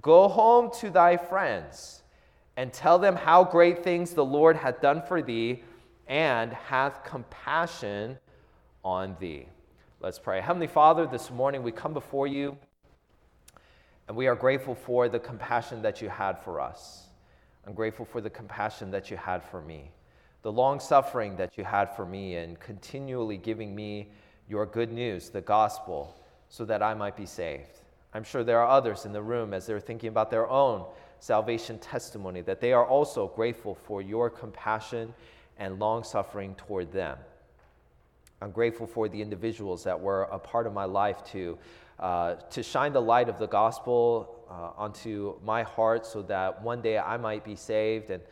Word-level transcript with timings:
Go 0.00 0.28
home 0.28 0.70
to 0.78 0.90
thy 0.90 1.16
friends, 1.16 2.04
and 2.56 2.72
tell 2.72 3.00
them 3.00 3.16
how 3.16 3.42
great 3.42 3.82
things 3.82 4.14
the 4.14 4.24
Lord 4.24 4.54
hath 4.54 4.80
done 4.80 5.02
for 5.08 5.22
thee, 5.22 5.64
and 6.06 6.52
hath 6.52 7.02
compassion 7.02 8.16
on 8.84 9.16
thee. 9.18 9.48
Let's 10.02 10.18
pray. 10.18 10.40
Heavenly 10.40 10.66
Father, 10.66 11.06
this 11.06 11.30
morning 11.30 11.62
we 11.62 11.72
come 11.72 11.92
before 11.92 12.26
you, 12.26 12.56
and 14.08 14.16
we 14.16 14.28
are 14.28 14.34
grateful 14.34 14.74
for 14.74 15.10
the 15.10 15.18
compassion 15.18 15.82
that 15.82 16.00
you 16.00 16.08
had 16.08 16.38
for 16.38 16.58
us. 16.58 17.08
I'm 17.66 17.74
grateful 17.74 18.06
for 18.06 18.22
the 18.22 18.30
compassion 18.30 18.90
that 18.92 19.10
you 19.10 19.18
had 19.18 19.44
for 19.44 19.60
me, 19.60 19.90
the 20.40 20.50
long 20.50 20.80
suffering 20.80 21.36
that 21.36 21.58
you 21.58 21.64
had 21.64 21.94
for 21.94 22.06
me, 22.06 22.36
and 22.36 22.58
continually 22.58 23.36
giving 23.36 23.74
me 23.74 24.08
your 24.48 24.64
good 24.64 24.90
news, 24.90 25.28
the 25.28 25.42
gospel, 25.42 26.18
so 26.48 26.64
that 26.64 26.82
I 26.82 26.94
might 26.94 27.14
be 27.14 27.26
saved. 27.26 27.80
I'm 28.14 28.24
sure 28.24 28.42
there 28.42 28.60
are 28.60 28.70
others 28.70 29.04
in 29.04 29.12
the 29.12 29.20
room 29.20 29.52
as 29.52 29.66
they're 29.66 29.80
thinking 29.80 30.08
about 30.08 30.30
their 30.30 30.48
own 30.48 30.86
salvation 31.18 31.78
testimony 31.78 32.40
that 32.40 32.62
they 32.62 32.72
are 32.72 32.86
also 32.86 33.28
grateful 33.28 33.74
for 33.74 34.00
your 34.00 34.30
compassion 34.30 35.12
and 35.58 35.78
long 35.78 36.04
suffering 36.04 36.54
toward 36.54 36.90
them. 36.90 37.18
I'm 38.42 38.52
grateful 38.52 38.86
for 38.86 39.08
the 39.08 39.20
individuals 39.20 39.84
that 39.84 40.00
were 40.00 40.22
a 40.22 40.38
part 40.38 40.66
of 40.66 40.72
my 40.72 40.86
life 40.86 41.22
to, 41.32 41.58
uh, 41.98 42.36
to 42.36 42.62
shine 42.62 42.94
the 42.94 43.02
light 43.02 43.28
of 43.28 43.38
the 43.38 43.46
gospel 43.46 44.46
uh, 44.50 44.70
onto 44.80 45.38
my 45.44 45.62
heart 45.62 46.06
so 46.06 46.22
that 46.22 46.62
one 46.62 46.80
day 46.80 46.98
I 46.98 47.18
might 47.18 47.44
be 47.44 47.54
saved. 47.54 48.10
And 48.10 48.22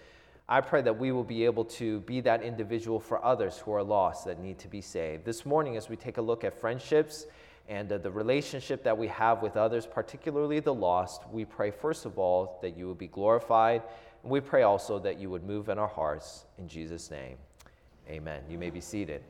I 0.48 0.62
pray 0.62 0.80
that 0.80 0.98
we 0.98 1.12
will 1.12 1.24
be 1.24 1.44
able 1.44 1.66
to 1.66 2.00
be 2.00 2.22
that 2.22 2.42
individual 2.42 2.98
for 2.98 3.22
others 3.22 3.58
who 3.58 3.72
are 3.72 3.82
lost 3.82 4.24
that 4.24 4.40
need 4.40 4.58
to 4.60 4.68
be 4.68 4.80
saved. 4.80 5.26
This 5.26 5.44
morning, 5.44 5.76
as 5.76 5.90
we 5.90 5.96
take 5.96 6.16
a 6.16 6.22
look 6.22 6.42
at 6.42 6.58
friendships, 6.58 7.26
and 7.68 7.92
uh, 7.92 7.98
the 7.98 8.10
relationship 8.10 8.82
that 8.84 8.96
we 8.96 9.08
have 9.08 9.42
with 9.42 9.58
others, 9.58 9.86
particularly 9.86 10.58
the 10.58 10.72
lost, 10.72 11.28
we 11.30 11.44
pray 11.44 11.70
first 11.70 12.06
of 12.06 12.18
all 12.18 12.58
that 12.62 12.78
you 12.78 12.88
would 12.88 12.96
be 12.96 13.08
glorified. 13.08 13.82
And 14.22 14.32
we 14.32 14.40
pray 14.40 14.62
also 14.62 14.98
that 15.00 15.18
you 15.18 15.28
would 15.28 15.44
move 15.44 15.68
in 15.68 15.78
our 15.78 15.86
hearts. 15.86 16.46
In 16.56 16.66
Jesus' 16.66 17.10
name, 17.10 17.36
amen. 18.08 18.42
You 18.48 18.56
may 18.56 18.70
be 18.70 18.80
seated. 18.80 19.22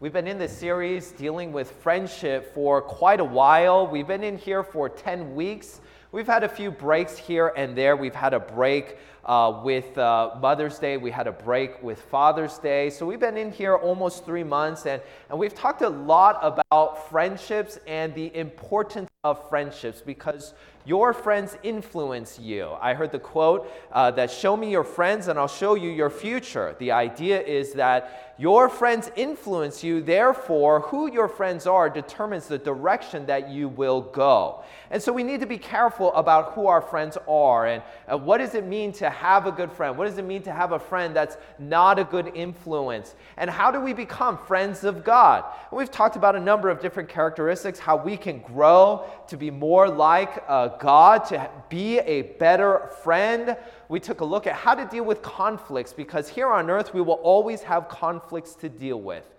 We've 0.00 0.12
been 0.12 0.26
in 0.26 0.38
this 0.38 0.54
series 0.54 1.12
dealing 1.12 1.52
with 1.52 1.70
friendship 1.70 2.52
for 2.52 2.82
quite 2.82 3.20
a 3.20 3.24
while. 3.24 3.86
We've 3.86 4.06
been 4.06 4.24
in 4.24 4.36
here 4.36 4.64
for 4.64 4.88
10 4.88 5.36
weeks. 5.36 5.80
We've 6.10 6.26
had 6.26 6.42
a 6.42 6.48
few 6.48 6.72
breaks 6.72 7.16
here 7.16 7.52
and 7.56 7.78
there. 7.78 7.96
We've 7.96 8.14
had 8.14 8.34
a 8.34 8.40
break 8.40 8.98
uh, 9.24 9.60
with 9.64 9.96
uh, 9.96 10.36
Mother's 10.40 10.78
Day, 10.78 10.96
we 10.96 11.10
had 11.10 11.26
a 11.26 11.32
break 11.32 11.82
with 11.82 12.00
Father's 12.02 12.58
Day. 12.58 12.90
So 12.90 13.06
we've 13.06 13.20
been 13.20 13.36
in 13.36 13.50
here 13.50 13.74
almost 13.74 14.24
three 14.24 14.44
months, 14.44 14.86
and, 14.86 15.00
and 15.30 15.38
we've 15.38 15.54
talked 15.54 15.82
a 15.82 15.88
lot 15.88 16.38
about 16.42 17.08
friendships 17.08 17.78
and 17.86 18.14
the 18.14 18.34
importance 18.36 19.08
of 19.24 19.48
friendships 19.48 20.02
because 20.02 20.52
your 20.84 21.14
friends 21.14 21.56
influence 21.62 22.38
you. 22.38 22.68
I 22.78 22.92
heard 22.92 23.10
the 23.10 23.18
quote 23.18 23.70
uh, 23.90 24.10
that 24.12 24.30
show 24.30 24.54
me 24.54 24.70
your 24.70 24.84
friends 24.84 25.28
and 25.28 25.38
I'll 25.38 25.48
show 25.48 25.76
you 25.76 25.88
your 25.88 26.10
future. 26.10 26.76
The 26.78 26.92
idea 26.92 27.40
is 27.40 27.72
that 27.72 28.34
your 28.38 28.68
friends 28.68 29.10
influence 29.16 29.82
you, 29.82 30.02
therefore, 30.02 30.80
who 30.80 31.10
your 31.10 31.28
friends 31.28 31.66
are 31.66 31.88
determines 31.88 32.48
the 32.48 32.58
direction 32.58 33.24
that 33.26 33.48
you 33.48 33.68
will 33.68 34.02
go. 34.02 34.62
And 34.90 35.02
so 35.02 35.10
we 35.10 35.22
need 35.22 35.40
to 35.40 35.46
be 35.46 35.56
careful 35.56 36.12
about 36.12 36.52
who 36.52 36.66
our 36.66 36.82
friends 36.82 37.16
are 37.26 37.66
and 37.66 37.82
uh, 38.06 38.18
what 38.18 38.38
does 38.38 38.54
it 38.54 38.66
mean 38.66 38.92
to 38.94 39.08
have 39.14 39.46
a 39.46 39.52
good 39.52 39.72
friend? 39.72 39.96
What 39.96 40.06
does 40.06 40.18
it 40.18 40.24
mean 40.24 40.42
to 40.42 40.52
have 40.52 40.72
a 40.72 40.78
friend 40.78 41.14
that's 41.14 41.36
not 41.58 41.98
a 41.98 42.04
good 42.04 42.32
influence? 42.34 43.14
And 43.36 43.50
how 43.50 43.70
do 43.70 43.80
we 43.80 43.92
become 43.92 44.38
friends 44.38 44.84
of 44.84 45.04
God? 45.04 45.44
And 45.70 45.78
we've 45.78 45.90
talked 45.90 46.16
about 46.16 46.36
a 46.36 46.40
number 46.40 46.68
of 46.68 46.80
different 46.80 47.08
characteristics, 47.08 47.78
how 47.78 47.96
we 47.96 48.16
can 48.16 48.40
grow 48.40 49.04
to 49.28 49.36
be 49.36 49.50
more 49.50 49.88
like 49.88 50.44
uh, 50.48 50.68
God, 50.78 51.24
to 51.26 51.50
be 51.68 51.98
a 51.98 52.22
better 52.22 52.90
friend. 53.02 53.56
We 53.88 54.00
took 54.00 54.20
a 54.20 54.24
look 54.24 54.46
at 54.46 54.54
how 54.54 54.74
to 54.74 54.84
deal 54.84 55.04
with 55.04 55.22
conflicts 55.22 55.92
because 55.92 56.28
here 56.28 56.48
on 56.48 56.70
earth 56.70 56.94
we 56.94 57.00
will 57.00 57.14
always 57.14 57.62
have 57.62 57.88
conflicts 57.88 58.54
to 58.56 58.68
deal 58.68 59.00
with 59.00 59.33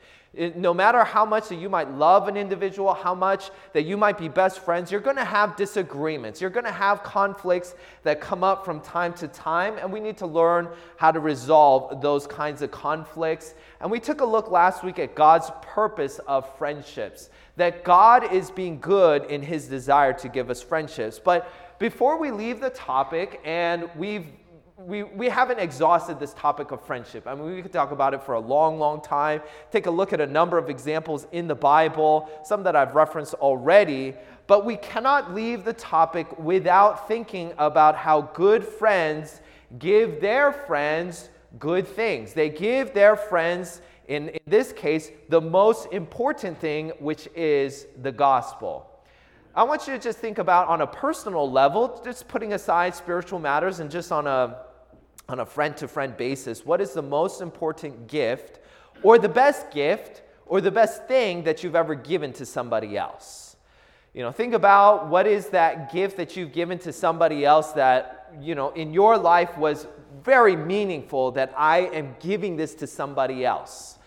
no 0.55 0.73
matter 0.73 1.03
how 1.03 1.25
much 1.25 1.49
that 1.49 1.55
you 1.55 1.69
might 1.69 1.89
love 1.91 2.27
an 2.27 2.35
individual, 2.35 2.93
how 2.93 3.15
much 3.15 3.51
that 3.73 3.83
you 3.83 3.95
might 3.97 4.17
be 4.17 4.27
best 4.27 4.59
friends, 4.59 4.91
you're 4.91 5.01
going 5.01 5.15
to 5.15 5.25
have 5.25 5.55
disagreements. 5.55 6.41
You're 6.41 6.49
going 6.49 6.65
to 6.65 6.71
have 6.71 7.03
conflicts 7.03 7.75
that 8.03 8.21
come 8.21 8.43
up 8.43 8.65
from 8.65 8.81
time 8.81 9.13
to 9.13 9.27
time, 9.27 9.77
and 9.77 9.91
we 9.91 9.99
need 9.99 10.17
to 10.17 10.27
learn 10.27 10.67
how 10.97 11.11
to 11.11 11.19
resolve 11.19 12.01
those 12.01 12.27
kinds 12.27 12.61
of 12.61 12.71
conflicts. 12.71 13.53
And 13.79 13.89
we 13.89 13.99
took 13.99 14.21
a 14.21 14.25
look 14.25 14.51
last 14.51 14.83
week 14.83 14.99
at 14.99 15.15
God's 15.15 15.51
purpose 15.61 16.19
of 16.27 16.57
friendships, 16.57 17.29
that 17.55 17.83
God 17.83 18.33
is 18.33 18.51
being 18.51 18.79
good 18.79 19.25
in 19.25 19.41
his 19.41 19.67
desire 19.67 20.13
to 20.13 20.27
give 20.27 20.49
us 20.49 20.61
friendships. 20.61 21.19
But 21.19 21.49
before 21.79 22.17
we 22.17 22.31
leave 22.31 22.59
the 22.59 22.69
topic, 22.69 23.41
and 23.43 23.89
we've 23.95 24.27
we, 24.85 25.03
we 25.03 25.29
haven't 25.29 25.59
exhausted 25.59 26.19
this 26.19 26.33
topic 26.33 26.71
of 26.71 26.81
friendship. 26.85 27.25
I 27.25 27.33
mean, 27.33 27.55
we 27.55 27.61
could 27.61 27.73
talk 27.73 27.91
about 27.91 28.13
it 28.13 28.21
for 28.21 28.35
a 28.35 28.39
long, 28.39 28.77
long 28.77 29.01
time. 29.01 29.41
Take 29.71 29.87
a 29.87 29.91
look 29.91 30.13
at 30.13 30.21
a 30.21 30.27
number 30.27 30.57
of 30.57 30.69
examples 30.69 31.25
in 31.31 31.47
the 31.47 31.55
Bible, 31.55 32.29
some 32.43 32.63
that 32.63 32.75
I've 32.75 32.93
referenced 32.93 33.33
already. 33.35 34.13
But 34.47 34.63
we 34.63 34.77
cannot 34.77 35.33
leave 35.33 35.65
the 35.65 35.73
topic 35.73 36.37
without 36.37 37.07
thinking 37.07 37.53
about 37.57 37.95
how 37.95 38.21
good 38.21 38.63
friends 38.63 39.41
give 39.79 40.21
their 40.21 40.51
friends 40.51 41.29
good 41.57 41.87
things. 41.87 42.33
They 42.33 42.49
give 42.49 42.93
their 42.93 43.15
friends, 43.15 43.81
in, 44.07 44.29
in 44.29 44.39
this 44.45 44.71
case, 44.71 45.09
the 45.29 45.41
most 45.41 45.91
important 45.91 46.59
thing, 46.59 46.89
which 46.99 47.27
is 47.35 47.87
the 48.01 48.11
gospel. 48.11 48.91
I 49.55 49.63
want 49.63 49.87
you 49.87 49.93
to 49.93 49.99
just 49.99 50.19
think 50.19 50.37
about 50.37 50.67
on 50.67 50.81
a 50.81 50.87
personal 50.87 51.49
level, 51.49 52.01
just 52.03 52.27
putting 52.27 52.53
aside 52.53 52.93
spiritual 52.93 53.39
matters 53.39 53.79
and 53.79 53.89
just 53.89 54.11
on 54.11 54.27
a 54.27 54.64
on 55.27 55.39
a 55.39 55.45
friend 55.45 55.75
to 55.77 55.87
friend 55.87 56.15
basis, 56.15 56.65
what 56.65 56.81
is 56.81 56.93
the 56.93 57.01
most 57.01 57.41
important 57.41 58.07
gift 58.07 58.59
or 59.03 59.17
the 59.17 59.29
best 59.29 59.71
gift 59.71 60.21
or 60.45 60.61
the 60.61 60.71
best 60.71 61.07
thing 61.07 61.43
that 61.43 61.63
you've 61.63 61.75
ever 61.75 61.95
given 61.95 62.31
to 62.33 62.45
somebody 62.45 62.97
else? 62.97 63.55
You 64.13 64.21
know, 64.21 64.31
think 64.31 64.53
about 64.53 65.09
what 65.09 65.27
is 65.27 65.47
that 65.47 65.91
gift 65.91 66.17
that 66.17 66.37
you've 66.37 66.53
given 66.53 66.79
to 66.79 66.93
somebody 66.93 67.43
else 67.43 67.73
that, 67.73 68.33
you 68.39 68.55
know, 68.55 68.69
in 68.69 68.93
your 68.93 69.17
life 69.17 69.57
was 69.57 69.87
very 70.23 70.55
meaningful 70.55 71.31
that 71.31 71.53
I 71.57 71.79
am 71.79 72.15
giving 72.21 72.55
this 72.55 72.75
to 72.75 72.87
somebody 72.87 73.43
else 73.43 73.97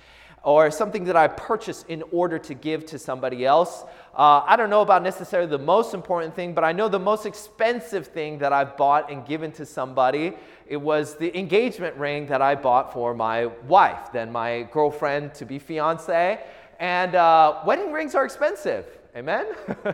or 0.42 0.70
something 0.70 1.04
that 1.04 1.16
I 1.16 1.28
purchased 1.28 1.88
in 1.88 2.02
order 2.10 2.38
to 2.38 2.54
give 2.54 2.86
to 2.86 2.98
somebody 2.98 3.44
else. 3.44 3.84
Uh, 4.14 4.42
I 4.46 4.56
don't 4.56 4.70
know 4.70 4.82
about 4.82 5.02
necessarily 5.02 5.48
the 5.48 5.58
most 5.58 5.94
important 5.94 6.34
thing, 6.34 6.54
but 6.54 6.64
I 6.64 6.72
know 6.72 6.88
the 6.88 6.98
most 6.98 7.26
expensive 7.26 8.06
thing 8.06 8.38
that 8.38 8.52
I've 8.52 8.76
bought 8.76 9.10
and 9.10 9.26
given 9.26 9.52
to 9.52 9.66
somebody. 9.66 10.34
It 10.68 10.76
was 10.76 11.16
the 11.16 11.36
engagement 11.36 11.96
ring 11.96 12.26
that 12.26 12.42
I 12.42 12.54
bought 12.54 12.92
for 12.92 13.14
my 13.14 13.46
wife, 13.66 14.12
then 14.12 14.30
my 14.30 14.68
girlfriend 14.70 15.32
to 15.34 15.46
be 15.46 15.58
fiance. 15.58 16.44
And 16.78 17.14
uh, 17.14 17.60
wedding 17.64 17.90
rings 17.90 18.14
are 18.14 18.24
expensive. 18.24 18.86
Amen? 19.16 19.46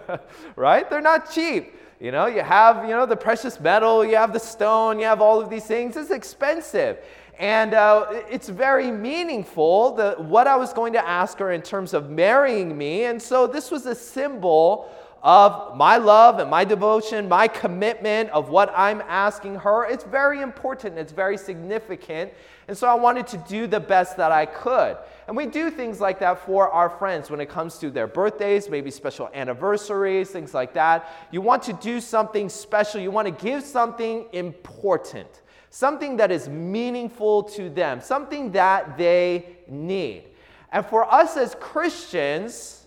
right? 0.57 0.91
They're 0.91 1.01
not 1.01 1.31
cheap. 1.31 1.77
You 2.01 2.11
know, 2.11 2.27
you 2.27 2.43
have, 2.43 2.85
you 2.85 2.91
know, 2.91 3.07
the 3.07 3.17
precious 3.17 3.61
metal, 3.61 4.05
you 4.05 4.17
have 4.17 4.33
the 4.33 4.41
stone, 4.41 4.99
you 4.99 5.05
have 5.05 5.21
all 5.21 5.41
of 5.41 5.49
these 5.49 5.65
things. 5.65 5.97
It's 5.97 6.11
expensive. 6.11 6.99
And 7.39 7.73
uh, 7.73 8.07
it's 8.29 8.49
very 8.49 8.91
meaningful, 8.91 9.95
the, 9.95 10.17
what 10.19 10.49
I 10.49 10.57
was 10.57 10.73
going 10.73 10.93
to 10.95 11.09
ask 11.09 11.39
her 11.39 11.53
in 11.53 11.63
terms 11.63 11.95
of 11.95 12.11
marrying 12.11 12.77
me. 12.77 13.05
And 13.05 13.23
so 13.23 13.47
this 13.47 13.71
was 13.71 13.87
a 13.87 13.95
symbol 13.95 14.91
of 15.25 15.75
my 15.75 15.97
love 15.97 16.39
and 16.39 16.51
my 16.51 16.65
devotion, 16.65 17.27
my 17.27 17.49
commitment 17.49 18.29
of 18.29 18.51
what 18.51 18.71
I'm 18.77 19.03
asking 19.09 19.55
her. 19.57 19.87
It's 19.87 20.05
very 20.05 20.43
important, 20.43 20.99
it's 20.99 21.13
very 21.13 21.39
significant. 21.39 22.31
And 22.69 22.77
so 22.77 22.87
I 22.87 22.95
wanted 22.95 23.27
to 23.29 23.39
do 23.39 23.67
the 23.67 23.81
best 23.81 24.19
that 24.19 24.31
I 24.31 24.45
could. 24.45 24.99
And 25.27 25.35
we 25.35 25.47
do 25.47 25.71
things 25.71 25.99
like 25.99 26.21
that 26.21 26.45
for 26.45 26.69
our 26.69 26.91
friends 26.91 27.31
when 27.31 27.41
it 27.41 27.49
comes 27.49 27.79
to 27.79 27.91
their 27.91 28.07
birthdays, 28.07 28.69
maybe 28.69 28.91
special 28.91 29.31
anniversaries, 29.33 30.31
things 30.31 30.53
like 30.53 30.75
that. 30.75 31.11
You 31.31 31.41
want 31.41 31.63
to 31.65 31.73
do 31.73 32.03
something 32.03 32.51
special, 32.51 33.01
you 33.01 33.11
want 33.11 33.27
to 33.27 33.45
give 33.45 33.65
something 33.65 34.27
important 34.33 35.41
something 35.71 36.19
that 36.19 36.31
is 36.31 36.49
meaningful 36.49 37.43
to 37.43 37.69
them, 37.69 38.01
something 38.01 38.53
that 38.53 38.97
they 38.97 39.45
need. 39.67 40.23
And 40.71 40.87
for 40.87 41.13
us 41.13 41.37
as 41.37 41.57
Christians, 41.57 42.84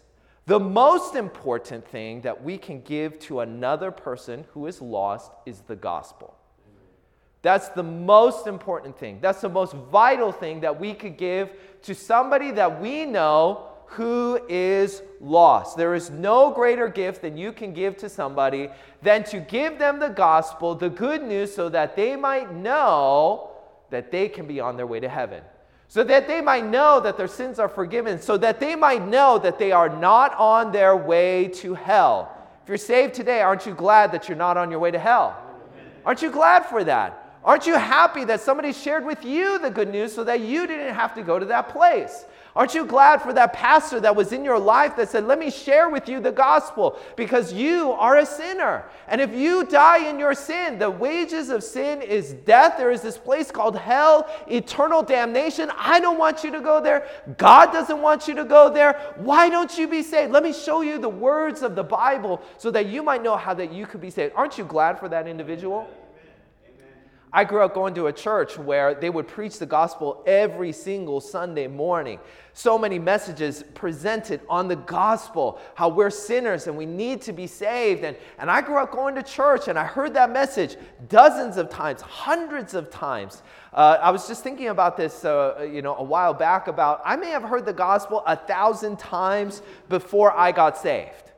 the 0.47 0.59
most 0.59 1.15
important 1.15 1.85
thing 1.85 2.21
that 2.21 2.41
we 2.41 2.57
can 2.57 2.81
give 2.81 3.19
to 3.19 3.41
another 3.41 3.91
person 3.91 4.45
who 4.53 4.65
is 4.65 4.81
lost 4.81 5.29
is 5.45 5.59
the 5.59 5.75
gospel. 5.75 6.35
That's 7.41 7.67
the 7.69 7.83
most 7.83 8.47
important 8.47 8.97
thing. 8.97 9.19
That's 9.21 9.41
the 9.41 9.49
most 9.49 9.73
vital 9.73 10.31
thing 10.31 10.61
that 10.61 10.79
we 10.79 10.93
could 10.93 11.17
give 11.17 11.51
to 11.83 11.93
somebody 11.93 12.51
that 12.51 12.81
we 12.81 13.05
know 13.05 13.67
who 13.87 14.39
is 14.47 15.01
lost. 15.19 15.75
There 15.75 15.95
is 15.95 16.09
no 16.09 16.51
greater 16.51 16.87
gift 16.87 17.21
than 17.21 17.37
you 17.37 17.51
can 17.51 17.73
give 17.73 17.97
to 17.97 18.09
somebody 18.09 18.69
than 19.01 19.25
to 19.25 19.41
give 19.41 19.77
them 19.77 19.99
the 19.99 20.09
gospel, 20.09 20.75
the 20.75 20.89
good 20.89 21.23
news, 21.23 21.53
so 21.53 21.67
that 21.69 21.97
they 21.97 22.15
might 22.15 22.53
know 22.53 23.51
that 23.89 24.11
they 24.11 24.29
can 24.29 24.47
be 24.47 24.61
on 24.61 24.77
their 24.77 24.87
way 24.87 25.01
to 25.01 25.09
heaven. 25.09 25.43
So 25.89 26.03
that 26.03 26.27
they 26.27 26.41
might 26.41 26.65
know 26.65 26.99
that 26.99 27.15
their 27.17 27.27
sins 27.27 27.59
are 27.59 27.69
forgiven, 27.69 28.19
so 28.19 28.37
that 28.37 28.59
they 28.59 28.75
might 28.75 29.07
know 29.07 29.39
that 29.39 29.57
they 29.57 29.71
are 29.71 29.87
not 29.87 30.35
on 30.35 30.71
their 30.71 30.95
way 30.95 31.47
to 31.55 31.73
hell. 31.73 32.33
If 32.63 32.69
you're 32.69 32.77
saved 32.77 33.13
today, 33.13 33.41
aren't 33.41 33.65
you 33.65 33.73
glad 33.73 34.11
that 34.11 34.27
you're 34.27 34.37
not 34.37 34.57
on 34.57 34.69
your 34.69 34.79
way 34.79 34.91
to 34.91 34.99
hell? 34.99 35.41
Aren't 36.05 36.21
you 36.21 36.29
glad 36.29 36.65
for 36.65 36.83
that? 36.83 37.39
Aren't 37.43 37.65
you 37.65 37.75
happy 37.75 38.25
that 38.25 38.41
somebody 38.41 38.73
shared 38.73 39.05
with 39.05 39.23
you 39.23 39.59
the 39.59 39.69
good 39.69 39.89
news 39.89 40.13
so 40.13 40.25
that 40.25 40.41
you 40.41 40.67
didn't 40.67 40.93
have 40.93 41.13
to 41.15 41.23
go 41.23 41.39
to 41.39 41.45
that 41.45 41.69
place? 41.69 42.25
Aren't 42.57 42.73
you 42.73 42.87
glad 42.87 43.21
for 43.21 43.33
that 43.33 43.53
pastor 43.53 43.99
that 43.99 44.15
was 44.15 44.33
in 44.33 44.43
your 44.43 44.57
life 44.57 44.95
that 44.95 45.09
said, 45.09 45.27
Let 45.27 45.37
me 45.37 45.51
share 45.51 45.89
with 45.89 46.09
you 46.09 46.19
the 46.19 46.31
gospel 46.31 46.97
because 47.15 47.53
you 47.53 47.91
are 47.91 48.17
a 48.17 48.25
sinner? 48.25 48.85
And 49.07 49.21
if 49.21 49.31
you 49.31 49.63
die 49.63 50.09
in 50.09 50.17
your 50.17 50.33
sin, 50.33 50.79
the 50.79 50.89
wages 50.89 51.51
of 51.51 51.63
sin 51.63 52.01
is 52.01 52.33
death. 52.33 52.73
There 52.75 52.89
is 52.89 53.03
this 53.03 53.15
place 53.15 53.51
called 53.51 53.77
hell, 53.77 54.27
eternal 54.47 55.03
damnation. 55.03 55.71
I 55.77 55.99
don't 55.99 56.17
want 56.17 56.43
you 56.43 56.49
to 56.49 56.59
go 56.59 56.81
there. 56.81 57.07
God 57.37 57.71
doesn't 57.71 58.01
want 58.01 58.27
you 58.27 58.33
to 58.33 58.43
go 58.43 58.73
there. 58.73 59.13
Why 59.17 59.49
don't 59.49 59.77
you 59.77 59.87
be 59.87 60.01
saved? 60.01 60.33
Let 60.33 60.41
me 60.41 60.51
show 60.51 60.81
you 60.81 60.97
the 60.97 61.07
words 61.07 61.61
of 61.61 61.75
the 61.75 61.83
Bible 61.83 62.41
so 62.57 62.71
that 62.71 62.87
you 62.87 63.03
might 63.03 63.21
know 63.21 63.37
how 63.37 63.53
that 63.53 63.71
you 63.71 63.85
could 63.85 64.01
be 64.01 64.09
saved. 64.09 64.33
Aren't 64.35 64.57
you 64.57 64.65
glad 64.65 64.97
for 64.97 65.07
that 65.09 65.27
individual? 65.27 65.87
I 67.37 67.43
grew 67.43 67.61
up 67.61 67.75
going 67.75 67.93
to 67.93 68.07
a 68.07 68.11
church 68.11 68.57
where 68.57 68.95
they 68.95 69.11
would 69.11 69.27
preach 69.27 69.59
the 69.59 69.67
gospel 69.67 70.23
every 70.25 70.71
single 70.71 71.21
Sunday 71.21 71.67
morning. 71.67 72.17
So 72.53 72.79
many 72.79 72.97
messages 72.97 73.63
presented 73.75 74.41
on 74.49 74.67
the 74.67 74.77
gospel, 74.77 75.61
how 75.75 75.89
we're 75.89 76.09
sinners 76.09 76.65
and 76.65 76.75
we 76.75 76.87
need 76.87 77.21
to 77.21 77.33
be 77.33 77.45
saved. 77.45 78.03
And, 78.03 78.17
and 78.39 78.49
I 78.49 78.61
grew 78.61 78.77
up 78.77 78.91
going 78.91 79.13
to 79.13 79.21
church 79.21 79.67
and 79.67 79.77
I 79.77 79.83
heard 79.83 80.15
that 80.15 80.31
message 80.31 80.77
dozens 81.09 81.57
of 81.57 81.69
times, 81.69 82.01
hundreds 82.01 82.73
of 82.73 82.89
times. 82.89 83.43
Uh, 83.71 83.99
I 84.01 84.09
was 84.09 84.27
just 84.27 84.41
thinking 84.41 84.69
about 84.69 84.97
this, 84.97 85.23
uh, 85.23 85.69
you 85.71 85.83
know, 85.83 85.95
a 85.95 86.03
while 86.03 86.33
back 86.33 86.67
about 86.67 87.03
I 87.05 87.17
may 87.17 87.29
have 87.29 87.43
heard 87.43 87.67
the 87.67 87.73
gospel 87.73 88.23
a 88.25 88.35
thousand 88.35 88.97
times 88.97 89.61
before 89.89 90.35
I 90.35 90.51
got 90.51 90.75
saved. 90.75 91.33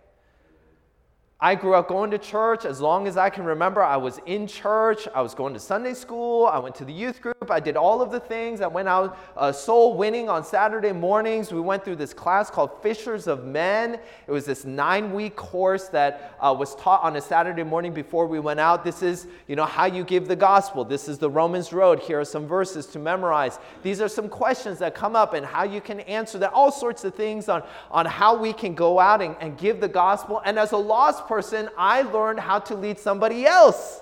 I 1.41 1.56
grew 1.56 1.74
up 1.74 1.88
going 1.88 2.12
to 2.12 2.18
church 2.18 2.65
as 2.65 2.81
long 2.81 3.07
as 3.07 3.15
I 3.15 3.30
can 3.30 3.45
remember. 3.45 3.81
I 3.81 3.95
was 3.95 4.19
in 4.25 4.45
church. 4.45 5.07
I 5.15 5.21
was 5.21 5.33
going 5.33 5.53
to 5.53 5.59
Sunday 5.59 5.94
school. 5.94 6.45
I 6.47 6.59
went 6.59 6.75
to 6.75 6.83
the 6.83 6.91
youth 6.91 7.21
group. 7.21 7.50
I 7.50 7.62
did 7.62 7.77
all 7.77 8.01
of 8.01 8.12
the 8.12 8.19
things. 8.19 8.59
I 8.59 8.68
went 8.68 8.89
out 8.89 9.18
uh, 9.38 9.53
soul 9.53 9.95
winning 9.95 10.27
on 10.27 10.44
Saturday 10.44 10.91
mornings. 10.91 11.53
We 11.53 11.62
went 11.62 11.86
through 11.86 11.95
this 11.95 12.13
class 12.13 12.50
called 12.50 12.83
Fishers 12.83 13.25
of 13.25 13.45
Men. 13.45 14.00
It 14.27 14.31
was 14.31 14.45
this 14.45 14.65
nine 14.65 15.13
week 15.13 15.38
course 15.38 15.88
that 15.88 16.38
uh, 16.41 16.53
was 16.59 16.75
taught 16.75 17.03
on 17.03 17.15
a 17.15 17.21
Saturday 17.21 17.63
morning 17.63 17.94
before 17.94 18.27
we 18.27 18.41
went 18.41 18.59
out. 18.59 18.83
This 18.83 19.01
is, 19.01 19.25
you 19.47 19.56
know, 19.56 19.65
how 19.65 19.86
you 19.86 20.03
give 20.03 20.27
the 20.27 20.36
gospel. 20.36 20.83
This 20.83 21.07
is 21.07 21.19
the 21.19 21.30
Romans 21.30 21.71
Road. 21.71 22.01
Here 22.01 22.19
are 22.19 22.25
some 22.25 22.47
verses 22.47 22.86
to 22.88 23.00
memorize. 23.00 23.59
These 23.81 24.01
are 24.01 24.09
some 24.09 24.27
questions 24.27 24.77
that 24.80 24.94
come 24.94 25.15
up 25.15 25.33
and 25.33 25.45
how 25.45 25.63
you 25.63 25.80
can 25.80 26.01
answer 26.01 26.38
that. 26.39 26.51
All 26.51 26.69
sorts 26.69 27.06
of 27.06 27.15
things 27.15 27.47
on, 27.47 27.63
on 27.91 28.06
how 28.06 28.36
we 28.36 28.51
can 28.51 28.75
go 28.75 29.00
out 29.00 29.21
and, 29.21 29.38
and 29.39 29.57
give 29.57 29.80
the 29.80 29.88
gospel. 29.88 30.41
And 30.44 30.59
as 30.59 30.74
a 30.74 30.77
lost 30.77 31.27
person, 31.30 31.70
I 31.78 32.02
learned 32.02 32.40
how 32.40 32.60
to 32.60 32.76
lead 32.76 33.00
somebody 33.00 33.46
else 33.46 34.02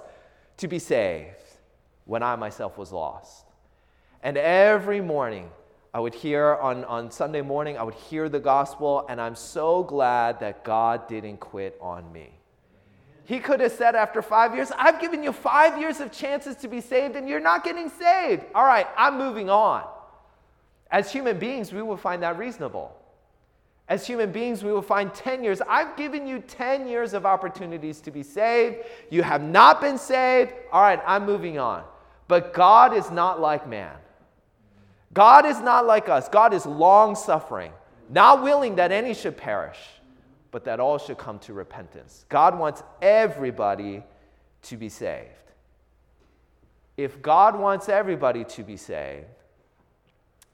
to 0.57 0.68
be 0.68 0.79
saved 0.79 1.35
when 2.06 2.24
I 2.24 2.35
myself 2.38 2.77
was 2.77 2.91
lost. 2.91 3.45
And 4.24 4.38
every 4.38 5.01
morning, 5.01 5.51
I 5.94 6.00
would 6.00 6.15
hear 6.15 6.56
on, 6.56 6.85
on 6.85 7.12
Sunday 7.12 7.41
morning, 7.41 7.77
I 7.77 7.83
would 7.83 7.95
hear 7.95 8.29
the 8.29 8.39
gospel, 8.39 9.06
and 9.09 9.19
I'm 9.19 9.35
so 9.35 9.83
glad 9.83 10.39
that 10.39 10.63
God 10.63 11.07
didn't 11.07 11.38
quit 11.38 11.77
on 11.81 12.12
me. 12.12 12.29
He 13.25 13.39
could 13.39 13.59
have 13.59 13.73
said 13.73 13.94
after 13.94 14.21
five 14.21 14.56
years, 14.56 14.71
I've 14.77 15.01
given 15.01 15.21
you 15.21 15.33
five 15.33 15.80
years 15.80 16.00
of 16.00 16.13
chances 16.13 16.56
to 16.57 16.69
be 16.69 16.80
saved, 16.80 17.18
and 17.18 17.27
you're 17.27 17.41
not 17.41 17.63
getting 17.63 17.89
saved. 17.89 18.45
All 18.56 18.65
right, 18.65 18.88
I'm 18.97 19.18
moving 19.18 19.50
on. 19.50 19.83
As 20.89 21.12
human 21.12 21.38
beings, 21.38 21.73
we 21.73 21.81
would 21.81 22.00
find 22.00 22.23
that 22.23 22.38
reasonable. 22.38 22.96
As 23.89 24.05
human 24.05 24.31
beings, 24.31 24.63
we 24.63 24.71
will 24.71 24.81
find 24.81 25.13
10 25.13 25.43
years. 25.43 25.61
I've 25.61 25.95
given 25.95 26.27
you 26.27 26.39
10 26.39 26.87
years 26.87 27.13
of 27.13 27.25
opportunities 27.25 28.01
to 28.01 28.11
be 28.11 28.21
saved. 28.21 28.77
You 29.09 29.23
have 29.23 29.41
not 29.41 29.79
been 29.79 29.97
saved. 29.97 30.51
All 30.73 30.81
right, 30.81 31.01
I'm 31.05 31.25
moving 31.25 31.57
on. 31.57 31.83
But 32.27 32.53
God 32.53 32.93
is 32.93 33.09
not 33.11 33.39
like 33.39 33.67
man. 33.67 33.95
God 35.13 35.45
is 35.45 35.61
not 35.61 35.85
like 35.85 36.09
us. 36.09 36.27
God 36.27 36.53
is 36.53 36.65
long 36.65 37.15
suffering, 37.15 37.71
not 38.09 38.43
willing 38.43 38.75
that 38.75 38.91
any 38.91 39.13
should 39.13 39.37
perish, 39.37 39.79
but 40.51 40.65
that 40.65 40.81
all 40.81 40.97
should 40.97 41.17
come 41.17 41.39
to 41.39 41.53
repentance. 41.53 42.25
God 42.27 42.59
wants 42.59 42.83
everybody 43.01 44.03
to 44.63 44.75
be 44.75 44.89
saved. 44.89 45.31
If 46.97 47.21
God 47.21 47.57
wants 47.57 47.87
everybody 47.87 48.43
to 48.43 48.63
be 48.63 48.75
saved, 48.75 49.25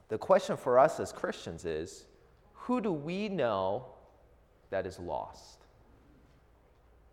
the 0.08 0.18
question 0.18 0.56
for 0.56 0.78
us 0.78 1.00
as 1.00 1.10
Christians 1.10 1.64
is 1.64 2.04
who 2.64 2.80
do 2.80 2.92
we 2.92 3.28
know 3.28 3.84
that 4.70 4.86
is 4.86 4.98
lost? 4.98 5.66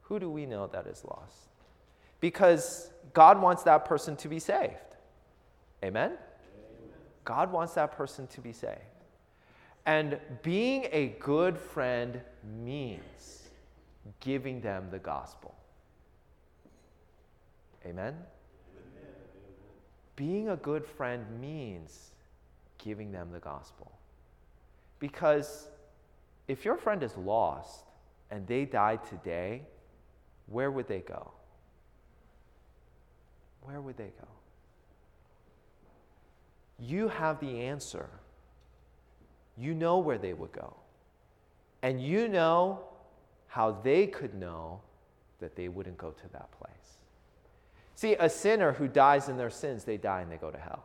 Who 0.03 0.18
do 0.18 0.30
we 0.30 0.45
know 0.45 0.68
that 0.68 0.88
is 0.88 1.03
lost? 1.03 1.50
Because 2.21 2.89
God 3.13 3.42
wants 3.42 3.63
that 3.63 3.83
person 3.83 4.15
to 4.18 4.30
be 4.30 4.39
saved. 4.39 4.75
Amen? 5.83 6.12
Amen? 6.12 6.19
God 7.25 7.51
wants 7.51 7.74
that 7.74 7.92
person 7.92 8.27
to 8.27 8.39
be 8.39 8.53
saved. 8.53 8.80
And 9.86 10.19
being 10.42 10.88
a 10.94 11.18
good 11.19 11.57
friend 11.57 12.21
means 12.63 13.50
giving 14.21 14.62
them 14.62 14.88
the 14.89 15.00
gospel. 15.00 15.54
Amen? 17.86 18.13
Amen? 18.13 18.15
Being 20.15 20.47
a 20.47 20.56
good 20.56 20.86
friend 20.86 21.25
means 21.42 22.12
giving 22.77 23.12
them 23.12 23.31
the 23.33 23.39
gospel. 23.39 23.92
Because 25.01 25.68
if 26.48 26.63
your 26.63 26.77
friend 26.77 27.03
is 27.03 27.18
lost 27.18 27.86
and 28.30 28.48
they 28.48 28.63
died 28.63 29.03
today, 29.03 29.63
where 30.45 30.71
would 30.71 30.88
they 30.88 31.00
go? 31.00 31.31
Where 33.63 33.81
would 33.81 33.98
they 33.98 34.12
go? 34.21 34.27
You 36.80 37.07
have 37.07 37.39
the 37.39 37.62
answer. 37.62 38.09
You 39.57 39.74
know 39.74 39.98
where 39.98 40.19
they 40.19 40.33
would 40.33 40.51
go. 40.51 40.75
And 41.81 42.00
you 42.00 42.27
know 42.27 42.81
how 43.47 43.71
they 43.71 44.06
could 44.06 44.36
know 44.36 44.81
that 45.40 45.56
they 45.56 45.68
wouldn't 45.68 45.97
go 45.97 46.11
to 46.11 46.28
that 46.31 46.52
place. 46.52 46.71
See, 47.95 48.16
a 48.19 48.30
sinner 48.30 48.73
who 48.73 48.87
dies 48.87 49.30
in 49.30 49.37
their 49.37 49.49
sins, 49.49 49.83
they 49.83 49.97
die 49.97 50.21
and 50.21 50.31
they 50.31 50.37
go 50.37 50.52
to 50.52 50.59
hell. 50.59 50.83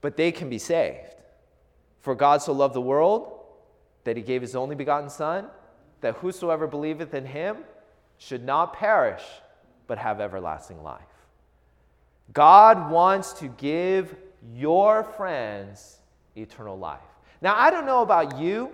But 0.00 0.16
they 0.16 0.32
can 0.32 0.48
be 0.48 0.58
saved. 0.58 1.23
For 2.04 2.14
God 2.14 2.42
so 2.42 2.52
loved 2.52 2.74
the 2.74 2.82
world 2.82 3.32
that 4.04 4.14
he 4.14 4.22
gave 4.22 4.42
his 4.42 4.54
only 4.54 4.74
begotten 4.74 5.08
Son, 5.08 5.46
that 6.02 6.16
whosoever 6.16 6.66
believeth 6.66 7.14
in 7.14 7.24
him 7.24 7.56
should 8.18 8.44
not 8.44 8.74
perish, 8.74 9.22
but 9.86 9.96
have 9.96 10.20
everlasting 10.20 10.82
life. 10.82 11.00
God 12.34 12.90
wants 12.90 13.32
to 13.34 13.48
give 13.48 14.14
your 14.54 15.02
friends 15.02 16.00
eternal 16.36 16.78
life. 16.78 17.00
Now, 17.40 17.54
I 17.56 17.70
don't 17.70 17.86
know 17.86 18.02
about 18.02 18.38
you, 18.38 18.72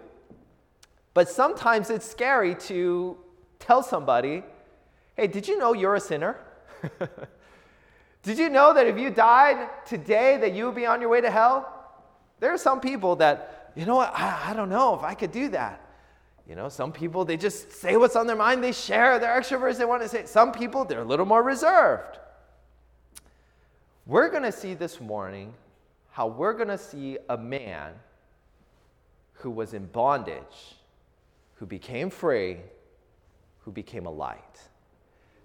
but 1.15 1.29
sometimes 1.29 1.89
it's 1.89 2.11
scary 2.11 2.57
to 2.57 3.17
tell 3.61 3.85
somebody, 3.85 4.43
hey, 5.17 5.29
did 5.29 5.47
you 5.47 5.57
know 5.57 5.73
you're 5.73 5.95
a 5.95 6.01
sinner? 6.01 6.37
did 8.25 8.39
you 8.39 8.51
know 8.51 8.75
that 8.75 8.89
if 8.89 8.99
you 8.99 9.09
died 9.09 9.69
today 9.87 10.37
that 10.39 10.53
you 10.53 10.67
would 10.67 10.75
be 10.75 10.87
on 10.87 11.01
your 11.01 11.11
way 11.11 11.21
to 11.21 11.31
hell? 11.31 11.77
There 12.41 12.53
are 12.53 12.59
some 12.59 12.81
people 12.81 13.17
that, 13.17 13.73
you 13.77 13.87
know 13.87 13.97
what, 13.97 14.13
I, 14.15 14.51
I 14.51 14.55
don't 14.55 14.71
know 14.71 14.95
if 14.95 15.03
I 15.03 15.15
could 15.15 15.31
do 15.31 15.49
that. 15.51 15.87
You 16.49 16.57
know, 16.57 16.69
some 16.69 16.91
people, 16.91 17.25
they 17.25 17.37
just 17.37 17.71
say 17.71 17.97
what's 17.97 18.17
on 18.17 18.27
their 18.27 18.35
mind, 18.35 18.65
they 18.65 18.73
share, 18.73 19.21
they're 19.21 19.41
extroverts, 19.41 19.79
they 19.79 19.85
want 19.85 20.03
to 20.03 20.09
say. 20.09 20.27
Some 20.27 20.51
people, 20.51 20.85
they're 20.85 21.03
a 21.03 21.05
little 21.05 21.27
more 21.27 21.43
reserved. 21.43 22.19
We're 24.05 24.31
going 24.31 24.43
to 24.43 24.51
see 24.51 24.75
this 24.75 25.01
morning 25.01 25.55
how 26.11 26.27
we're 26.27 26.55
going 26.55 26.69
to 26.69 26.79
see 26.79 27.19
a 27.29 27.39
man 27.39 27.93
who 29.35 29.51
was 29.51 29.75
in 29.75 29.87
bondage, 29.87 30.75
who 31.55 31.67
became 31.67 32.11
free, 32.11 32.57
who 33.61 33.71
became 33.71 34.07
a 34.07 34.11
light. 34.11 34.61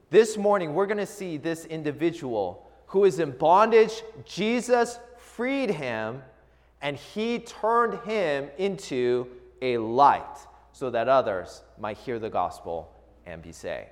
This 0.10 0.38
morning, 0.38 0.74
we're 0.74 0.88
going 0.88 0.98
to 0.98 1.06
see 1.06 1.38
this 1.38 1.66
individual 1.66 2.68
who 2.88 3.06
is 3.06 3.20
in 3.20 3.32
bondage. 3.32 4.02
Jesus 4.24 4.98
freed 5.18 5.70
him 5.70 6.24
and 6.82 6.98
he 6.98 7.39
turned 7.39 8.00
him 8.01 8.50
into 8.58 9.27
a 9.62 9.77
light 9.77 10.38
so 10.72 10.89
that 10.89 11.08
others 11.08 11.63
might 11.79 11.98
hear 11.98 12.20
the 12.20 12.29
gospel 12.29 12.91
and 13.25 13.41
be 13.41 13.51
saved. 13.51 13.89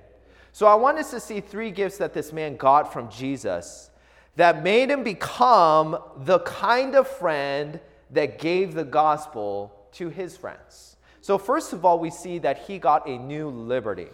So 0.52 0.66
I 0.66 0.74
want 0.74 0.98
us 0.98 1.10
to 1.10 1.20
see 1.20 1.40
three 1.40 1.70
gifts 1.70 1.98
that 1.98 2.14
this 2.14 2.32
man 2.32 2.56
got 2.56 2.92
from 2.92 3.10
Jesus 3.10 3.90
that 4.36 4.62
made 4.62 4.90
him 4.90 5.02
become 5.02 5.98
the 6.24 6.40
kind 6.40 6.94
of 6.94 7.08
friend 7.08 7.80
that 8.10 8.38
gave 8.38 8.74
the 8.74 8.84
gospel 8.84 9.74
to 9.92 10.08
his 10.08 10.36
friends. 10.36 10.96
So, 11.20 11.38
first 11.38 11.72
of 11.72 11.84
all, 11.84 11.98
we 11.98 12.10
see 12.10 12.38
that 12.38 12.58
he 12.58 12.78
got 12.78 13.08
a 13.08 13.16
new 13.16 13.48
liberty. 13.48 14.08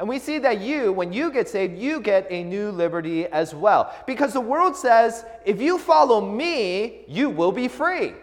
And 0.00 0.08
we 0.08 0.18
see 0.18 0.38
that 0.38 0.62
you, 0.62 0.92
when 0.92 1.12
you 1.12 1.30
get 1.30 1.46
saved, 1.46 1.78
you 1.78 2.00
get 2.00 2.26
a 2.30 2.42
new 2.42 2.70
liberty 2.70 3.26
as 3.26 3.54
well. 3.54 3.94
Because 4.06 4.32
the 4.32 4.40
world 4.40 4.74
says, 4.74 5.26
if 5.44 5.60
you 5.60 5.76
follow 5.76 6.22
me, 6.22 7.04
you 7.06 7.28
will 7.28 7.52
be 7.52 7.68
free. 7.68 8.14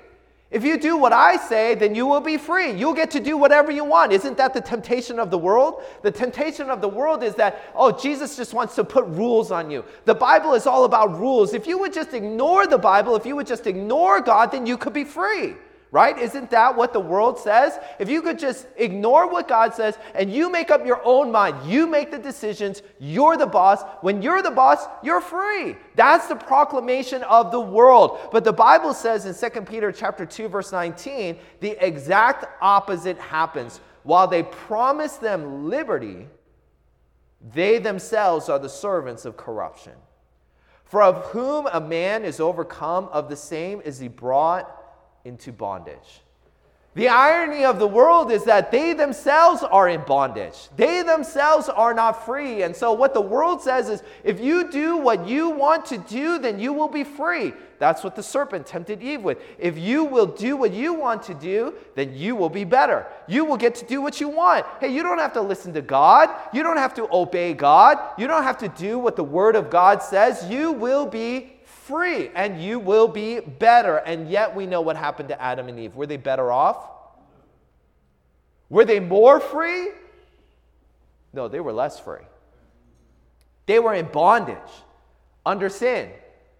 If 0.49 0.63
you 0.63 0.79
do 0.79 0.97
what 0.97 1.13
I 1.13 1.37
say, 1.37 1.75
then 1.75 1.93
you 1.93 2.07
will 2.07 2.19
be 2.19 2.37
free. 2.37 2.71
You'll 2.71 2.95
get 2.95 3.11
to 3.11 3.19
do 3.19 3.37
whatever 3.37 3.69
you 3.69 3.83
want. 3.83 4.11
Isn't 4.11 4.37
that 4.37 4.55
the 4.55 4.61
temptation 4.61 5.19
of 5.19 5.29
the 5.29 5.37
world? 5.37 5.83
The 6.01 6.09
temptation 6.09 6.71
of 6.71 6.81
the 6.81 6.89
world 6.89 7.21
is 7.21 7.35
that, 7.35 7.61
oh, 7.75 7.91
Jesus 7.91 8.35
just 8.35 8.55
wants 8.55 8.73
to 8.73 8.83
put 8.83 9.05
rules 9.05 9.51
on 9.51 9.69
you. 9.69 9.85
The 10.05 10.15
Bible 10.15 10.55
is 10.55 10.65
all 10.65 10.83
about 10.83 11.19
rules. 11.19 11.53
If 11.53 11.67
you 11.67 11.77
would 11.77 11.93
just 11.93 12.11
ignore 12.15 12.65
the 12.65 12.79
Bible, 12.79 13.15
if 13.15 13.23
you 13.23 13.35
would 13.35 13.45
just 13.45 13.67
ignore 13.67 14.19
God, 14.19 14.51
then 14.51 14.65
you 14.65 14.79
could 14.79 14.93
be 14.93 15.03
free 15.03 15.53
right? 15.91 16.17
Isn't 16.17 16.49
that 16.51 16.75
what 16.75 16.93
the 16.93 16.99
world 16.99 17.39
says? 17.39 17.79
If 17.99 18.09
you 18.09 18.21
could 18.21 18.37
just 18.37 18.67
ignore 18.75 19.29
what 19.29 19.47
God 19.47 19.73
says 19.73 19.97
and 20.13 20.31
you 20.31 20.51
make 20.51 20.69
up 20.69 20.85
your 20.85 21.01
own 21.05 21.31
mind, 21.31 21.69
you 21.69 21.87
make 21.87 22.11
the 22.11 22.17
decisions, 22.17 22.81
you're 22.99 23.37
the 23.37 23.47
boss. 23.47 23.83
When 24.01 24.21
you're 24.21 24.41
the 24.41 24.51
boss, 24.51 24.85
you're 25.03 25.21
free. 25.21 25.75
That's 25.95 26.27
the 26.27 26.35
proclamation 26.35 27.23
of 27.23 27.51
the 27.51 27.61
world. 27.61 28.19
But 28.31 28.43
the 28.43 28.53
Bible 28.53 28.93
says 28.93 29.25
in 29.25 29.51
2 29.51 29.61
Peter 29.61 29.91
chapter 29.91 30.25
2 30.25 30.49
verse 30.49 30.71
19, 30.71 31.37
the 31.61 31.85
exact 31.85 32.45
opposite 32.61 33.17
happens. 33.17 33.79
While 34.03 34.27
they 34.27 34.43
promise 34.43 35.17
them 35.17 35.69
liberty, 35.69 36.27
they 37.53 37.77
themselves 37.77 38.49
are 38.49 38.59
the 38.59 38.69
servants 38.69 39.25
of 39.25 39.37
corruption. 39.37 39.93
For 40.85 41.03
of 41.03 41.25
whom 41.27 41.67
a 41.67 41.81
man 41.81 42.23
is 42.23 42.39
overcome, 42.39 43.09
of 43.11 43.29
the 43.29 43.35
same 43.35 43.81
is 43.81 43.99
he 43.99 44.07
brought 44.07 44.76
into 45.27 45.51
bondage. 45.51 46.21
The 46.95 47.09
irony 47.09 47.63
of 47.63 47.77
the 47.77 47.87
world 47.87 48.31
is 48.31 48.45
that 48.45 48.71
they 48.71 48.93
themselves 48.93 49.61
are 49.61 49.87
in 49.87 50.01
bondage. 50.07 50.67
They 50.77 51.03
themselves 51.03 51.69
are 51.69 51.93
not 51.93 52.25
free. 52.25 52.63
And 52.63 52.75
so, 52.75 52.91
what 52.91 53.13
the 53.13 53.21
world 53.21 53.61
says 53.61 53.87
is 53.87 54.01
if 54.23 54.39
you 54.39 54.71
do 54.71 54.97
what 54.97 55.27
you 55.27 55.49
want 55.51 55.85
to 55.87 55.99
do, 55.99 56.39
then 56.39 56.59
you 56.59 56.73
will 56.73 56.87
be 56.87 57.03
free. 57.03 57.53
That's 57.77 58.03
what 58.03 58.15
the 58.15 58.23
serpent 58.23 58.65
tempted 58.65 59.03
Eve 59.03 59.21
with. 59.21 59.37
If 59.59 59.77
you 59.77 60.05
will 60.05 60.25
do 60.25 60.57
what 60.57 60.73
you 60.73 60.95
want 60.95 61.21
to 61.23 61.35
do, 61.35 61.75
then 61.93 62.15
you 62.15 62.35
will 62.35 62.49
be 62.49 62.63
better. 62.63 63.05
You 63.27 63.45
will 63.45 63.57
get 63.57 63.75
to 63.75 63.85
do 63.85 64.01
what 64.01 64.19
you 64.19 64.27
want. 64.27 64.65
Hey, 64.79 64.91
you 64.91 65.03
don't 65.03 65.19
have 65.19 65.33
to 65.33 65.41
listen 65.41 65.75
to 65.75 65.83
God. 65.83 66.31
You 66.51 66.63
don't 66.63 66.77
have 66.77 66.95
to 66.95 67.07
obey 67.11 67.53
God. 67.53 67.99
You 68.17 68.25
don't 68.25 68.41
have 68.41 68.57
to 68.57 68.69
do 68.69 68.97
what 68.97 69.15
the 69.15 69.23
Word 69.23 69.55
of 69.55 69.69
God 69.69 70.01
says. 70.01 70.49
You 70.49 70.71
will 70.71 71.05
be 71.05 71.56
free 71.87 72.29
and 72.35 72.61
you 72.61 72.79
will 72.79 73.07
be 73.07 73.39
better. 73.39 73.97
And 73.97 74.29
yet 74.29 74.55
we 74.55 74.65
know 74.65 74.81
what 74.81 74.97
happened 74.97 75.29
to 75.29 75.41
Adam 75.41 75.67
and 75.69 75.79
Eve. 75.79 75.95
Were 75.95 76.05
they 76.05 76.17
better 76.17 76.51
off? 76.51 76.77
Were 78.69 78.85
they 78.85 78.99
more 78.99 79.39
free? 79.39 79.89
No, 81.33 81.47
they 81.47 81.59
were 81.59 81.73
less 81.73 81.99
free. 81.99 82.25
They 83.65 83.79
were 83.79 83.93
in 83.93 84.07
bondage 84.07 84.57
under 85.45 85.69
sin, 85.69 86.09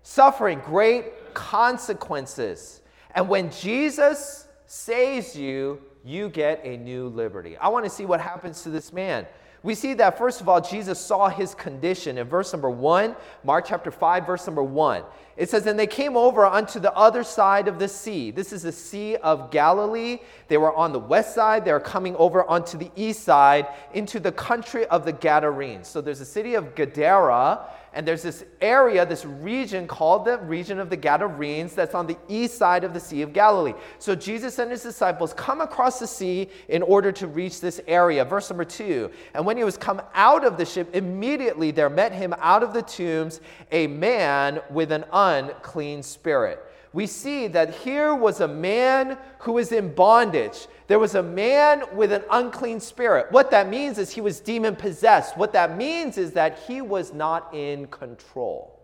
suffering 0.04 0.62
great 0.66 1.34
consequences. 1.34 2.82
And 3.16 3.28
when 3.28 3.52
Jesus 3.52 4.48
saves 4.66 5.36
you, 5.36 5.82
you 6.04 6.30
get 6.30 6.62
a 6.64 6.78
new 6.78 7.08
liberty. 7.10 7.58
I 7.58 7.70
want 7.70 7.86
to 7.86 7.90
see 7.90 8.06
what 8.06 8.22
happens 8.22 8.64
to 8.64 8.70
this 8.70 8.94
man. 8.94 9.26
We 9.68 9.76
see 9.76 9.96
that, 9.96 10.18
first 10.18 10.40
of 10.40 10.48
all, 10.48 10.62
Jesus 10.62 10.98
saw 10.98 11.28
his 11.28 11.54
condition. 11.54 12.18
In 12.18 12.26
verse 12.26 12.54
number 12.54 12.70
one, 12.70 13.18
Mark 13.44 13.66
chapter 13.68 13.92
5, 13.92 14.26
verse 14.26 14.48
number 14.48 14.64
one, 14.64 15.04
it 15.38 15.50
says, 15.52 15.68
And 15.68 15.78
they 15.78 15.88
came 15.88 16.18
over 16.18 16.46
unto 16.46 16.80
the 16.80 16.94
other 16.94 17.24
side 17.24 17.68
of 17.68 17.78
the 17.78 17.88
sea. 17.88 18.32
This 18.32 18.52
is 18.52 18.64
the 18.64 18.72
Sea 18.72 19.18
of 19.18 19.52
Galilee. 19.52 20.20
They 20.48 20.58
were 20.58 20.76
on 20.76 20.92
the 20.92 21.00
west 21.00 21.36
side. 21.36 21.64
They 21.64 21.72
are 21.72 21.80
coming 21.80 22.16
over 22.16 22.44
onto 22.44 22.78
the 22.78 22.92
east 22.96 23.24
side 23.24 23.68
into 23.94 24.20
the 24.20 24.32
country 24.32 24.86
of 24.88 25.06
the 25.06 25.14
Gadarenes. 25.14 25.88
So 25.88 26.02
there's 26.02 26.22
a 26.22 26.26
city 26.26 26.56
of 26.56 26.74
Gadara, 26.74 27.68
and 27.94 28.08
there's 28.08 28.22
this 28.22 28.46
area, 28.62 29.06
this 29.06 29.26
region 29.26 29.88
called 29.88 30.26
the 30.26 30.38
region 30.40 30.80
of 30.80 30.90
the 30.90 30.98
Gadarenes 30.98 31.74
that's 31.74 31.96
on 31.96 32.06
the 32.06 32.18
east 32.28 32.56
side 32.58 32.84
of 32.84 32.94
the 32.94 33.00
Sea 33.00 33.22
of 33.24 33.34
Galilee. 33.34 33.74
So 33.98 34.14
Jesus 34.14 34.60
and 34.60 34.70
his 34.70 34.84
disciples 34.84 35.34
come 35.34 35.62
across 35.62 36.00
the 36.00 36.06
sea 36.06 36.50
in 36.68 36.84
order 36.84 37.12
to 37.14 37.28
reach 37.28 37.60
this 37.60 37.82
area. 37.88 38.24
Verse 38.24 38.50
number 38.50 38.66
two. 38.66 39.10
And 39.34 39.46
when 39.46 39.58
he 39.58 39.64
was 39.64 39.78
come 39.78 40.02
out 40.14 40.46
of 40.46 40.58
the 40.58 40.66
ship, 40.66 40.96
immediately 40.96 41.72
there 41.72 41.90
met 41.90 42.12
him 42.12 42.36
out 42.40 42.62
of 42.62 42.74
the 42.74 42.84
tombs 42.84 43.40
a 43.72 43.88
man 43.88 44.62
with 44.70 44.92
an 44.92 45.06
unclean 45.36 46.04
spirit 46.04 46.64
we 46.98 47.06
see 47.06 47.46
that 47.50 47.76
here 47.76 48.16
was 48.16 48.40
a 48.42 48.48
man 48.48 49.20
who 49.40 49.52
was 49.52 49.72
in 49.72 49.94
bondage. 49.94 50.68
There 50.88 50.98
was 50.98 51.14
a 51.14 51.22
man 51.22 51.84
with 51.94 52.12
an 52.12 52.24
unclean 52.32 52.80
spirit. 52.80 53.32
What 53.32 53.52
that 53.52 53.70
means 53.70 54.00
is 54.00 54.10
he 54.10 54.22
was 54.22 54.40
demon 54.40 54.76
possessed. 54.76 55.38
What 55.38 55.54
that 55.54 55.78
means 55.78 56.18
is 56.18 56.32
that 56.32 56.58
he 56.68 56.82
was 56.82 57.14
not 57.14 57.54
in 57.54 57.86
control. 57.88 58.80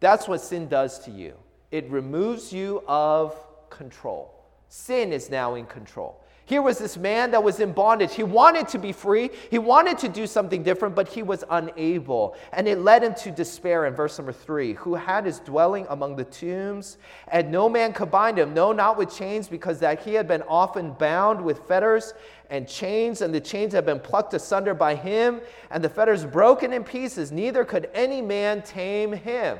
That's 0.00 0.28
what 0.28 0.42
sin 0.42 0.68
does 0.68 0.98
to 1.00 1.10
you 1.10 1.34
it 1.70 1.88
removes 1.88 2.52
you 2.52 2.82
of 2.88 3.34
control. 3.70 4.34
Sin 4.68 5.12
is 5.12 5.30
now 5.30 5.54
in 5.54 5.64
control. 5.64 6.22
Here 6.50 6.62
was 6.62 6.78
this 6.78 6.96
man 6.96 7.30
that 7.30 7.44
was 7.44 7.60
in 7.60 7.70
bondage. 7.70 8.12
He 8.12 8.24
wanted 8.24 8.66
to 8.70 8.78
be 8.80 8.90
free. 8.90 9.30
He 9.52 9.60
wanted 9.60 9.98
to 9.98 10.08
do 10.08 10.26
something 10.26 10.64
different, 10.64 10.96
but 10.96 11.06
he 11.06 11.22
was 11.22 11.44
unable. 11.48 12.34
And 12.52 12.66
it 12.66 12.80
led 12.80 13.04
him 13.04 13.14
to 13.18 13.30
despair 13.30 13.86
in 13.86 13.94
verse 13.94 14.18
number 14.18 14.32
three 14.32 14.72
who 14.72 14.96
had 14.96 15.26
his 15.26 15.38
dwelling 15.38 15.86
among 15.90 16.16
the 16.16 16.24
tombs, 16.24 16.98
and 17.28 17.52
no 17.52 17.68
man 17.68 17.92
could 17.92 18.10
bind 18.10 18.36
him, 18.36 18.52
no, 18.52 18.72
not 18.72 18.98
with 18.98 19.16
chains, 19.16 19.46
because 19.46 19.78
that 19.78 20.00
he 20.00 20.12
had 20.14 20.26
been 20.26 20.42
often 20.48 20.90
bound 20.94 21.40
with 21.40 21.60
fetters 21.68 22.14
and 22.50 22.66
chains, 22.66 23.22
and 23.22 23.32
the 23.32 23.40
chains 23.40 23.72
had 23.72 23.86
been 23.86 24.00
plucked 24.00 24.34
asunder 24.34 24.74
by 24.74 24.96
him, 24.96 25.40
and 25.70 25.84
the 25.84 25.88
fetters 25.88 26.26
broken 26.26 26.72
in 26.72 26.82
pieces. 26.82 27.30
Neither 27.30 27.64
could 27.64 27.88
any 27.94 28.20
man 28.20 28.62
tame 28.62 29.12
him. 29.12 29.58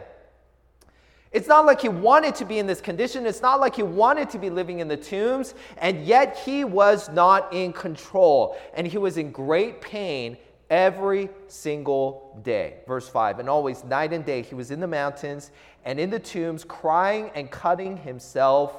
It's 1.33 1.47
not 1.47 1.65
like 1.65 1.81
he 1.81 1.89
wanted 1.89 2.35
to 2.37 2.45
be 2.45 2.59
in 2.59 2.67
this 2.67 2.81
condition. 2.81 3.25
It's 3.25 3.41
not 3.41 3.61
like 3.61 3.77
he 3.77 3.85
wanted 3.85 4.31
to 4.31 4.39
be 4.39 4.51
living 4.51 4.81
in 4.81 4.89
the 4.89 4.97
tombs, 4.97 5.55
and 5.79 6.05
yet 6.05 6.37
he 6.39 6.65
was 6.65 7.09
not 7.11 7.53
in 7.53 7.73
control. 7.73 8.59
And 8.75 8.87
he 8.87 8.99
was 8.99 9.17
in 9.17 9.31
great 9.31 9.81
pain 9.81 10.37
every 10.71 11.29
single 11.47 12.41
day. 12.43 12.79
Verse 12.87 13.09
5 13.09 13.39
And 13.39 13.49
always, 13.49 13.85
night 13.85 14.13
and 14.13 14.25
day, 14.25 14.43
he 14.43 14.57
was 14.57 14.73
in 14.73 14.81
the 14.81 14.89
mountains 14.89 15.53
and 15.85 16.01
in 16.01 16.11
the 16.11 16.19
tombs, 16.19 16.65
crying 16.65 17.31
and 17.35 17.49
cutting 17.51 17.97
himself 17.97 18.77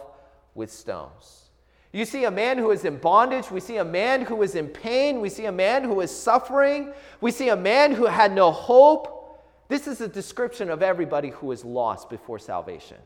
with 0.54 0.72
stones. 0.72 1.50
You 1.94 2.06
see 2.06 2.24
a 2.24 2.32
man 2.32 2.58
who 2.58 2.72
is 2.72 2.86
in 2.86 2.98
bondage. 2.98 3.52
We 3.52 3.60
see 3.60 3.78
a 3.78 3.86
man 3.86 4.22
who 4.22 4.42
is 4.44 4.56
in 4.56 4.68
pain. 4.68 5.20
We 5.20 5.30
see 5.30 5.46
a 5.46 5.52
man 5.52 5.84
who 5.84 6.00
is 6.00 6.16
suffering. 6.16 6.94
We 7.20 7.32
see 7.32 7.50
a 7.50 7.56
man 7.56 7.94
who 7.94 8.06
had 8.06 8.34
no 8.34 8.52
hope. 8.52 9.21
This 9.72 9.88
is 9.88 10.02
a 10.02 10.08
description 10.10 10.70
of 10.70 10.84
everybody 10.84 11.30
who 11.30 11.50
is 11.54 11.64
lost 11.64 12.10
before 12.10 12.38
salvation. 12.40 12.98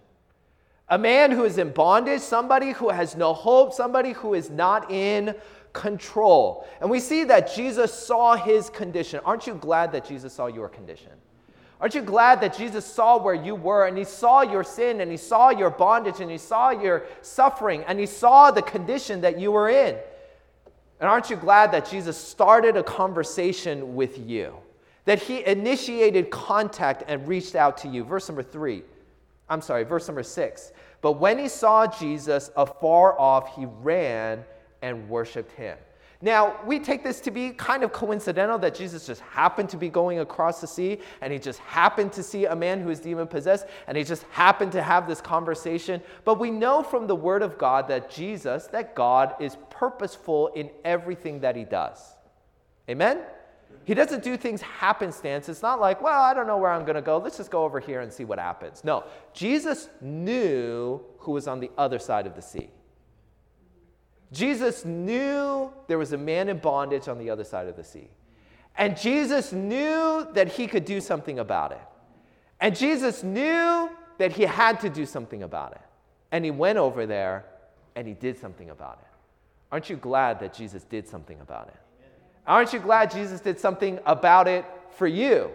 A 0.89 0.97
man 0.97 1.29
who 1.29 1.43
is 1.43 1.59
in 1.59 1.69
bondage, 1.69 2.21
somebody 2.21 2.71
who 2.71 2.89
has 2.89 3.15
no 3.15 3.33
hope, 3.33 3.71
somebody 3.71 4.13
who 4.13 4.33
is 4.33 4.49
not 4.49 4.89
in 4.89 5.35
control. 5.73 6.67
And 6.81 6.89
we 6.89 6.99
see 6.99 7.23
that 7.25 7.53
Jesus 7.53 7.93
saw 7.93 8.35
his 8.35 8.71
condition. 8.71 9.19
Aren't 9.23 9.45
you 9.45 9.53
glad 9.53 9.91
that 9.91 10.05
Jesus 10.05 10.33
saw 10.33 10.47
your 10.47 10.67
condition? 10.67 11.11
Aren't 11.79 11.93
you 11.93 12.01
glad 12.01 12.41
that 12.41 12.57
Jesus 12.57 12.83
saw 12.83 13.21
where 13.21 13.35
you 13.35 13.53
were 13.53 13.85
and 13.85 13.95
he 13.95 14.03
saw 14.03 14.41
your 14.41 14.63
sin 14.63 15.01
and 15.01 15.11
he 15.11 15.17
saw 15.17 15.51
your 15.51 15.69
bondage 15.69 16.19
and 16.19 16.31
he 16.31 16.39
saw 16.39 16.71
your 16.71 17.05
suffering 17.21 17.83
and 17.83 17.99
he 17.99 18.07
saw 18.07 18.49
the 18.49 18.63
condition 18.63 19.21
that 19.21 19.39
you 19.39 19.51
were 19.51 19.69
in? 19.69 19.95
And 20.99 21.07
aren't 21.07 21.29
you 21.29 21.35
glad 21.35 21.71
that 21.73 21.87
Jesus 21.87 22.17
started 22.17 22.75
a 22.75 22.81
conversation 22.81 23.95
with 23.95 24.17
you? 24.17 24.55
That 25.05 25.21
he 25.21 25.45
initiated 25.45 26.29
contact 26.29 27.03
and 27.07 27.27
reached 27.27 27.55
out 27.55 27.77
to 27.77 27.87
you. 27.87 28.03
Verse 28.03 28.27
number 28.27 28.43
three. 28.43 28.83
I'm 29.47 29.61
sorry, 29.61 29.83
verse 29.83 30.07
number 30.07 30.23
six. 30.23 30.71
But 31.01 31.13
when 31.13 31.37
he 31.37 31.47
saw 31.47 31.85
Jesus 31.85 32.49
afar 32.55 33.19
off, 33.19 33.55
he 33.55 33.65
ran 33.65 34.43
and 34.81 35.07
worshiped 35.07 35.51
him. 35.51 35.77
Now, 36.21 36.55
we 36.65 36.79
take 36.79 37.03
this 37.03 37.19
to 37.21 37.31
be 37.31 37.51
kind 37.51 37.83
of 37.83 37.91
coincidental 37.91 38.57
that 38.59 38.73
Jesus 38.73 39.05
just 39.05 39.21
happened 39.21 39.69
to 39.69 39.77
be 39.77 39.89
going 39.89 40.19
across 40.19 40.61
the 40.61 40.65
sea 40.65 40.99
and 41.21 41.31
he 41.31 41.37
just 41.37 41.59
happened 41.59 42.13
to 42.13 42.23
see 42.23 42.45
a 42.45 42.55
man 42.55 42.81
who 42.81 42.89
is 42.89 42.99
demon 42.99 43.27
possessed 43.27 43.67
and 43.85 43.97
he 43.97 44.03
just 44.03 44.23
happened 44.31 44.71
to 44.71 44.81
have 44.81 45.07
this 45.07 45.21
conversation. 45.21 46.01
But 46.23 46.39
we 46.39 46.49
know 46.49 46.81
from 46.81 47.05
the 47.05 47.15
word 47.15 47.43
of 47.43 47.57
God 47.57 47.87
that 47.89 48.09
Jesus, 48.09 48.65
that 48.67 48.95
God 48.95 49.35
is 49.39 49.57
purposeful 49.69 50.47
in 50.55 50.71
everything 50.83 51.41
that 51.41 51.55
he 51.55 51.65
does. 51.65 52.15
Amen? 52.89 53.19
He 53.85 53.93
doesn't 53.93 54.23
do 54.23 54.35
things 54.35 54.61
happenstance. 54.61 55.47
It's 55.47 55.61
not 55.61 55.79
like, 55.79 56.01
well, 56.01 56.21
I 56.21 56.33
don't 56.33 56.47
know 56.47 56.57
where 56.57 56.71
I'm 56.71 56.83
going 56.83 56.95
to 56.95 57.03
go. 57.03 57.19
Let's 57.19 57.37
just 57.37 57.51
go 57.51 57.63
over 57.63 57.79
here 57.79 58.01
and 58.01 58.11
see 58.11 58.25
what 58.25 58.39
happens. 58.39 58.83
No, 58.83 59.03
Jesus 59.31 59.89
knew 60.01 61.01
who 61.19 61.31
was 61.31 61.47
on 61.47 61.59
the 61.59 61.69
other 61.77 61.99
side 61.99 62.25
of 62.25 62.35
the 62.35 62.41
sea. 62.41 62.69
Jesus 64.31 64.85
knew 64.85 65.71
there 65.87 65.99
was 65.99 66.13
a 66.13 66.17
man 66.17 66.49
in 66.49 66.57
bondage 66.57 67.07
on 67.07 67.19
the 67.19 67.29
other 67.29 67.43
side 67.43 67.67
of 67.67 67.75
the 67.75 67.83
sea. 67.83 68.09
And 68.75 68.97
Jesus 68.97 69.53
knew 69.53 70.27
that 70.33 70.49
he 70.49 70.65
could 70.65 70.83
do 70.83 70.99
something 70.99 71.37
about 71.37 71.71
it. 71.71 71.81
And 72.59 72.75
Jesus 72.75 73.23
knew 73.23 73.89
that 74.17 74.31
he 74.31 74.43
had 74.43 74.79
to 74.81 74.89
do 74.89 75.05
something 75.05 75.43
about 75.43 75.73
it. 75.73 75.81
And 76.31 76.43
he 76.43 76.51
went 76.51 76.79
over 76.79 77.05
there 77.05 77.45
and 77.95 78.07
he 78.07 78.15
did 78.15 78.37
something 78.39 78.71
about 78.71 78.99
it. 79.01 79.07
Aren't 79.71 79.89
you 79.89 79.95
glad 79.95 80.39
that 80.39 80.53
Jesus 80.53 80.83
did 80.83 81.07
something 81.07 81.39
about 81.39 81.67
it? 81.67 81.84
Aren't 82.47 82.73
you 82.73 82.79
glad 82.79 83.11
Jesus 83.11 83.41
did 83.41 83.59
something 83.59 83.99
about 84.05 84.47
it 84.47 84.65
for 84.91 85.07
you? 85.07 85.51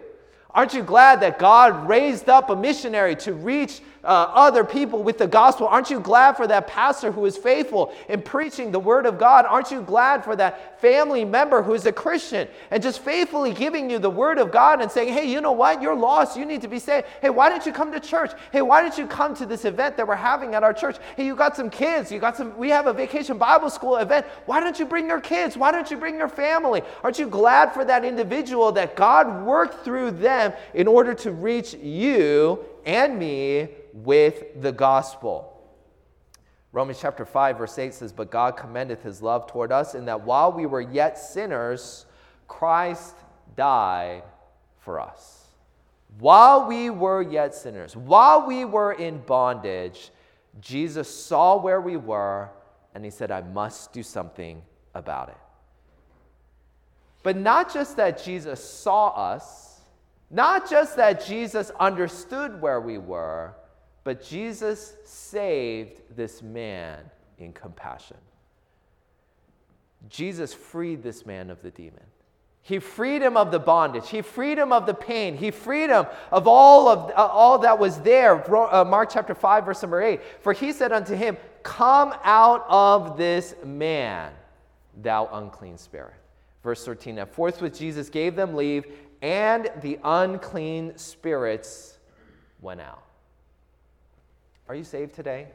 Aren't 0.53 0.73
you 0.73 0.83
glad 0.83 1.21
that 1.21 1.39
God 1.39 1.87
raised 1.87 2.27
up 2.27 2.49
a 2.49 2.55
missionary 2.55 3.15
to 3.17 3.33
reach 3.33 3.81
uh, 4.03 4.07
other 4.33 4.63
people 4.63 5.03
with 5.03 5.17
the 5.17 5.27
gospel? 5.27 5.67
Aren't 5.67 5.89
you 5.89 5.99
glad 5.99 6.35
for 6.35 6.47
that 6.47 6.67
pastor 6.67 7.11
who 7.11 7.25
is 7.25 7.37
faithful 7.37 7.93
in 8.09 8.21
preaching 8.21 8.71
the 8.71 8.79
word 8.79 9.05
of 9.05 9.17
God? 9.17 9.45
Aren't 9.45 9.71
you 9.71 9.81
glad 9.81 10.23
for 10.23 10.35
that 10.35 10.81
family 10.81 11.23
member 11.23 11.61
who 11.61 11.73
is 11.73 11.85
a 11.85 11.91
Christian 11.91 12.47
and 12.71 12.81
just 12.81 13.01
faithfully 13.01 13.53
giving 13.53 13.89
you 13.89 13.99
the 13.99 14.09
word 14.09 14.39
of 14.39 14.51
God 14.51 14.81
and 14.81 14.91
saying, 14.91 15.13
hey, 15.13 15.31
you 15.31 15.39
know 15.39 15.51
what? 15.51 15.81
You're 15.81 15.95
lost. 15.95 16.35
You 16.35 16.45
need 16.45 16.61
to 16.61 16.67
be 16.67 16.79
saved. 16.79 17.05
Hey, 17.21 17.29
why 17.29 17.49
don't 17.49 17.65
you 17.65 17.71
come 17.71 17.91
to 17.91 17.99
church? 17.99 18.31
Hey, 18.51 18.61
why 18.61 18.81
don't 18.81 18.97
you 18.97 19.05
come 19.05 19.35
to 19.35 19.45
this 19.45 19.65
event 19.65 19.97
that 19.97 20.07
we're 20.07 20.15
having 20.15 20.55
at 20.55 20.63
our 20.63 20.73
church? 20.73 20.97
Hey, 21.15 21.25
you 21.25 21.35
got 21.35 21.55
some 21.55 21.69
kids. 21.69 22.11
You 22.11 22.19
got 22.19 22.35
some, 22.35 22.57
we 22.57 22.69
have 22.69 22.87
a 22.87 22.93
vacation 22.93 23.37
Bible 23.37 23.69
school 23.69 23.97
event. 23.97 24.25
Why 24.47 24.59
don't 24.59 24.79
you 24.79 24.85
bring 24.85 25.07
your 25.07 25.21
kids? 25.21 25.55
Why 25.55 25.71
don't 25.71 25.89
you 25.91 25.97
bring 25.97 26.15
your 26.15 26.27
family? 26.27 26.81
Aren't 27.03 27.19
you 27.19 27.27
glad 27.27 27.71
for 27.71 27.85
that 27.85 28.03
individual 28.03 28.71
that 28.73 28.95
God 28.95 29.45
worked 29.45 29.85
through 29.85 30.11
them? 30.11 30.40
Them 30.49 30.53
in 30.73 30.87
order 30.87 31.13
to 31.13 31.31
reach 31.31 31.73
you 31.73 32.63
and 32.85 33.17
me 33.17 33.69
with 33.93 34.61
the 34.61 34.71
gospel. 34.71 35.47
Romans 36.71 36.99
chapter 37.01 37.25
5, 37.25 37.57
verse 37.57 37.77
8 37.77 37.93
says, 37.93 38.13
But 38.13 38.31
God 38.31 38.55
commendeth 38.55 39.03
his 39.03 39.21
love 39.21 39.47
toward 39.47 39.71
us 39.71 39.93
in 39.93 40.05
that 40.05 40.21
while 40.21 40.51
we 40.51 40.65
were 40.65 40.81
yet 40.81 41.17
sinners, 41.17 42.05
Christ 42.47 43.15
died 43.55 44.23
for 44.79 44.99
us. 44.99 45.47
While 46.19 46.67
we 46.67 46.89
were 46.89 47.21
yet 47.21 47.53
sinners, 47.53 47.95
while 47.95 48.45
we 48.45 48.65
were 48.65 48.93
in 48.93 49.19
bondage, 49.19 50.11
Jesus 50.59 51.13
saw 51.13 51.57
where 51.57 51.81
we 51.81 51.97
were 51.97 52.49
and 52.93 53.05
he 53.05 53.11
said, 53.11 53.31
I 53.31 53.41
must 53.41 53.93
do 53.93 54.03
something 54.03 54.61
about 54.93 55.29
it. 55.29 55.37
But 57.23 57.37
not 57.37 57.73
just 57.73 57.97
that 57.97 58.21
Jesus 58.21 58.63
saw 58.63 59.09
us, 59.09 59.60
not 60.31 60.69
just 60.69 60.95
that 60.95 61.25
Jesus 61.25 61.71
understood 61.79 62.61
where 62.61 62.79
we 62.79 62.97
were, 62.97 63.53
but 64.03 64.23
Jesus 64.23 64.95
saved 65.03 66.01
this 66.15 66.41
man 66.41 66.99
in 67.37 67.51
compassion. 67.51 68.17
Jesus 70.09 70.53
freed 70.53 71.03
this 71.03 71.25
man 71.25 71.49
of 71.49 71.61
the 71.61 71.69
demon. 71.69 72.03
He 72.63 72.79
freed 72.79 73.21
him 73.21 73.37
of 73.37 73.51
the 73.51 73.59
bondage. 73.59 74.09
He 74.09 74.21
freed 74.21 74.57
him 74.57 74.71
of 74.71 74.85
the 74.85 74.93
pain. 74.93 75.35
He 75.35 75.51
freed 75.51 75.89
him 75.89 76.05
of 76.31 76.47
all 76.47 76.87
of 76.87 77.09
uh, 77.09 77.13
all 77.15 77.59
that 77.59 77.77
was 77.77 77.99
there. 77.99 78.43
Uh, 78.55 78.85
Mark 78.85 79.09
chapter 79.11 79.33
5 79.33 79.65
verse 79.65 79.81
number 79.81 80.01
8. 80.01 80.21
For 80.41 80.53
he 80.53 80.71
said 80.71 80.91
unto 80.91 81.15
him, 81.15 81.37
"Come 81.63 82.13
out 82.23 82.65
of 82.69 83.17
this 83.17 83.55
man, 83.65 84.31
thou 85.01 85.27
unclean 85.33 85.77
spirit." 85.77 86.20
Verse 86.63 86.85
13. 86.85 87.17
And 87.17 87.29
forthwith 87.29 87.77
Jesus 87.77 88.09
gave 88.09 88.35
them 88.35 88.55
leave, 88.55 88.85
and 89.21 89.69
the 89.81 89.99
unclean 90.03 90.97
spirits 90.97 91.97
went 92.61 92.81
out. 92.81 93.03
Are 94.67 94.75
you 94.75 94.83
saved 94.83 95.15
today? 95.15 95.47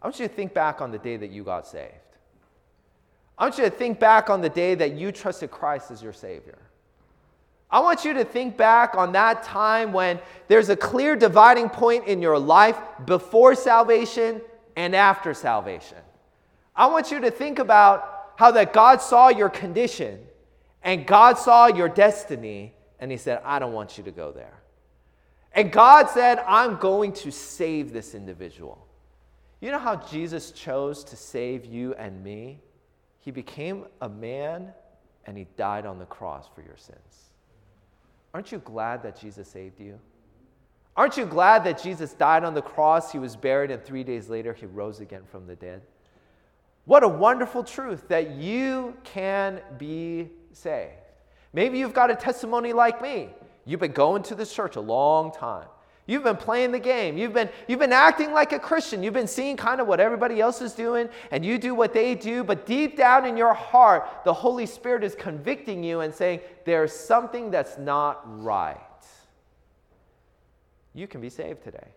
I 0.00 0.06
want 0.06 0.20
you 0.20 0.28
to 0.28 0.34
think 0.34 0.54
back 0.54 0.80
on 0.80 0.92
the 0.92 0.98
day 0.98 1.16
that 1.16 1.30
you 1.30 1.42
got 1.42 1.66
saved. 1.66 1.92
I 3.36 3.44
want 3.44 3.58
you 3.58 3.64
to 3.64 3.70
think 3.70 3.98
back 3.98 4.30
on 4.30 4.40
the 4.40 4.48
day 4.48 4.74
that 4.74 4.92
you 4.92 5.12
trusted 5.12 5.50
Christ 5.50 5.90
as 5.90 6.02
your 6.02 6.12
Savior. 6.12 6.58
I 7.70 7.80
want 7.80 8.04
you 8.04 8.14
to 8.14 8.24
think 8.24 8.56
back 8.56 8.94
on 8.96 9.12
that 9.12 9.42
time 9.42 9.92
when 9.92 10.18
there's 10.48 10.70
a 10.70 10.76
clear 10.76 11.16
dividing 11.16 11.68
point 11.68 12.06
in 12.06 12.22
your 12.22 12.38
life 12.38 12.78
before 13.04 13.54
salvation 13.54 14.40
and 14.76 14.96
after 14.96 15.34
salvation. 15.34 15.98
I 16.74 16.86
want 16.86 17.10
you 17.10 17.20
to 17.20 17.30
think 17.30 17.58
about 17.58 18.17
how 18.38 18.52
that 18.52 18.72
God 18.72 19.02
saw 19.02 19.30
your 19.30 19.48
condition 19.48 20.20
and 20.84 21.04
God 21.04 21.38
saw 21.38 21.66
your 21.66 21.88
destiny 21.88 22.72
and 23.00 23.10
He 23.10 23.16
said, 23.16 23.40
I 23.44 23.58
don't 23.58 23.72
want 23.72 23.98
you 23.98 24.04
to 24.04 24.12
go 24.12 24.30
there. 24.30 24.54
And 25.52 25.72
God 25.72 26.08
said, 26.08 26.38
I'm 26.46 26.76
going 26.76 27.14
to 27.14 27.32
save 27.32 27.92
this 27.92 28.14
individual. 28.14 28.86
You 29.60 29.72
know 29.72 29.78
how 29.80 29.96
Jesus 29.96 30.52
chose 30.52 31.02
to 31.02 31.16
save 31.16 31.64
you 31.64 31.94
and 31.94 32.22
me? 32.22 32.60
He 33.18 33.32
became 33.32 33.86
a 34.00 34.08
man 34.08 34.72
and 35.24 35.36
he 35.36 35.48
died 35.56 35.84
on 35.84 35.98
the 35.98 36.06
cross 36.06 36.46
for 36.54 36.62
your 36.62 36.76
sins. 36.76 37.32
Aren't 38.32 38.52
you 38.52 38.58
glad 38.58 39.02
that 39.02 39.18
Jesus 39.20 39.48
saved 39.48 39.80
you? 39.80 39.98
Aren't 40.96 41.16
you 41.16 41.26
glad 41.26 41.64
that 41.64 41.82
Jesus 41.82 42.12
died 42.12 42.44
on 42.44 42.54
the 42.54 42.62
cross, 42.62 43.10
he 43.10 43.18
was 43.18 43.34
buried, 43.34 43.72
and 43.72 43.84
three 43.84 44.04
days 44.04 44.28
later 44.28 44.52
he 44.52 44.66
rose 44.66 45.00
again 45.00 45.22
from 45.28 45.48
the 45.48 45.56
dead? 45.56 45.82
What 46.88 47.02
a 47.02 47.08
wonderful 47.08 47.64
truth 47.64 48.08
that 48.08 48.30
you 48.30 48.96
can 49.04 49.60
be 49.76 50.30
saved. 50.54 50.94
Maybe 51.52 51.78
you've 51.78 51.92
got 51.92 52.10
a 52.10 52.14
testimony 52.14 52.72
like 52.72 53.02
me. 53.02 53.28
You've 53.66 53.80
been 53.80 53.92
going 53.92 54.22
to 54.22 54.34
this 54.34 54.50
church 54.50 54.76
a 54.76 54.80
long 54.80 55.30
time. 55.30 55.66
You've 56.06 56.24
been 56.24 56.38
playing 56.38 56.72
the 56.72 56.78
game. 56.78 57.18
You've 57.18 57.34
been, 57.34 57.50
you've 57.66 57.78
been 57.78 57.92
acting 57.92 58.32
like 58.32 58.52
a 58.52 58.58
Christian. 58.58 59.02
You've 59.02 59.12
been 59.12 59.26
seeing 59.26 59.54
kind 59.54 59.82
of 59.82 59.86
what 59.86 60.00
everybody 60.00 60.40
else 60.40 60.62
is 60.62 60.72
doing, 60.72 61.10
and 61.30 61.44
you 61.44 61.58
do 61.58 61.74
what 61.74 61.92
they 61.92 62.14
do. 62.14 62.42
But 62.42 62.64
deep 62.64 62.96
down 62.96 63.26
in 63.26 63.36
your 63.36 63.52
heart, 63.52 64.08
the 64.24 64.32
Holy 64.32 64.64
Spirit 64.64 65.04
is 65.04 65.14
convicting 65.14 65.84
you 65.84 66.00
and 66.00 66.14
saying, 66.14 66.40
there's 66.64 66.94
something 66.94 67.50
that's 67.50 67.76
not 67.76 68.22
right. 68.42 68.78
You 70.94 71.06
can 71.06 71.20
be 71.20 71.28
saved 71.28 71.62
today. 71.62 71.88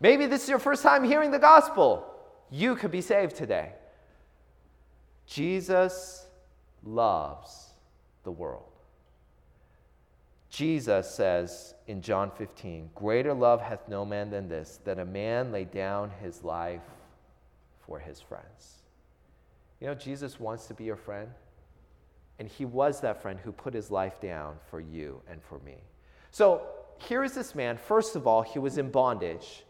Maybe 0.00 0.24
this 0.24 0.44
is 0.44 0.48
your 0.48 0.58
first 0.58 0.82
time 0.82 1.04
hearing 1.04 1.30
the 1.30 1.38
gospel. 1.38 2.06
You 2.50 2.74
could 2.74 2.90
be 2.90 3.02
saved 3.02 3.36
today. 3.36 3.72
Jesus 5.32 6.26
loves 6.84 7.70
the 8.22 8.30
world. 8.30 8.68
Jesus 10.50 11.10
says 11.10 11.72
in 11.86 12.02
John 12.02 12.30
15, 12.30 12.90
Greater 12.94 13.32
love 13.32 13.62
hath 13.62 13.88
no 13.88 14.04
man 14.04 14.28
than 14.28 14.46
this, 14.46 14.78
that 14.84 14.98
a 14.98 15.06
man 15.06 15.50
lay 15.50 15.64
down 15.64 16.10
his 16.20 16.44
life 16.44 16.82
for 17.80 17.98
his 17.98 18.20
friends. 18.20 18.82
You 19.80 19.86
know, 19.86 19.94
Jesus 19.94 20.38
wants 20.38 20.66
to 20.66 20.74
be 20.74 20.84
your 20.84 20.96
friend, 20.96 21.30
and 22.38 22.46
he 22.46 22.66
was 22.66 23.00
that 23.00 23.22
friend 23.22 23.40
who 23.42 23.52
put 23.52 23.72
his 23.72 23.90
life 23.90 24.20
down 24.20 24.56
for 24.68 24.80
you 24.80 25.22
and 25.30 25.42
for 25.42 25.58
me. 25.60 25.76
So 26.30 26.60
here 26.98 27.24
is 27.24 27.34
this 27.34 27.54
man. 27.54 27.78
First 27.78 28.16
of 28.16 28.26
all, 28.26 28.42
he 28.42 28.58
was 28.58 28.76
in 28.76 28.90
bondage, 28.90 29.64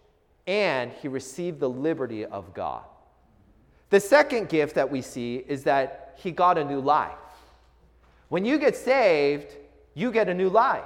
and 0.44 0.90
he 0.90 1.06
received 1.06 1.60
the 1.60 1.70
liberty 1.70 2.24
of 2.26 2.52
God. 2.52 2.82
The 3.92 4.00
second 4.00 4.48
gift 4.48 4.76
that 4.76 4.90
we 4.90 5.02
see 5.02 5.44
is 5.46 5.64
that 5.64 6.14
he 6.16 6.30
got 6.30 6.56
a 6.56 6.64
new 6.64 6.80
life. 6.80 7.12
When 8.30 8.42
you 8.42 8.56
get 8.56 8.74
saved, 8.74 9.54
you 9.92 10.10
get 10.10 10.30
a 10.30 10.34
new 10.34 10.48
life. 10.48 10.82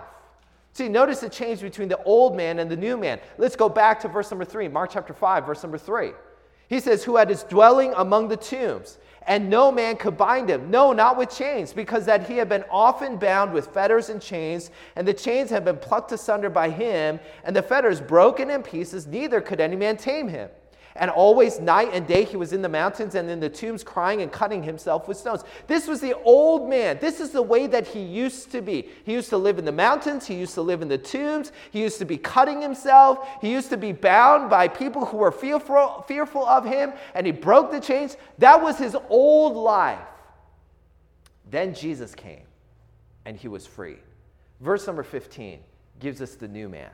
See, 0.73 0.89
notice 0.89 1.21
the 1.21 1.29
change 1.29 1.61
between 1.61 1.87
the 1.87 2.03
old 2.03 2.37
man 2.37 2.59
and 2.59 2.69
the 2.69 2.77
new 2.77 2.97
man. 2.97 3.21
Let's 3.39 3.55
go 3.55 3.69
back 3.69 4.01
to 4.01 4.09
verse 4.09 4.29
number 4.33 4.45
three, 4.45 4.67
Mark 4.67 4.91
chapter 4.93 5.15
5, 5.15 5.47
verse 5.47 5.63
number 5.63 5.79
three. 5.79 6.15
He 6.67 6.81
says, 6.81 7.05
Who 7.05 7.17
had 7.17 7.29
his 7.29 7.45
dwelling 7.45 7.95
among 7.97 8.27
the 8.27 8.37
tombs, 8.37 8.99
and 9.25 9.49
no 9.49 9.71
man 9.71 9.95
could 9.99 10.17
bind 10.17 10.51
him. 10.51 10.69
No, 10.69 10.93
not 10.93 11.17
with 11.17 11.31
chains, 11.31 11.73
because 11.73 12.07
that 12.07 12.29
he 12.29 12.37
had 12.37 12.49
been 12.49 12.65
often 12.73 13.19
bound 13.19 13.53
with 13.53 13.69
fetters 13.69 14.09
and 14.09 14.21
chains, 14.21 14.73
and 14.97 15.07
the 15.07 15.15
chains 15.15 15.49
had 15.49 15.65
been 15.65 15.77
plucked 15.77 16.11
asunder 16.11 16.51
by 16.51 16.71
him, 16.71 17.21
and 17.45 17.55
the 17.55 17.63
fetters 17.63 18.01
broken 18.01 18.51
in 18.51 18.65
pieces, 18.65 19.07
neither 19.07 19.41
could 19.41 19.61
any 19.61 19.77
man 19.77 19.97
tame 19.97 20.27
him. 20.27 20.51
And 20.99 21.11
always, 21.11 21.61
night 21.61 21.91
and 21.93 22.07
day, 22.07 22.25
he 22.25 22.37
was 22.37 22.53
in 22.53 22.63
the 22.63 22.69
mountains 22.69 23.15
and 23.15 23.29
in 23.31 23.41
the 23.41 23.49
tombs, 23.49 23.83
crying 23.83 24.23
and 24.23 24.31
cutting 24.31 24.63
himself 24.63 25.09
with 25.09 25.17
stones. 25.17 25.45
This 25.67 25.87
was 25.87 26.01
the 26.01 26.15
old 26.23 26.69
man. 26.69 26.99
This 27.01 27.21
is 27.21 27.31
the 27.31 27.43
way 27.43 27.67
that 27.67 27.87
he 27.87 28.01
used 28.01 28.51
to 28.53 28.63
be. 28.63 28.89
He 29.05 29.13
used 29.13 29.29
to 29.31 29.37
live 29.39 29.59
in 29.59 29.65
the 29.65 29.73
mountains. 29.73 30.27
He 30.27 30.35
used 30.35 30.55
to 30.55 30.63
live 30.63 30.83
in 30.83 30.89
the 30.89 30.99
tombs. 30.99 31.53
He 31.71 31.81
used 31.81 31.99
to 31.99 32.05
be 32.05 32.19
cutting 32.19 32.61
himself. 32.61 33.29
He 33.41 33.51
used 33.51 33.71
to 33.71 33.77
be 33.77 33.93
bound 33.93 34.51
by 34.51 34.69
people 34.69 35.05
who 35.05 35.19
were 35.19 35.33
fearful, 35.33 36.05
fearful 36.07 36.45
of 36.47 36.65
him, 36.65 36.93
and 37.15 37.27
he 37.27 37.33
broke 37.33 37.71
the 37.71 37.81
chains. 37.81 38.17
That 38.39 38.63
was 38.63 38.79
his 38.79 38.97
old 39.09 39.57
life. 39.57 39.99
Then 41.51 41.75
Jesus 41.75 42.15
came, 42.15 42.45
and 43.25 43.37
he 43.37 43.49
was 43.49 43.67
free. 43.67 43.99
Verse 44.61 44.87
number 44.87 45.03
15 45.03 45.61
gives 46.01 46.21
us 46.21 46.35
the 46.35 46.49
new 46.49 46.69
man. 46.69 46.91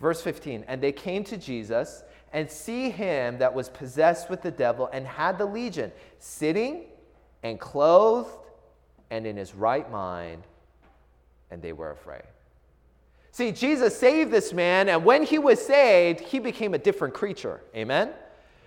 Verse 0.00 0.20
15, 0.20 0.64
and 0.68 0.82
they 0.82 0.92
came 0.92 1.24
to 1.24 1.36
Jesus 1.36 2.02
and 2.34 2.50
see 2.50 2.90
him 2.90 3.38
that 3.38 3.54
was 3.54 3.68
possessed 3.70 4.28
with 4.28 4.42
the 4.42 4.50
devil 4.50 4.90
and 4.92 5.06
had 5.06 5.38
the 5.38 5.46
legion, 5.46 5.92
sitting 6.18 6.82
and 7.44 7.60
clothed 7.60 8.36
and 9.10 9.24
in 9.24 9.36
his 9.36 9.54
right 9.54 9.88
mind, 9.90 10.42
and 11.52 11.62
they 11.62 11.72
were 11.72 11.92
afraid. 11.92 12.24
See, 13.30 13.52
Jesus 13.52 13.96
saved 13.96 14.32
this 14.32 14.52
man, 14.52 14.88
and 14.88 15.04
when 15.04 15.22
he 15.22 15.38
was 15.38 15.64
saved, 15.64 16.20
he 16.20 16.40
became 16.40 16.74
a 16.74 16.78
different 16.78 17.14
creature. 17.14 17.60
Amen? 17.74 18.10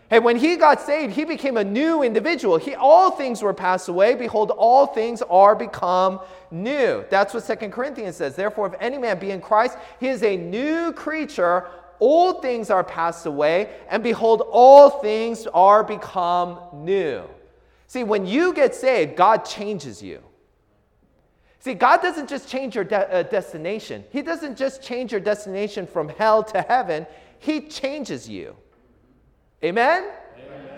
And 0.10 0.24
when 0.24 0.38
he 0.38 0.56
got 0.56 0.80
saved, 0.80 1.14
he 1.14 1.26
became 1.26 1.58
a 1.58 1.64
new 1.64 2.04
individual. 2.04 2.56
He, 2.56 2.74
all 2.76 3.12
things 3.12 3.42
were 3.42 3.54
passed 3.54 3.90
away. 3.90 4.16
Behold, 4.16 4.52
all 4.52 4.88
things 4.88 5.22
are 5.24 5.54
become 5.54 6.22
new. 6.50 7.04
That's 7.10 7.34
what 7.34 7.44
Second 7.44 7.72
Corinthians 7.72 8.16
says. 8.16 8.34
Therefore, 8.34 8.68
if 8.68 8.74
any 8.80 8.98
man 8.98 9.20
be 9.20 9.32
in 9.32 9.42
Christ, 9.42 9.78
he 10.00 10.08
is 10.08 10.24
a 10.24 10.38
new 10.38 10.94
creature 10.94 11.68
old 12.00 12.42
things 12.42 12.70
are 12.70 12.84
passed 12.84 13.26
away, 13.26 13.70
and 13.90 14.04
behold, 14.04 14.44
all 14.50 14.90
things 14.90 15.48
are 15.48 15.84
become 15.84 16.60
new. 16.74 17.24
See, 17.88 18.04
when 18.04 18.26
you 18.26 18.54
get 18.54 18.76
saved, 18.76 19.16
God 19.16 19.46
changes 19.46 20.02
you. 20.02 20.22
See, 21.60 21.74
God 21.74 22.02
doesn't 22.02 22.30
just 22.30 22.48
change 22.48 22.76
your 22.76 22.84
de- 22.84 23.14
uh, 23.14 23.24
destination, 23.24 24.04
He 24.12 24.22
doesn't 24.22 24.58
just 24.58 24.82
change 24.82 25.12
your 25.12 25.22
destination 25.22 25.88
from 25.88 26.10
hell 26.10 26.44
to 26.44 26.62
heaven, 26.62 27.06
He 27.40 27.62
changes 27.62 28.28
you. 28.30 28.56
Amen? 29.64 30.06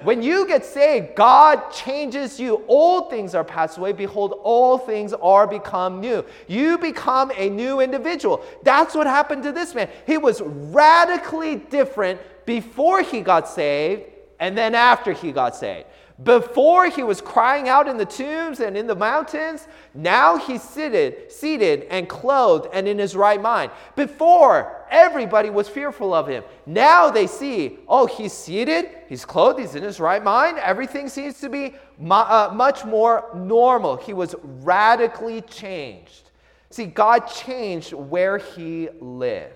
When 0.03 0.21
you 0.21 0.47
get 0.47 0.65
saved, 0.65 1.15
God 1.15 1.71
changes 1.71 2.39
you. 2.39 2.63
Old 2.67 3.09
things 3.09 3.35
are 3.35 3.43
passed 3.43 3.77
away. 3.77 3.91
Behold, 3.91 4.39
all 4.43 4.77
things 4.77 5.13
are 5.13 5.47
become 5.47 5.99
new. 5.99 6.23
You 6.47 6.77
become 6.77 7.31
a 7.35 7.49
new 7.49 7.79
individual. 7.79 8.43
That's 8.63 8.95
what 8.95 9.07
happened 9.07 9.43
to 9.43 9.51
this 9.51 9.75
man. 9.75 9.89
He 10.05 10.17
was 10.17 10.41
radically 10.41 11.57
different 11.57 12.21
before 12.45 13.01
he 13.01 13.21
got 13.21 13.47
saved 13.47 14.03
and 14.39 14.57
then 14.57 14.73
after 14.73 15.11
he 15.11 15.31
got 15.31 15.55
saved. 15.55 15.87
Before 16.23 16.89
he 16.89 17.01
was 17.01 17.21
crying 17.21 17.69
out 17.69 17.87
in 17.87 17.95
the 17.95 18.05
tombs 18.05 18.59
and 18.59 18.75
in 18.75 18.87
the 18.87 18.95
mountains, 18.95 19.67
now 19.93 20.35
he's 20.35 20.61
seated, 20.61 21.31
seated 21.31 21.83
and 21.89 22.09
clothed 22.09 22.67
and 22.73 22.89
in 22.89 22.99
his 22.99 23.15
right 23.15 23.41
mind. 23.41 23.71
Before 23.95 24.85
everybody 24.91 25.49
was 25.49 25.69
fearful 25.69 26.13
of 26.13 26.27
him. 26.27 26.43
Now 26.65 27.09
they 27.09 27.25
see, 27.25 27.79
oh, 27.87 28.05
he's 28.05 28.33
seated, 28.33 28.89
he's 29.07 29.23
clothed, 29.23 29.59
he's 29.59 29.75
in 29.75 29.83
his 29.83 30.01
right 30.01 30.21
mind. 30.21 30.57
Everything 30.57 31.07
seems 31.07 31.39
to 31.39 31.47
be 31.47 31.75
mu- 31.97 32.15
uh, 32.15 32.51
much 32.53 32.83
more 32.83 33.29
normal. 33.33 33.95
He 33.95 34.11
was 34.11 34.35
radically 34.43 35.39
changed. 35.41 36.31
See, 36.69 36.85
God 36.85 37.27
changed 37.27 37.93
where 37.93 38.39
he 38.39 38.89
lived. 38.99 39.53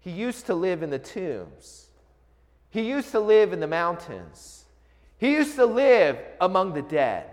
He 0.00 0.12
used 0.12 0.46
to 0.46 0.54
live 0.54 0.82
in 0.82 0.88
the 0.88 0.98
tombs. 0.98 1.88
He 2.70 2.88
used 2.88 3.10
to 3.10 3.20
live 3.20 3.52
in 3.52 3.60
the 3.60 3.66
mountains. 3.66 4.59
He 5.20 5.32
used 5.32 5.56
to 5.56 5.66
live 5.66 6.18
among 6.40 6.72
the 6.72 6.80
dead. 6.80 7.26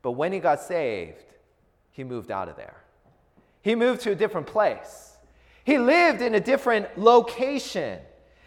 But 0.00 0.12
when 0.12 0.32
he 0.32 0.40
got 0.40 0.62
saved, 0.62 1.22
he 1.90 2.02
moved 2.02 2.30
out 2.30 2.48
of 2.48 2.56
there. 2.56 2.82
He 3.60 3.74
moved 3.74 4.00
to 4.00 4.12
a 4.12 4.14
different 4.14 4.46
place. 4.46 5.16
He 5.64 5.78
lived 5.78 6.22
in 6.22 6.34
a 6.34 6.40
different 6.40 6.98
location. 6.98 8.00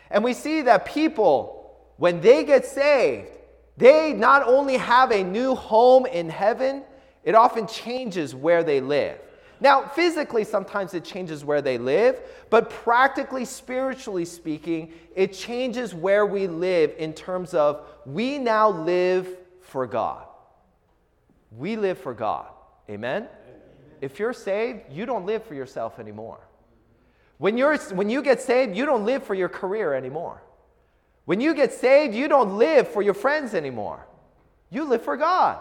And 0.09 0.23
we 0.23 0.33
see 0.33 0.63
that 0.63 0.85
people, 0.85 1.77
when 1.97 2.19
they 2.19 2.43
get 2.43 2.65
saved, 2.65 3.29
they 3.77 4.11
not 4.11 4.47
only 4.47 4.77
have 4.77 5.11
a 5.11 5.23
new 5.23 5.53
home 5.53 6.07
in 6.07 6.29
heaven, 6.29 6.83
it 7.23 7.35
often 7.35 7.67
changes 7.67 8.33
where 8.33 8.63
they 8.63 8.81
live. 8.81 9.19
Now, 9.65 9.81
physically, 9.81 10.43
sometimes 10.43 10.93
it 10.93 11.03
changes 11.03 11.43
where 11.43 11.59
they 11.59 11.79
live, 11.79 12.19
but 12.51 12.69
practically, 12.69 13.45
spiritually 13.45 14.23
speaking, 14.23 14.93
it 15.15 15.33
changes 15.33 15.91
where 15.91 16.23
we 16.23 16.45
live 16.45 16.93
in 16.99 17.13
terms 17.13 17.55
of 17.55 17.87
we 18.05 18.37
now 18.37 18.69
live 18.69 19.27
for 19.61 19.87
God. 19.87 20.27
We 21.57 21.77
live 21.77 21.97
for 21.97 22.13
God. 22.13 22.45
Amen? 22.91 23.23
Amen? 23.23 23.29
If 24.01 24.19
you're 24.19 24.33
saved, 24.33 24.81
you 24.91 25.07
don't 25.07 25.25
live 25.25 25.43
for 25.43 25.55
yourself 25.55 25.97
anymore. 25.97 26.47
When, 27.39 27.57
you're, 27.57 27.75
when 27.95 28.07
you 28.07 28.21
get 28.21 28.41
saved, 28.41 28.77
you 28.77 28.85
don't 28.85 29.03
live 29.03 29.23
for 29.23 29.33
your 29.33 29.49
career 29.49 29.95
anymore. 29.95 30.43
When 31.25 31.41
you 31.41 31.55
get 31.55 31.73
saved, 31.73 32.13
you 32.13 32.27
don't 32.27 32.59
live 32.59 32.87
for 32.87 33.01
your 33.01 33.15
friends 33.15 33.55
anymore. 33.55 34.05
You 34.69 34.83
live 34.83 35.01
for 35.01 35.17
God. 35.17 35.57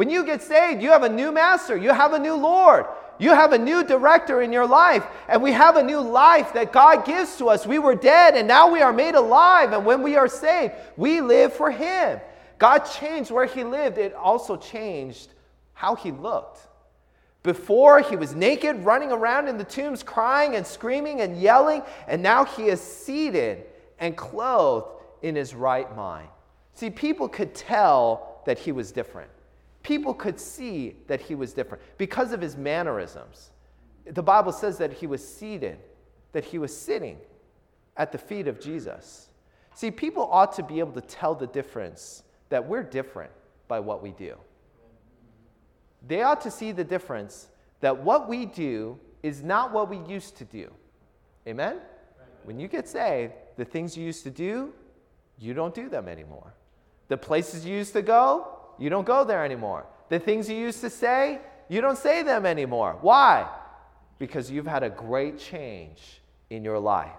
When 0.00 0.08
you 0.08 0.24
get 0.24 0.40
saved, 0.40 0.80
you 0.80 0.92
have 0.92 1.02
a 1.02 1.10
new 1.10 1.30
master, 1.30 1.76
you 1.76 1.92
have 1.92 2.14
a 2.14 2.18
new 2.18 2.34
Lord, 2.34 2.86
you 3.18 3.34
have 3.34 3.52
a 3.52 3.58
new 3.58 3.84
director 3.84 4.40
in 4.40 4.50
your 4.50 4.66
life, 4.66 5.04
and 5.28 5.42
we 5.42 5.52
have 5.52 5.76
a 5.76 5.82
new 5.82 6.00
life 6.00 6.54
that 6.54 6.72
God 6.72 7.04
gives 7.04 7.36
to 7.36 7.50
us. 7.50 7.66
We 7.66 7.78
were 7.78 7.94
dead 7.94 8.34
and 8.34 8.48
now 8.48 8.72
we 8.72 8.80
are 8.80 8.94
made 8.94 9.14
alive, 9.14 9.74
and 9.74 9.84
when 9.84 10.02
we 10.02 10.16
are 10.16 10.26
saved, 10.26 10.72
we 10.96 11.20
live 11.20 11.52
for 11.52 11.70
Him. 11.70 12.18
God 12.56 12.78
changed 12.78 13.30
where 13.30 13.44
He 13.44 13.62
lived, 13.62 13.98
it 13.98 14.14
also 14.14 14.56
changed 14.56 15.34
how 15.74 15.96
He 15.96 16.12
looked. 16.12 16.60
Before, 17.42 18.00
he 18.00 18.16
was 18.16 18.34
naked, 18.34 18.82
running 18.86 19.12
around 19.12 19.48
in 19.48 19.58
the 19.58 19.64
tombs, 19.64 20.02
crying 20.02 20.56
and 20.56 20.66
screaming 20.66 21.20
and 21.20 21.38
yelling, 21.38 21.82
and 22.08 22.22
now 22.22 22.46
he 22.46 22.68
is 22.68 22.80
seated 22.80 23.64
and 23.98 24.16
clothed 24.16 24.88
in 25.20 25.36
his 25.36 25.54
right 25.54 25.94
mind. 25.94 26.28
See, 26.72 26.88
people 26.88 27.28
could 27.28 27.54
tell 27.54 28.40
that 28.46 28.58
he 28.58 28.72
was 28.72 28.92
different 28.92 29.30
people 29.82 30.14
could 30.14 30.38
see 30.38 30.96
that 31.06 31.20
he 31.20 31.34
was 31.34 31.52
different 31.52 31.82
because 31.98 32.32
of 32.32 32.40
his 32.40 32.56
mannerisms. 32.56 33.50
The 34.06 34.22
Bible 34.22 34.52
says 34.52 34.78
that 34.78 34.92
he 34.92 35.06
was 35.06 35.26
seated, 35.26 35.78
that 36.32 36.44
he 36.44 36.58
was 36.58 36.76
sitting 36.76 37.18
at 37.96 38.12
the 38.12 38.18
feet 38.18 38.48
of 38.48 38.60
Jesus. 38.60 39.28
See, 39.74 39.90
people 39.90 40.28
ought 40.30 40.52
to 40.54 40.62
be 40.62 40.78
able 40.78 40.92
to 40.92 41.00
tell 41.00 41.34
the 41.34 41.46
difference 41.46 42.22
that 42.48 42.66
we're 42.66 42.82
different 42.82 43.30
by 43.68 43.80
what 43.80 44.02
we 44.02 44.10
do. 44.10 44.36
They 46.06 46.22
ought 46.22 46.40
to 46.42 46.50
see 46.50 46.72
the 46.72 46.84
difference 46.84 47.48
that 47.80 48.02
what 48.02 48.28
we 48.28 48.46
do 48.46 48.98
is 49.22 49.42
not 49.42 49.72
what 49.72 49.88
we 49.88 49.98
used 49.98 50.36
to 50.38 50.44
do. 50.44 50.70
Amen? 51.46 51.78
When 52.44 52.58
you 52.58 52.68
get 52.68 52.88
saved, 52.88 53.32
the 53.56 53.64
things 53.64 53.96
you 53.96 54.04
used 54.04 54.22
to 54.24 54.30
do, 54.30 54.72
you 55.38 55.54
don't 55.54 55.74
do 55.74 55.88
them 55.88 56.08
anymore. 56.08 56.54
The 57.08 57.16
places 57.16 57.66
you 57.66 57.74
used 57.74 57.92
to 57.94 58.02
go, 58.02 58.59
you 58.80 58.90
don't 58.90 59.06
go 59.06 59.22
there 59.22 59.44
anymore. 59.44 59.86
The 60.08 60.18
things 60.18 60.48
you 60.48 60.56
used 60.56 60.80
to 60.80 60.90
say, 60.90 61.38
you 61.68 61.80
don't 61.80 61.98
say 61.98 62.22
them 62.22 62.46
anymore. 62.46 62.96
Why? 63.00 63.48
Because 64.18 64.50
you've 64.50 64.66
had 64.66 64.82
a 64.82 64.90
great 64.90 65.38
change 65.38 66.00
in 66.48 66.64
your 66.64 66.78
life. 66.78 67.12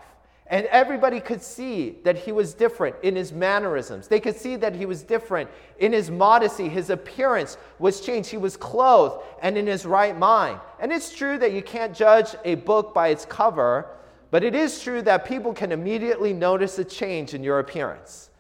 And 0.47 0.65
everybody 0.65 1.21
could 1.21 1.41
see 1.41 1.99
that 2.03 2.17
he 2.17 2.33
was 2.33 2.53
different 2.53 2.97
in 3.03 3.15
his 3.15 3.31
mannerisms. 3.31 4.09
They 4.09 4.19
could 4.19 4.35
see 4.35 4.57
that 4.57 4.75
he 4.75 4.85
was 4.85 5.01
different 5.01 5.49
in 5.79 5.93
his 5.93 6.11
modesty. 6.11 6.67
His 6.67 6.89
appearance 6.89 7.57
was 7.79 8.01
changed. 8.01 8.29
He 8.29 8.37
was 8.37 8.57
clothed 8.57 9.23
and 9.41 9.57
in 9.57 9.65
his 9.65 9.85
right 9.85 10.17
mind. 10.17 10.59
And 10.81 10.91
it's 10.91 11.15
true 11.15 11.37
that 11.37 11.53
you 11.53 11.61
can't 11.61 11.95
judge 11.95 12.35
a 12.43 12.55
book 12.55 12.93
by 12.93 13.09
its 13.09 13.23
cover, 13.23 13.87
but 14.29 14.43
it 14.43 14.53
is 14.53 14.83
true 14.83 15.01
that 15.03 15.23
people 15.23 15.53
can 15.53 15.71
immediately 15.71 16.33
notice 16.33 16.77
a 16.79 16.83
change 16.83 17.33
in 17.33 17.43
your 17.43 17.59
appearance. 17.59 18.30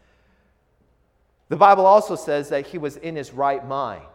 The 1.51 1.57
Bible 1.57 1.85
also 1.85 2.15
says 2.15 2.47
that 2.47 2.67
he 2.67 2.77
was 2.77 2.95
in 2.95 3.17
his 3.17 3.33
right 3.33 3.67
mind. 3.67 4.05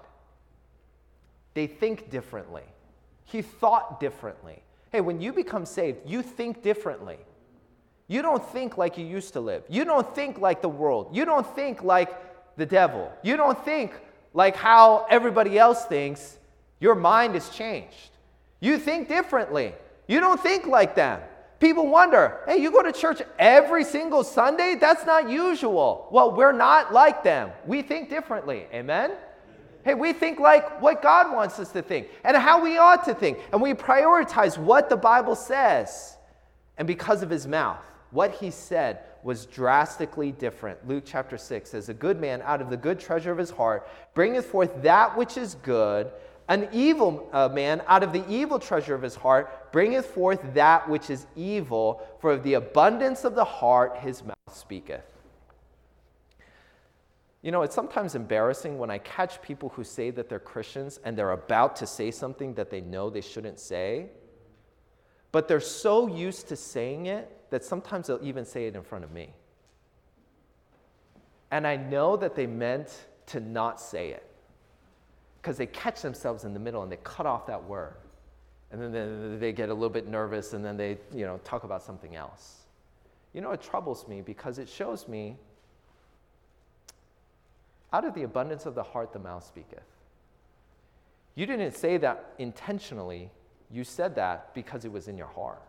They 1.52 1.66
think 1.66 2.08
differently. 2.08 2.62
He 3.26 3.42
thought 3.42 4.00
differently. 4.00 4.62
Hey, 4.90 5.02
when 5.02 5.20
you 5.20 5.34
become 5.34 5.66
saved, 5.66 5.98
you 6.06 6.22
think 6.22 6.62
differently. 6.62 7.18
You 8.08 8.22
don't 8.22 8.42
think 8.42 8.78
like 8.78 8.96
you 8.96 9.04
used 9.04 9.34
to 9.34 9.40
live. 9.40 9.64
You 9.68 9.84
don't 9.84 10.14
think 10.14 10.38
like 10.38 10.62
the 10.62 10.70
world. 10.70 11.14
You 11.14 11.26
don't 11.26 11.46
think 11.54 11.82
like 11.82 12.08
the 12.56 12.64
devil. 12.64 13.12
You 13.22 13.36
don't 13.36 13.62
think 13.66 13.92
like 14.32 14.56
how 14.56 15.04
everybody 15.10 15.58
else 15.58 15.84
thinks. 15.84 16.38
Your 16.80 16.94
mind 16.94 17.34
has 17.34 17.50
changed. 17.50 18.12
You 18.60 18.78
think 18.78 19.08
differently. 19.08 19.74
You 20.08 20.20
don't 20.20 20.40
think 20.40 20.66
like 20.66 20.94
them. 20.94 21.20
People 21.58 21.86
wonder, 21.86 22.40
hey, 22.46 22.58
you 22.58 22.70
go 22.70 22.82
to 22.82 22.92
church 22.92 23.22
every 23.38 23.82
single 23.82 24.22
Sunday? 24.24 24.76
That's 24.78 25.06
not 25.06 25.30
usual. 25.30 26.08
Well, 26.10 26.34
we're 26.34 26.52
not 26.52 26.92
like 26.92 27.24
them. 27.24 27.50
We 27.64 27.80
think 27.80 28.10
differently. 28.10 28.66
Amen? 28.74 29.12
Hey, 29.82 29.94
we 29.94 30.12
think 30.12 30.38
like 30.38 30.82
what 30.82 31.00
God 31.00 31.32
wants 31.32 31.58
us 31.58 31.72
to 31.72 31.80
think 31.80 32.08
and 32.24 32.36
how 32.36 32.62
we 32.62 32.76
ought 32.76 33.04
to 33.04 33.14
think. 33.14 33.38
And 33.52 33.62
we 33.62 33.72
prioritize 33.72 34.58
what 34.58 34.90
the 34.90 34.96
Bible 34.96 35.34
says. 35.34 36.16
And 36.76 36.86
because 36.86 37.22
of 37.22 37.30
his 37.30 37.46
mouth, 37.46 37.82
what 38.10 38.32
he 38.32 38.50
said 38.50 39.00
was 39.22 39.46
drastically 39.46 40.32
different. 40.32 40.86
Luke 40.86 41.04
chapter 41.06 41.38
6 41.38 41.70
says, 41.70 41.88
A 41.88 41.94
good 41.94 42.20
man 42.20 42.42
out 42.42 42.60
of 42.60 42.68
the 42.68 42.76
good 42.76 43.00
treasure 43.00 43.32
of 43.32 43.38
his 43.38 43.50
heart 43.50 43.88
bringeth 44.14 44.46
forth 44.46 44.82
that 44.82 45.16
which 45.16 45.36
is 45.36 45.54
good 45.62 46.10
an 46.48 46.68
evil 46.72 47.28
uh, 47.32 47.48
man 47.48 47.82
out 47.88 48.02
of 48.02 48.12
the 48.12 48.28
evil 48.28 48.58
treasure 48.58 48.94
of 48.94 49.02
his 49.02 49.16
heart 49.16 49.72
bringeth 49.72 50.06
forth 50.06 50.40
that 50.54 50.88
which 50.88 51.10
is 51.10 51.26
evil, 51.34 52.06
for 52.20 52.32
of 52.32 52.42
the 52.42 52.54
abundance 52.54 53.24
of 53.24 53.34
the 53.34 53.44
heart 53.44 53.96
his 53.98 54.22
mouth 54.22 54.36
speaketh. 54.52 55.04
You 57.42 57.52
know, 57.52 57.62
it's 57.62 57.74
sometimes 57.74 58.14
embarrassing 58.14 58.78
when 58.78 58.90
I 58.90 58.98
catch 58.98 59.42
people 59.42 59.68
who 59.70 59.84
say 59.84 60.10
that 60.10 60.28
they're 60.28 60.38
Christians 60.38 60.98
and 61.04 61.16
they're 61.16 61.32
about 61.32 61.76
to 61.76 61.86
say 61.86 62.10
something 62.10 62.54
that 62.54 62.70
they 62.70 62.80
know 62.80 63.10
they 63.10 63.20
shouldn't 63.20 63.60
say, 63.60 64.06
but 65.32 65.48
they're 65.48 65.60
so 65.60 66.06
used 66.06 66.48
to 66.48 66.56
saying 66.56 67.06
it 67.06 67.50
that 67.50 67.64
sometimes 67.64 68.06
they'll 68.06 68.24
even 68.24 68.44
say 68.44 68.66
it 68.66 68.74
in 68.74 68.82
front 68.82 69.04
of 69.04 69.12
me. 69.12 69.32
And 71.50 71.66
I 71.66 71.76
know 71.76 72.16
that 72.16 72.34
they 72.34 72.46
meant 72.46 73.06
to 73.26 73.40
not 73.40 73.80
say 73.80 74.10
it 74.10 74.25
because 75.46 75.58
they 75.58 75.66
catch 75.66 76.02
themselves 76.02 76.42
in 76.42 76.52
the 76.52 76.58
middle 76.58 76.82
and 76.82 76.90
they 76.90 76.98
cut 77.04 77.24
off 77.24 77.46
that 77.46 77.62
word. 77.62 77.94
And 78.72 78.82
then 78.82 79.38
they, 79.38 79.52
get 79.52 79.68
a 79.68 79.72
little 79.74 79.88
bit 79.88 80.08
nervous 80.08 80.54
and 80.54 80.64
then 80.64 80.76
they, 80.76 80.98
you 81.14 81.24
know, 81.24 81.38
talk 81.44 81.62
about 81.62 81.84
something 81.84 82.16
else. 82.16 82.62
You 83.32 83.42
know, 83.42 83.52
it 83.52 83.62
troubles 83.62 84.08
me 84.08 84.22
because 84.22 84.58
it 84.58 84.68
shows 84.68 85.06
me 85.06 85.36
out 87.92 88.04
of 88.04 88.12
the 88.14 88.24
abundance 88.24 88.66
of 88.66 88.74
the 88.74 88.82
heart 88.82 89.12
the 89.12 89.20
mouth 89.20 89.46
speaketh. 89.46 89.84
You 91.36 91.46
didn't 91.46 91.76
say 91.76 91.96
that 91.98 92.34
intentionally, 92.38 93.30
you 93.70 93.84
said 93.84 94.16
that 94.16 94.52
because 94.52 94.84
it 94.84 94.90
was 94.90 95.06
in 95.06 95.16
your 95.16 95.28
heart. 95.28 95.62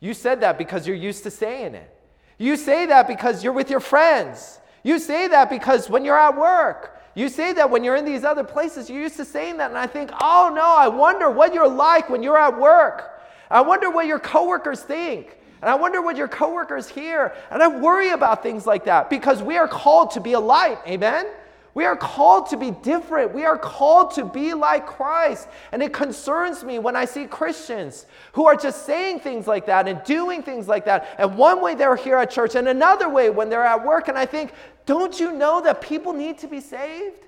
You 0.00 0.12
said 0.12 0.42
that 0.42 0.58
because 0.58 0.86
you're 0.86 0.94
used 0.94 1.22
to 1.22 1.30
saying 1.30 1.74
it. 1.74 1.90
You 2.36 2.54
say 2.54 2.84
that 2.84 3.08
because 3.08 3.42
you're 3.42 3.54
with 3.54 3.70
your 3.70 3.80
friends. 3.80 4.60
You 4.82 4.98
say 4.98 5.26
that 5.28 5.48
because 5.48 5.88
when 5.88 6.04
you're 6.04 6.18
at 6.18 6.36
work. 6.36 6.99
You 7.14 7.28
say 7.28 7.52
that 7.54 7.70
when 7.70 7.82
you're 7.82 7.96
in 7.96 8.04
these 8.04 8.24
other 8.24 8.44
places. 8.44 8.88
You're 8.88 9.02
used 9.02 9.16
to 9.16 9.24
saying 9.24 9.56
that. 9.58 9.70
And 9.70 9.78
I 9.78 9.86
think, 9.86 10.10
oh 10.20 10.52
no, 10.54 10.64
I 10.64 10.88
wonder 10.88 11.30
what 11.30 11.52
you're 11.52 11.68
like 11.68 12.08
when 12.08 12.22
you're 12.22 12.38
at 12.38 12.58
work. 12.58 13.10
I 13.50 13.60
wonder 13.62 13.90
what 13.90 14.06
your 14.06 14.20
coworkers 14.20 14.82
think. 14.82 15.36
And 15.60 15.68
I 15.68 15.74
wonder 15.74 16.00
what 16.00 16.16
your 16.16 16.28
coworkers 16.28 16.88
hear. 16.88 17.34
And 17.50 17.62
I 17.62 17.68
worry 17.68 18.10
about 18.10 18.42
things 18.42 18.66
like 18.66 18.84
that 18.84 19.10
because 19.10 19.42
we 19.42 19.58
are 19.58 19.68
called 19.68 20.12
to 20.12 20.20
be 20.20 20.32
a 20.32 20.40
light. 20.40 20.78
Amen? 20.86 21.26
We 21.74 21.84
are 21.84 21.96
called 21.96 22.48
to 22.50 22.56
be 22.56 22.72
different. 22.72 23.32
We 23.32 23.44
are 23.44 23.56
called 23.56 24.12
to 24.12 24.24
be 24.24 24.54
like 24.54 24.86
Christ. 24.86 25.48
And 25.72 25.82
it 25.82 25.92
concerns 25.92 26.64
me 26.64 26.78
when 26.78 26.96
I 26.96 27.04
see 27.04 27.26
Christians 27.26 28.06
who 28.32 28.46
are 28.46 28.56
just 28.56 28.86
saying 28.86 29.20
things 29.20 29.46
like 29.46 29.66
that 29.66 29.86
and 29.86 30.02
doing 30.04 30.42
things 30.42 30.66
like 30.66 30.84
that. 30.86 31.14
And 31.18 31.36
one 31.36 31.62
way 31.62 31.74
they're 31.74 31.96
here 31.96 32.16
at 32.16 32.30
church, 32.30 32.54
and 32.56 32.68
another 32.68 33.08
way 33.08 33.30
when 33.30 33.48
they're 33.48 33.64
at 33.64 33.84
work. 33.84 34.08
And 34.08 34.18
I 34.18 34.26
think, 34.26 34.52
don't 34.84 35.18
you 35.20 35.32
know 35.32 35.60
that 35.62 35.80
people 35.80 36.12
need 36.12 36.38
to 36.38 36.48
be 36.48 36.60
saved? 36.60 37.26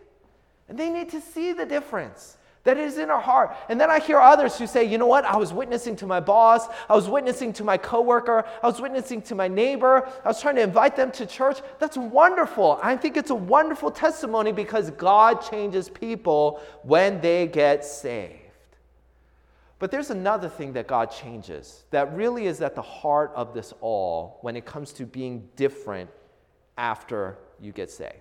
And 0.69 0.79
they 0.79 0.91
need 0.91 1.11
to 1.11 1.21
see 1.21 1.53
the 1.53 1.67
difference 1.67 2.37
that 2.65 2.77
is 2.77 2.99
in 2.99 3.11
our 3.11 3.21
heart. 3.21 3.57
And 3.69 3.81
then 3.81 3.91
I 3.91 3.99
hear 3.99 4.19
others 4.19 4.59
who 4.59 4.67
say, 4.67 4.85
you 4.85 4.99
know 4.99 5.07
what? 5.07 5.25
I 5.25 5.37
was 5.37 5.53
witnessing 5.53 5.97
to 5.97 6.07
my 6.07 6.21
boss, 6.21 6.69
I 6.89 6.95
was 6.95 7.09
witnessing 7.09 7.53
to 7.55 7.65
my 7.65 7.77
coworker, 7.77 8.45
I 8.63 8.67
was 8.67 8.81
witnessing 8.81 9.23
to 9.23 9.35
my 9.35 9.49
neighbor, 9.49 10.09
I 10.25 10.29
was 10.29 10.41
trying 10.41 10.57
to 10.57 10.63
invite 10.63 10.97
them 10.97 11.11
to 11.13 11.27
church. 11.27 11.59
That's 11.79 11.97
wonderful. 11.97 12.79
I 12.83 12.97
think 12.97 13.17
it's 13.17 13.31
a 13.31 13.35
wonderful 13.35 13.91
testimony 13.91 14.53
because 14.53 14.91
God 14.91 15.43
changes 15.43 15.89
people 15.89 16.61
when 16.83 17.21
they 17.21 17.47
get 17.47 17.85
saved. 17.85 18.39
But 19.81 19.91
there's 19.91 20.11
another 20.11 20.49
thing 20.49 20.75
that 20.75 20.87
God 20.87 21.11
changes 21.11 21.83
that 21.91 22.15
really 22.15 22.47
is 22.47 22.61
at 22.61 22.77
the 22.77 22.83
heart 22.83 23.33
of 23.35 23.53
this 23.53 23.75
all 23.81 24.39
when 24.43 24.55
it 24.55 24.65
comes 24.65 24.93
to 24.93 25.07
being 25.07 25.49
different 25.57 26.09
after 26.79 27.39
you 27.61 27.73
get 27.73 27.91
saved. 27.91 28.15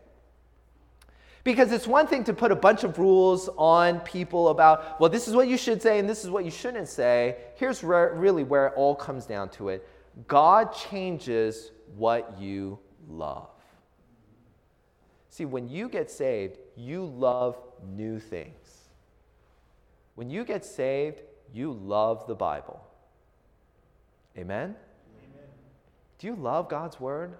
Because 1.44 1.72
it's 1.72 1.88
one 1.88 2.06
thing 2.06 2.24
to 2.26 2.34
put 2.34 2.52
a 2.52 2.56
bunch 2.56 2.84
of 2.84 3.00
rules 3.00 3.50
on 3.58 4.00
people 4.02 4.50
about, 4.50 5.00
well, 5.00 5.10
this 5.10 5.28
is 5.28 5.36
what 5.36 5.48
you 5.48 5.58
should 5.58 5.82
say 5.82 5.98
and 5.98 6.08
this 6.08 6.24
is 6.24 6.30
what 6.30 6.46
you 6.46 6.52
shouldn't 6.52 6.88
say. 6.88 7.38
Here's 7.56 7.84
re- 7.84 8.12
really 8.14 8.44
where 8.44 8.68
it 8.68 8.74
all 8.76 8.96
comes 8.96 9.26
down 9.26 9.50
to 9.50 9.70
it 9.70 9.88
God 10.28 10.74
changes 10.74 11.72
what 11.96 12.40
you 12.40 12.78
love. 13.10 13.50
See, 15.30 15.46
when 15.46 15.70
you 15.70 15.90
get 15.90 16.12
saved, 16.12 16.58
you 16.76 17.06
love 17.06 17.58
new 17.96 18.20
things. 18.20 18.82
When 20.16 20.30
you 20.30 20.44
get 20.44 20.66
saved, 20.66 21.22
you 21.54 21.72
love 21.74 22.28
the 22.28 22.36
Bible. 22.36 22.82
Amen? 24.38 24.76
Amen. 25.24 25.48
Do 26.20 26.28
you 26.28 26.36
love 26.36 26.70
God's 26.70 27.00
Word? 27.00 27.38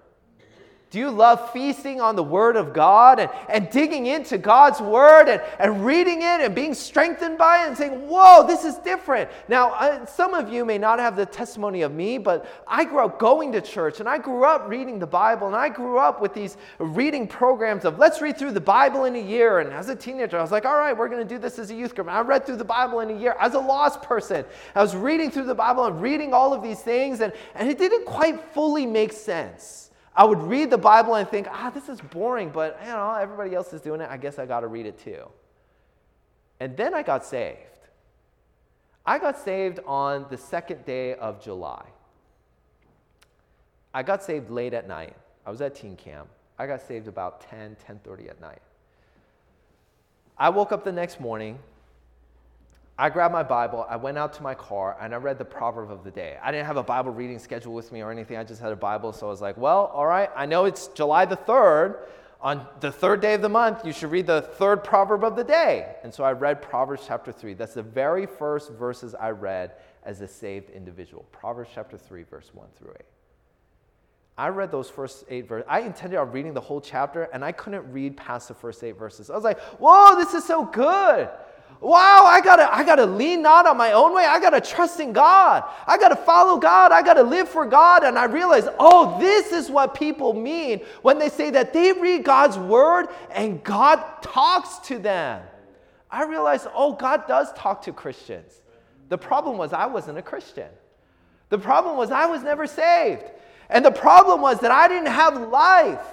Do 0.92 0.98
you 0.98 1.10
love 1.10 1.52
feasting 1.52 2.02
on 2.02 2.16
the 2.16 2.22
Word 2.22 2.54
of 2.54 2.74
God 2.74 3.18
and, 3.18 3.30
and 3.48 3.70
digging 3.70 4.04
into 4.04 4.36
God's 4.36 4.78
Word 4.78 5.26
and, 5.26 5.40
and 5.58 5.86
reading 5.86 6.18
it 6.18 6.42
and 6.42 6.54
being 6.54 6.74
strengthened 6.74 7.38
by 7.38 7.64
it 7.64 7.68
and 7.68 7.78
saying, 7.78 8.06
Whoa, 8.06 8.46
this 8.46 8.66
is 8.66 8.76
different? 8.76 9.30
Now, 9.48 9.70
uh, 9.70 10.04
some 10.04 10.34
of 10.34 10.52
you 10.52 10.66
may 10.66 10.76
not 10.76 10.98
have 10.98 11.16
the 11.16 11.24
testimony 11.24 11.80
of 11.80 11.92
me, 11.92 12.18
but 12.18 12.46
I 12.66 12.84
grew 12.84 13.02
up 13.06 13.18
going 13.18 13.52
to 13.52 13.62
church 13.62 14.00
and 14.00 14.08
I 14.08 14.18
grew 14.18 14.44
up 14.44 14.68
reading 14.68 14.98
the 14.98 15.06
Bible 15.06 15.46
and 15.46 15.56
I 15.56 15.70
grew 15.70 15.96
up 15.96 16.20
with 16.20 16.34
these 16.34 16.58
reading 16.78 17.26
programs 17.26 17.86
of 17.86 17.98
let's 17.98 18.20
read 18.20 18.36
through 18.36 18.52
the 18.52 18.60
Bible 18.60 19.06
in 19.06 19.16
a 19.16 19.22
year. 19.22 19.60
And 19.60 19.72
as 19.72 19.88
a 19.88 19.96
teenager, 19.96 20.38
I 20.38 20.42
was 20.42 20.52
like, 20.52 20.66
All 20.66 20.76
right, 20.76 20.94
we're 20.94 21.08
going 21.08 21.26
to 21.26 21.34
do 21.34 21.38
this 21.38 21.58
as 21.58 21.70
a 21.70 21.74
youth 21.74 21.94
group. 21.94 22.08
And 22.08 22.16
I 22.18 22.20
read 22.20 22.44
through 22.44 22.56
the 22.56 22.64
Bible 22.64 23.00
in 23.00 23.08
a 23.08 23.18
year. 23.18 23.34
As 23.40 23.54
a 23.54 23.60
lost 23.60 24.02
person, 24.02 24.44
I 24.74 24.82
was 24.82 24.94
reading 24.94 25.30
through 25.30 25.46
the 25.46 25.54
Bible 25.54 25.86
and 25.86 26.02
reading 26.02 26.34
all 26.34 26.52
of 26.52 26.62
these 26.62 26.80
things, 26.80 27.22
and, 27.22 27.32
and 27.54 27.70
it 27.70 27.78
didn't 27.78 28.04
quite 28.04 28.38
fully 28.52 28.84
make 28.84 29.14
sense. 29.14 29.88
I 30.14 30.24
would 30.24 30.42
read 30.42 30.70
the 30.70 30.78
Bible 30.78 31.14
and 31.14 31.28
think, 31.28 31.46
ah, 31.50 31.70
this 31.70 31.88
is 31.88 32.00
boring, 32.00 32.50
but 32.50 32.78
you 32.82 32.88
know, 32.88 33.14
everybody 33.14 33.54
else 33.54 33.72
is 33.72 33.80
doing 33.80 34.00
it. 34.00 34.10
I 34.10 34.16
guess 34.16 34.38
I 34.38 34.46
got 34.46 34.60
to 34.60 34.66
read 34.66 34.86
it 34.86 34.98
too. 34.98 35.26
And 36.60 36.76
then 36.76 36.94
I 36.94 37.02
got 37.02 37.24
saved. 37.24 37.58
I 39.04 39.18
got 39.18 39.38
saved 39.38 39.80
on 39.86 40.26
the 40.30 40.36
second 40.36 40.84
day 40.84 41.14
of 41.14 41.42
July. 41.42 41.84
I 43.94 44.02
got 44.02 44.22
saved 44.22 44.50
late 44.50 44.74
at 44.74 44.86
night. 44.86 45.16
I 45.44 45.50
was 45.50 45.60
at 45.60 45.74
teen 45.74 45.96
camp. 45.96 46.28
I 46.58 46.66
got 46.66 46.82
saved 46.82 47.08
about 47.08 47.40
10, 47.40 47.76
10:30 47.86 48.30
at 48.30 48.40
night. 48.40 48.62
I 50.38 50.50
woke 50.50 50.72
up 50.72 50.84
the 50.84 50.92
next 50.92 51.20
morning 51.20 51.58
I 52.98 53.08
grabbed 53.08 53.32
my 53.32 53.42
Bible, 53.42 53.86
I 53.88 53.96
went 53.96 54.18
out 54.18 54.34
to 54.34 54.42
my 54.42 54.54
car, 54.54 54.96
and 55.00 55.14
I 55.14 55.16
read 55.16 55.38
the 55.38 55.44
proverb 55.44 55.90
of 55.90 56.04
the 56.04 56.10
day. 56.10 56.36
I 56.42 56.52
didn't 56.52 56.66
have 56.66 56.76
a 56.76 56.82
Bible 56.82 57.10
reading 57.10 57.38
schedule 57.38 57.72
with 57.72 57.90
me 57.90 58.02
or 58.02 58.10
anything, 58.10 58.36
I 58.36 58.44
just 58.44 58.60
had 58.60 58.70
a 58.70 58.76
Bible, 58.76 59.12
so 59.12 59.26
I 59.26 59.30
was 59.30 59.40
like, 59.40 59.56
well, 59.56 59.86
all 59.94 60.06
right, 60.06 60.30
I 60.36 60.46
know 60.46 60.66
it's 60.66 60.88
July 60.88 61.24
the 61.24 61.36
3rd. 61.36 61.96
On 62.42 62.66
the 62.80 62.90
third 62.90 63.20
day 63.20 63.34
of 63.34 63.42
the 63.42 63.48
month, 63.48 63.86
you 63.86 63.92
should 63.92 64.10
read 64.10 64.26
the 64.26 64.42
third 64.42 64.82
proverb 64.82 65.22
of 65.22 65.36
the 65.36 65.44
day. 65.44 65.94
And 66.02 66.12
so 66.12 66.24
I 66.24 66.32
read 66.32 66.60
Proverbs 66.60 67.04
chapter 67.06 67.30
3. 67.30 67.54
That's 67.54 67.74
the 67.74 67.84
very 67.84 68.26
first 68.26 68.72
verses 68.72 69.14
I 69.14 69.30
read 69.30 69.76
as 70.02 70.20
a 70.22 70.26
saved 70.26 70.68
individual. 70.70 71.24
Proverbs 71.30 71.70
chapter 71.72 71.96
3, 71.96 72.24
verse 72.24 72.50
1 72.52 72.66
through 72.76 72.94
8. 72.98 73.02
I 74.36 74.48
read 74.48 74.72
those 74.72 74.88
first 74.88 75.24
eight 75.28 75.46
verses. 75.46 75.66
I 75.68 75.80
intended 75.80 76.18
on 76.18 76.32
reading 76.32 76.54
the 76.54 76.60
whole 76.60 76.80
chapter, 76.80 77.24
and 77.32 77.44
I 77.44 77.52
couldn't 77.52 77.92
read 77.92 78.16
past 78.16 78.48
the 78.48 78.54
first 78.54 78.82
eight 78.82 78.98
verses. 78.98 79.30
I 79.30 79.34
was 79.34 79.44
like, 79.44 79.60
whoa, 79.78 80.16
this 80.16 80.32
is 80.34 80.44
so 80.44 80.64
good. 80.64 81.28
Wow, 81.80 82.24
I 82.26 82.40
gotta, 82.40 82.72
I 82.72 82.84
gotta 82.84 83.06
lean 83.06 83.42
not 83.42 83.66
on 83.66 83.76
my 83.76 83.92
own 83.92 84.14
way. 84.14 84.24
I 84.24 84.38
gotta 84.38 84.60
trust 84.60 85.00
in 85.00 85.12
God. 85.12 85.64
I 85.86 85.98
gotta 85.98 86.14
follow 86.14 86.58
God. 86.58 86.92
I 86.92 87.02
gotta 87.02 87.24
live 87.24 87.48
for 87.48 87.66
God. 87.66 88.04
And 88.04 88.18
I 88.18 88.24
realized, 88.24 88.68
oh, 88.78 89.18
this 89.18 89.50
is 89.50 89.68
what 89.68 89.94
people 89.94 90.32
mean 90.32 90.80
when 91.02 91.18
they 91.18 91.28
say 91.28 91.50
that 91.50 91.72
they 91.72 91.92
read 91.92 92.24
God's 92.24 92.56
word 92.56 93.08
and 93.32 93.62
God 93.64 94.00
talks 94.22 94.78
to 94.88 94.98
them. 94.98 95.42
I 96.10 96.24
realized, 96.24 96.68
oh, 96.74 96.92
God 96.92 97.26
does 97.26 97.52
talk 97.54 97.82
to 97.82 97.92
Christians. 97.92 98.60
The 99.08 99.18
problem 99.18 99.58
was 99.58 99.72
I 99.72 99.86
wasn't 99.86 100.18
a 100.18 100.22
Christian. 100.22 100.68
The 101.48 101.58
problem 101.58 101.96
was 101.96 102.10
I 102.10 102.26
was 102.26 102.42
never 102.42 102.66
saved. 102.66 103.24
And 103.68 103.84
the 103.84 103.90
problem 103.90 104.40
was 104.40 104.60
that 104.60 104.70
I 104.70 104.88
didn't 104.88 105.06
have 105.06 105.48
life. 105.48 106.04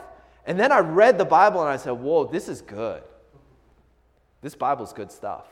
And 0.45 0.59
then 0.59 0.71
I 0.71 0.79
read 0.79 1.17
the 1.17 1.25
Bible 1.25 1.61
and 1.61 1.69
I 1.69 1.77
said, 1.77 1.91
whoa, 1.91 2.25
this 2.25 2.49
is 2.49 2.61
good. 2.61 3.03
This 4.41 4.55
Bible's 4.55 4.93
good 4.93 5.11
stuff. 5.11 5.47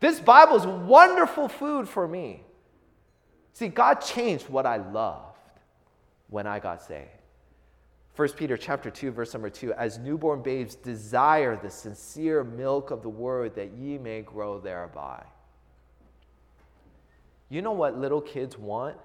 This 0.00 0.20
Bible's 0.20 0.66
wonderful 0.66 1.48
food 1.48 1.88
for 1.88 2.06
me. 2.06 2.42
See, 3.52 3.68
God 3.68 3.96
changed 3.96 4.48
what 4.48 4.66
I 4.66 4.76
loved 4.76 5.38
when 6.28 6.46
I 6.46 6.58
got 6.58 6.82
saved. 6.82 7.08
1 8.16 8.28
Peter 8.30 8.56
chapter 8.56 8.90
2 8.90 9.10
verse 9.10 9.34
number 9.34 9.50
2 9.50 9.74
as 9.74 9.98
newborn 9.98 10.42
babes 10.42 10.74
desire 10.74 11.56
the 11.56 11.70
sincere 11.70 12.42
milk 12.42 12.90
of 12.90 13.02
the 13.02 13.08
word 13.08 13.54
that 13.54 13.72
ye 13.72 13.98
may 13.98 14.22
grow 14.22 14.58
thereby. 14.58 15.22
You 17.48 17.62
know 17.62 17.72
what 17.72 17.98
little 17.98 18.20
kids 18.20 18.58
want? 18.58 18.96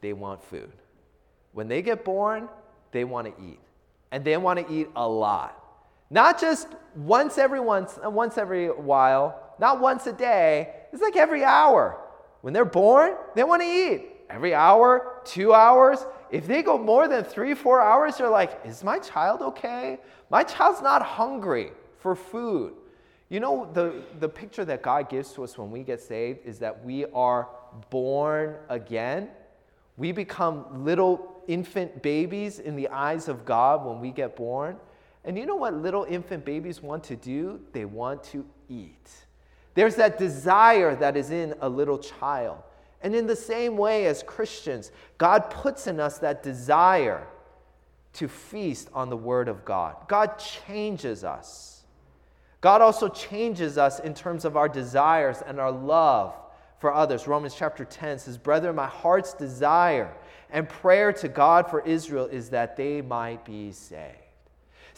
They 0.00 0.12
want 0.12 0.42
food. 0.42 0.72
When 1.52 1.68
they 1.68 1.82
get 1.82 2.04
born, 2.04 2.48
they 2.92 3.04
want 3.04 3.26
to 3.26 3.42
eat. 3.42 3.58
And 4.12 4.24
they 4.24 4.36
want 4.36 4.66
to 4.66 4.72
eat 4.72 4.88
a 4.94 5.08
lot. 5.08 5.59
Not 6.10 6.40
just 6.40 6.68
once 6.96 7.38
every 7.38 7.60
once 7.60 7.98
uh, 8.04 8.10
once 8.10 8.36
every 8.36 8.66
while, 8.68 9.40
not 9.58 9.80
once 9.80 10.06
a 10.06 10.12
day. 10.12 10.74
It's 10.92 11.00
like 11.00 11.16
every 11.16 11.44
hour. 11.44 12.00
When 12.40 12.52
they're 12.52 12.64
born, 12.64 13.14
they 13.34 13.44
want 13.44 13.62
to 13.62 13.68
eat. 13.68 14.06
Every 14.28 14.54
hour, 14.54 15.20
two 15.24 15.54
hours. 15.54 16.04
If 16.30 16.46
they 16.46 16.62
go 16.62 16.78
more 16.78 17.08
than 17.08 17.24
three, 17.24 17.54
four 17.54 17.80
hours, 17.80 18.16
they're 18.16 18.28
like, 18.28 18.60
is 18.64 18.82
my 18.82 18.98
child 18.98 19.42
okay? 19.42 19.98
My 20.30 20.42
child's 20.42 20.80
not 20.80 21.02
hungry 21.02 21.72
for 21.98 22.14
food. 22.14 22.74
You 23.28 23.40
know, 23.40 23.70
the, 23.72 24.02
the 24.18 24.28
picture 24.28 24.64
that 24.64 24.82
God 24.82 25.08
gives 25.08 25.32
to 25.34 25.44
us 25.44 25.58
when 25.58 25.70
we 25.70 25.82
get 25.82 26.00
saved 26.00 26.40
is 26.44 26.58
that 26.60 26.84
we 26.84 27.04
are 27.06 27.48
born 27.90 28.56
again. 28.68 29.28
We 29.96 30.12
become 30.12 30.84
little 30.84 31.42
infant 31.46 32.02
babies 32.02 32.58
in 32.58 32.74
the 32.74 32.88
eyes 32.88 33.28
of 33.28 33.44
God 33.44 33.84
when 33.84 34.00
we 34.00 34.10
get 34.10 34.34
born. 34.34 34.76
And 35.24 35.36
you 35.36 35.46
know 35.46 35.56
what 35.56 35.74
little 35.74 36.04
infant 36.04 36.44
babies 36.44 36.82
want 36.82 37.04
to 37.04 37.16
do? 37.16 37.60
They 37.72 37.84
want 37.84 38.24
to 38.24 38.44
eat. 38.68 39.10
There's 39.74 39.96
that 39.96 40.18
desire 40.18 40.96
that 40.96 41.16
is 41.16 41.30
in 41.30 41.54
a 41.60 41.68
little 41.68 41.98
child. 41.98 42.62
And 43.02 43.14
in 43.14 43.26
the 43.26 43.36
same 43.36 43.76
way 43.76 44.06
as 44.06 44.22
Christians, 44.22 44.90
God 45.18 45.50
puts 45.50 45.86
in 45.86 46.00
us 46.00 46.18
that 46.18 46.42
desire 46.42 47.26
to 48.14 48.28
feast 48.28 48.88
on 48.92 49.08
the 49.08 49.16
Word 49.16 49.48
of 49.48 49.64
God. 49.64 49.96
God 50.08 50.38
changes 50.38 51.24
us. 51.24 51.84
God 52.60 52.82
also 52.82 53.08
changes 53.08 53.78
us 53.78 54.00
in 54.00 54.12
terms 54.12 54.44
of 54.44 54.56
our 54.56 54.68
desires 54.68 55.42
and 55.46 55.58
our 55.58 55.72
love 55.72 56.34
for 56.78 56.92
others. 56.92 57.26
Romans 57.26 57.54
chapter 57.54 57.84
10 57.84 58.18
says, 58.18 58.36
Brethren, 58.36 58.74
my 58.74 58.86
heart's 58.86 59.32
desire 59.32 60.12
and 60.50 60.68
prayer 60.68 61.12
to 61.12 61.28
God 61.28 61.70
for 61.70 61.80
Israel 61.80 62.26
is 62.26 62.50
that 62.50 62.76
they 62.76 63.00
might 63.00 63.44
be 63.44 63.72
saved. 63.72 64.16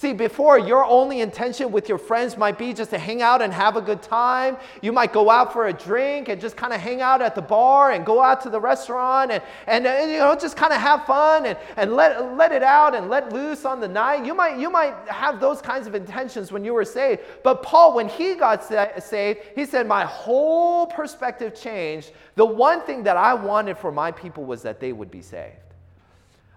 See, 0.02 0.12
before 0.12 0.58
your 0.58 0.84
only 0.84 1.20
intention 1.20 1.70
with 1.70 1.88
your 1.88 1.96
friends 1.96 2.36
might 2.36 2.58
be 2.58 2.72
just 2.72 2.90
to 2.90 2.98
hang 2.98 3.22
out 3.22 3.40
and 3.40 3.52
have 3.52 3.76
a 3.76 3.80
good 3.80 4.02
time. 4.02 4.56
You 4.80 4.90
might 4.90 5.12
go 5.12 5.30
out 5.30 5.52
for 5.52 5.68
a 5.68 5.72
drink 5.72 6.28
and 6.28 6.40
just 6.40 6.56
kind 6.56 6.72
of 6.72 6.80
hang 6.80 7.00
out 7.00 7.22
at 7.22 7.36
the 7.36 7.40
bar 7.40 7.92
and 7.92 8.04
go 8.04 8.20
out 8.20 8.40
to 8.40 8.50
the 8.50 8.58
restaurant 8.58 9.30
and, 9.30 9.40
and, 9.68 9.86
and 9.86 10.10
you 10.10 10.18
know, 10.18 10.34
just 10.34 10.56
kind 10.56 10.72
of 10.72 10.80
have 10.80 11.04
fun 11.04 11.46
and, 11.46 11.56
and 11.76 11.94
let, 11.94 12.34
let 12.36 12.50
it 12.50 12.64
out 12.64 12.96
and 12.96 13.10
let 13.10 13.32
loose 13.32 13.64
on 13.64 13.78
the 13.78 13.86
night. 13.86 14.26
You 14.26 14.34
might, 14.34 14.58
you 14.58 14.70
might 14.70 14.96
have 15.06 15.38
those 15.38 15.62
kinds 15.62 15.86
of 15.86 15.94
intentions 15.94 16.50
when 16.50 16.64
you 16.64 16.74
were 16.74 16.84
saved. 16.84 17.20
But 17.44 17.62
Paul, 17.62 17.94
when 17.94 18.08
he 18.08 18.34
got 18.34 18.64
sa- 18.64 18.98
saved, 18.98 19.38
he 19.54 19.64
said, 19.64 19.86
My 19.86 20.04
whole 20.04 20.88
perspective 20.88 21.54
changed. 21.54 22.10
The 22.34 22.44
one 22.44 22.80
thing 22.80 23.04
that 23.04 23.16
I 23.16 23.34
wanted 23.34 23.78
for 23.78 23.92
my 23.92 24.10
people 24.10 24.44
was 24.46 24.62
that 24.62 24.80
they 24.80 24.92
would 24.92 25.12
be 25.12 25.22
saved. 25.22 25.71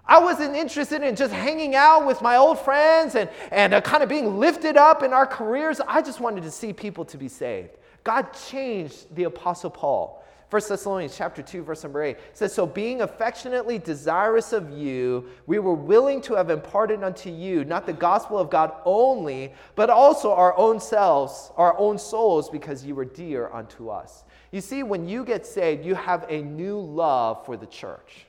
I 0.08 0.20
wasn't 0.20 0.56
interested 0.56 1.02
in 1.02 1.16
just 1.16 1.34
hanging 1.34 1.76
out 1.76 2.06
with 2.06 2.22
my 2.22 2.36
old 2.36 2.60
friends 2.60 3.16
and, 3.16 3.30
and 3.52 3.74
uh, 3.74 3.82
kind 3.82 4.04
of 4.04 4.10
being 4.10 4.40
lifted 4.40 4.78
up 4.78 5.02
in 5.02 5.14
our 5.14 5.26
careers. 5.26 5.82
I 5.82 6.02
just 6.02 6.20
wanted 6.20 6.44
to 6.44 6.52
see 6.52 6.74
people 6.74 7.06
to 7.06 7.18
be 7.18 7.28
saved. 7.28 7.72
God 8.04 8.28
changed 8.34 9.14
the 9.16 9.24
Apostle 9.24 9.72
Paul. 9.72 10.24
1 10.52 10.62
Thessalonians 10.70 11.18
chapter 11.18 11.42
2, 11.42 11.64
verse 11.64 11.82
number 11.84 12.04
8 12.04 12.18
says, 12.34 12.54
So 12.54 12.68
being 12.68 13.02
affectionately 13.02 13.80
desirous 13.80 14.54
of 14.54 14.70
you, 14.70 15.28
we 15.48 15.58
were 15.58 15.74
willing 15.74 16.22
to 16.22 16.36
have 16.36 16.52
imparted 16.52 17.04
unto 17.04 17.32
you 17.32 17.66
not 17.66 17.88
the 17.88 17.94
gospel 17.94 18.38
of 18.38 18.52
God 18.52 18.74
only, 18.86 19.54
but 19.74 19.90
also 19.90 20.32
our 20.32 20.56
own 20.56 20.80
selves, 20.80 21.52
our 21.58 21.78
own 21.80 21.98
souls, 21.98 22.50
because 22.50 22.86
you 22.86 22.94
were 22.94 23.06
dear 23.06 23.50
unto 23.52 23.90
us. 23.90 24.24
You 24.52 24.62
see, 24.62 24.84
when 24.84 25.08
you 25.08 25.26
get 25.26 25.48
saved, 25.48 25.84
you 25.84 25.96
have 25.96 26.26
a 26.30 26.44
new 26.44 26.80
love 26.80 27.44
for 27.44 27.58
the 27.58 27.66
church. 27.66 28.25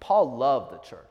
Paul 0.00 0.36
loved 0.36 0.72
the 0.72 0.78
church. 0.78 1.04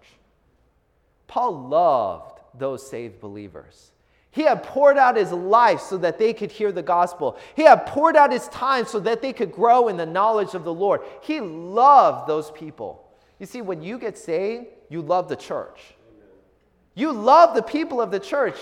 Paul 1.28 1.68
loved 1.68 2.40
those 2.58 2.88
saved 2.88 3.22
believers. 3.22 3.92
He 4.32 4.44
had 4.44 4.64
poured 4.64 4.98
out 4.98 5.16
his 5.16 5.32
life 5.32 5.80
so 5.80 5.98
that 5.98 6.20
they 6.20 6.34
could 6.34 6.52
hear 6.52 6.72
the 6.72 6.84
gospel. 6.84 7.38
He 7.56 7.64
had 7.64 7.86
poured 7.86 8.16
out 8.16 8.32
his 8.32 8.48
time 8.50 8.86
so 8.86 9.00
that 9.00 9.22
they 9.22 9.34
could 9.34 9.52
grow 9.52 9.88
in 9.88 9.98
the 9.98 10.06
knowledge 10.06 10.54
of 10.54 10.64
the 10.64 10.74
Lord. 10.74 11.02
He 11.22 11.40
loved 11.40 12.28
those 12.28 12.52
people. 12.52 13.08
You 13.40 13.46
see, 13.46 13.62
when 13.62 13.82
you 13.82 13.98
get 13.98 14.18
saved, 14.18 14.68
you 14.90 15.02
love 15.02 15.30
the 15.30 15.36
church. 15.36 15.80
You 16.94 17.12
love 17.12 17.56
the 17.56 17.64
people 17.64 18.02
of 18.02 18.12
the 18.12 18.20
church. 18.20 18.58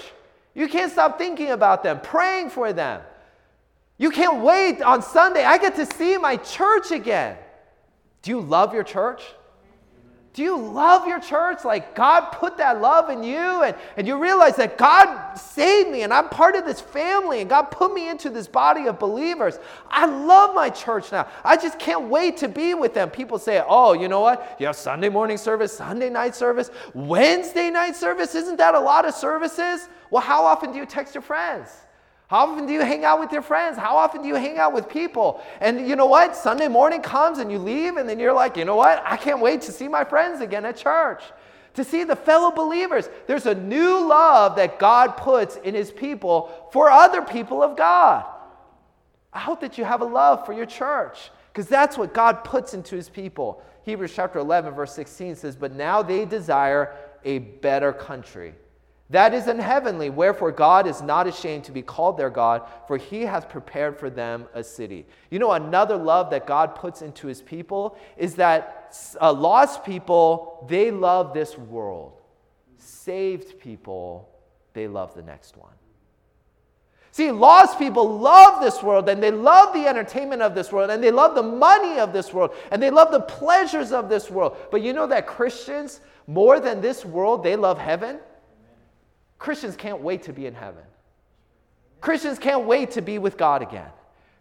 You 0.53 0.67
can't 0.67 0.91
stop 0.91 1.17
thinking 1.17 1.49
about 1.49 1.83
them, 1.83 1.99
praying 2.01 2.49
for 2.49 2.71
them. 2.71 3.01
You 3.97 4.11
can't 4.11 4.41
wait 4.43 4.81
on 4.81 5.01
Sunday. 5.01 5.43
I 5.43 5.57
get 5.57 5.75
to 5.75 5.85
see 5.85 6.17
my 6.17 6.37
church 6.37 6.91
again. 6.91 7.37
Do 8.21 8.31
you 8.31 8.41
love 8.41 8.73
your 8.73 8.83
church? 8.83 9.21
Do 10.37 10.43
you 10.43 10.55
love 10.55 11.07
your 11.07 11.19
church? 11.19 11.65
Like 11.65 11.95
God 11.95 12.29
put 12.29 12.57
that 12.57 12.79
love 12.79 13.09
in 13.09 13.23
you, 13.23 13.63
and, 13.63 13.75
and 13.95 14.05
you 14.05 14.21
realize 14.21 14.55
that 14.57 14.77
God 14.77 15.33
saved 15.33 15.89
me, 15.89 16.03
and 16.03 16.13
I'm 16.13 16.29
part 16.29 16.55
of 16.55 16.63
this 16.63 16.79
family, 16.79 17.41
and 17.41 17.49
God 17.49 17.71
put 17.71 17.91
me 17.91 18.07
into 18.07 18.29
this 18.29 18.47
body 18.47 18.85
of 18.85 18.99
believers. 18.99 19.57
I 19.89 20.05
love 20.05 20.53
my 20.53 20.69
church 20.69 21.11
now. 21.11 21.27
I 21.43 21.57
just 21.57 21.79
can't 21.79 22.03
wait 22.03 22.37
to 22.37 22.47
be 22.47 22.75
with 22.75 22.93
them. 22.93 23.09
People 23.09 23.39
say, 23.39 23.63
oh, 23.67 23.93
you 23.93 24.07
know 24.07 24.19
what? 24.19 24.57
You 24.59 24.67
have 24.67 24.75
Sunday 24.75 25.09
morning 25.09 25.37
service, 25.37 25.75
Sunday 25.75 26.11
night 26.11 26.35
service, 26.35 26.69
Wednesday 26.93 27.71
night 27.71 27.95
service. 27.95 28.35
Isn't 28.35 28.57
that 28.57 28.75
a 28.75 28.79
lot 28.79 29.07
of 29.07 29.15
services? 29.15 29.89
Well, 30.11 30.21
how 30.21 30.45
often 30.45 30.71
do 30.71 30.77
you 30.77 30.85
text 30.85 31.15
your 31.15 31.23
friends? 31.23 31.69
How 32.27 32.45
often 32.45 32.65
do 32.65 32.73
you 32.73 32.81
hang 32.81 33.05
out 33.05 33.21
with 33.21 33.31
your 33.31 33.41
friends? 33.41 33.77
How 33.77 33.95
often 33.95 34.21
do 34.21 34.27
you 34.27 34.35
hang 34.35 34.57
out 34.57 34.73
with 34.73 34.89
people? 34.89 35.41
And 35.61 35.87
you 35.87 35.95
know 35.95 36.07
what? 36.07 36.35
Sunday 36.35 36.67
morning 36.67 37.01
comes 37.01 37.37
and 37.39 37.49
you 37.49 37.57
leave, 37.57 37.95
and 37.95 38.07
then 38.07 38.19
you're 38.19 38.33
like, 38.33 38.57
you 38.57 38.65
know 38.65 38.75
what? 38.75 39.01
I 39.05 39.15
can't 39.15 39.39
wait 39.39 39.61
to 39.61 39.71
see 39.71 39.87
my 39.87 40.03
friends 40.03 40.41
again 40.41 40.65
at 40.65 40.75
church, 40.75 41.23
to 41.75 41.85
see 41.85 42.03
the 42.03 42.17
fellow 42.17 42.51
believers. 42.51 43.09
There's 43.27 43.45
a 43.45 43.55
new 43.55 44.05
love 44.05 44.57
that 44.57 44.77
God 44.77 45.15
puts 45.15 45.55
in 45.55 45.73
his 45.73 45.89
people 45.89 46.67
for 46.73 46.91
other 46.91 47.21
people 47.21 47.63
of 47.63 47.77
God. 47.77 48.25
I 49.31 49.39
hope 49.39 49.61
that 49.61 49.77
you 49.77 49.85
have 49.85 50.01
a 50.01 50.05
love 50.05 50.45
for 50.45 50.51
your 50.51 50.65
church 50.65 51.31
because 51.53 51.69
that's 51.69 51.97
what 51.97 52.13
God 52.13 52.43
puts 52.43 52.73
into 52.73 52.95
his 52.97 53.07
people. 53.07 53.61
Hebrews 53.83 54.11
chapter 54.13 54.39
11, 54.39 54.73
verse 54.73 54.93
16 54.93 55.35
says, 55.35 55.55
But 55.55 55.75
now 55.75 56.01
they 56.01 56.25
desire 56.25 56.93
a 57.23 57.39
better 57.39 57.93
country 57.93 58.53
that 59.09 59.33
is 59.33 59.47
in 59.47 59.59
heavenly, 59.59 60.09
wherefore 60.09 60.51
God 60.51 60.85
is 60.85 61.01
not 61.01 61.27
ashamed 61.27 61.63
to 61.65 61.71
be 61.71 61.81
called 61.81 62.17
their 62.17 62.29
God, 62.29 62.63
for 62.87 62.97
he 62.97 63.21
hath 63.21 63.47
prepared 63.47 63.97
for 63.97 64.09
them 64.09 64.47
a 64.53 64.63
city. 64.63 65.05
You 65.29 65.39
know, 65.39 65.53
another 65.53 65.95
love 65.95 66.29
that 66.31 66.45
God 66.45 66.75
puts 66.75 67.01
into 67.01 67.27
his 67.27 67.41
people 67.41 67.97
is 68.17 68.35
that 68.35 68.93
uh, 69.21 69.31
lost 69.31 69.85
people, 69.85 70.65
they 70.69 70.91
love 70.91 71.33
this 71.33 71.57
world. 71.57 72.13
Saved 72.75 73.59
people, 73.59 74.29
they 74.73 74.89
love 74.89 75.15
the 75.15 75.21
next 75.23 75.55
one. 75.55 75.71
See, 77.11 77.31
lost 77.31 77.79
people 77.79 78.19
love 78.19 78.61
this 78.61 78.83
world 78.83 79.07
and 79.09 79.23
they 79.23 79.31
love 79.31 79.73
the 79.73 79.87
entertainment 79.87 80.41
of 80.41 80.53
this 80.53 80.71
world 80.71 80.91
and 80.91 81.01
they 81.01 81.11
love 81.11 81.33
the 81.33 81.41
money 81.41 81.97
of 81.97 82.13
this 82.13 82.31
world 82.33 82.51
and 82.71 82.83
they 82.83 82.91
love 82.91 83.11
the 83.11 83.21
pleasures 83.21 83.91
of 83.91 84.09
this 84.09 84.29
world. 84.29 84.57
But 84.69 84.81
you 84.83 84.93
know 84.93 85.07
that 85.07 85.25
Christians, 85.25 86.01
more 86.27 86.59
than 86.59 86.81
this 86.81 87.05
world, 87.05 87.41
they 87.41 87.55
love 87.55 87.79
heaven? 87.79 88.19
Christians 89.39 89.75
can't 89.75 90.01
wait 90.01 90.23
to 90.23 90.33
be 90.33 90.45
in 90.45 90.53
heaven. 90.53 90.83
Christians 92.01 92.39
can't 92.39 92.65
wait 92.65 92.91
to 92.91 93.01
be 93.01 93.19
with 93.19 93.37
God 93.37 93.61
again. 93.61 93.89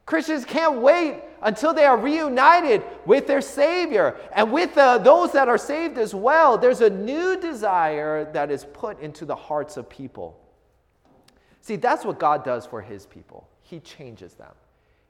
Christians 0.06 0.44
can't 0.44 0.80
wait 0.80 1.20
until 1.42 1.74
they 1.74 1.84
are 1.84 1.96
reunited 1.96 2.84
with 3.06 3.26
their 3.26 3.40
Savior 3.40 4.16
and 4.32 4.52
with 4.52 4.76
uh, 4.78 4.98
those 4.98 5.32
that 5.32 5.48
are 5.48 5.58
saved 5.58 5.98
as 5.98 6.14
well. 6.14 6.56
There's 6.56 6.80
a 6.80 6.90
new 6.90 7.38
desire 7.38 8.30
that 8.32 8.50
is 8.52 8.64
put 8.72 9.00
into 9.00 9.24
the 9.24 9.34
hearts 9.34 9.76
of 9.76 9.88
people. 9.88 10.38
See, 11.60 11.74
that's 11.74 12.04
what 12.04 12.20
God 12.20 12.44
does 12.44 12.64
for 12.64 12.80
His 12.80 13.06
people. 13.06 13.48
He 13.62 13.80
changes 13.80 14.34
them, 14.34 14.52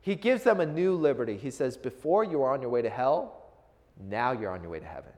He 0.01 0.14
gives 0.14 0.42
them 0.42 0.61
a 0.61 0.66
new 0.66 0.94
liberty. 0.94 1.37
He 1.37 1.51
says, 1.51 1.77
Before 1.77 2.25
you 2.25 2.38
were 2.38 2.51
on 2.51 2.62
your 2.62 2.70
way 2.70 2.81
to 2.81 2.90
hell, 2.90 3.42
now 4.09 4.33
you're 4.33 4.51
on 4.51 4.62
your 4.62 4.70
way 4.70 4.81
to 4.81 4.87
heaven. 4.87 5.12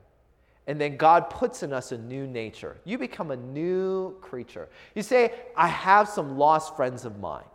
And 0.69 0.79
then 0.79 0.97
God 0.97 1.31
puts 1.31 1.63
in 1.63 1.73
us 1.73 1.91
a 1.91 1.97
new 1.97 2.27
nature. 2.27 2.77
You 2.85 2.99
become 2.99 3.31
a 3.31 3.35
new 3.35 4.15
creature. 4.21 4.69
You 4.93 5.01
say, 5.01 5.33
I 5.57 5.67
have 5.67 6.07
some 6.07 6.37
lost 6.37 6.75
friends 6.75 7.05
of 7.05 7.19
mine, 7.19 7.49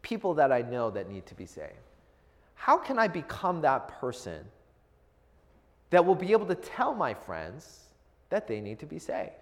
people 0.00 0.34
that 0.34 0.52
I 0.52 0.62
know 0.62 0.92
that 0.92 1.10
need 1.10 1.26
to 1.26 1.34
be 1.34 1.46
saved. 1.46 1.72
How 2.54 2.76
can 2.76 2.96
I 2.96 3.08
become 3.08 3.62
that 3.62 3.88
person 3.88 4.44
that 5.90 6.06
will 6.06 6.14
be 6.14 6.30
able 6.30 6.46
to 6.46 6.54
tell 6.54 6.94
my 6.94 7.12
friends 7.12 7.80
that 8.30 8.46
they 8.46 8.60
need 8.60 8.78
to 8.78 8.86
be 8.86 9.00
saved? 9.00 9.32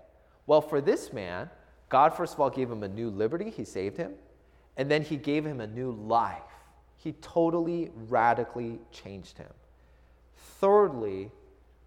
Well, 0.46 0.62
for 0.62 0.80
this 0.80 1.12
man, 1.12 1.50
God, 1.90 2.16
first 2.16 2.32
of 2.32 2.40
all, 2.40 2.48
gave 2.48 2.70
him 2.70 2.82
a 2.82 2.88
new 2.88 3.10
liberty, 3.10 3.50
He 3.50 3.64
saved 3.64 3.98
him, 3.98 4.14
and 4.78 4.90
then 4.90 5.02
He 5.02 5.18
gave 5.18 5.44
him 5.44 5.60
a 5.60 5.66
new 5.66 5.92
life. 5.92 6.40
He 6.96 7.12
totally, 7.20 7.90
radically 8.08 8.78
changed 8.90 9.36
him. 9.36 9.50
Thirdly, 10.58 11.30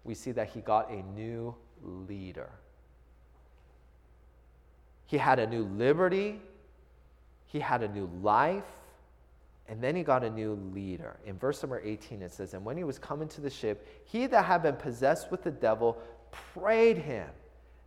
we 0.06 0.14
see 0.14 0.32
that 0.32 0.48
he 0.48 0.60
got 0.60 0.90
a 0.90 1.02
new 1.14 1.54
leader. 1.82 2.50
He 5.06 5.18
had 5.18 5.38
a 5.38 5.46
new 5.46 5.64
liberty, 5.64 6.40
he 7.46 7.60
had 7.60 7.82
a 7.82 7.88
new 7.88 8.08
life, 8.22 8.64
and 9.68 9.82
then 9.82 9.96
he 9.96 10.02
got 10.02 10.22
a 10.22 10.30
new 10.30 10.54
leader. 10.72 11.16
In 11.26 11.38
verse 11.38 11.62
number 11.62 11.80
18, 11.84 12.22
it 12.22 12.32
says, 12.32 12.54
And 12.54 12.64
when 12.64 12.76
he 12.76 12.84
was 12.84 12.98
coming 12.98 13.28
to 13.28 13.40
the 13.40 13.50
ship, 13.50 13.86
he 14.04 14.26
that 14.26 14.44
had 14.44 14.62
been 14.62 14.76
possessed 14.76 15.30
with 15.30 15.42
the 15.42 15.50
devil 15.50 15.98
prayed 16.30 16.98
him 16.98 17.28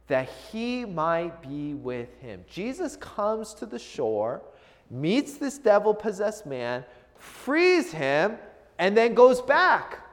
that 0.07 0.27
he 0.51 0.85
might 0.85 1.41
be 1.41 1.75
with 1.75 2.19
him. 2.19 2.43
Jesus 2.49 2.97
comes 2.97 3.53
to 3.53 3.65
the 3.65 3.79
shore, 3.79 4.41
meets 4.89 5.37
this 5.37 5.57
devil 5.57 5.93
possessed 5.93 6.45
man, 6.45 6.83
frees 7.15 7.91
him, 7.91 8.37
and 8.79 8.97
then 8.97 9.13
goes 9.13 9.39
back. 9.41 10.08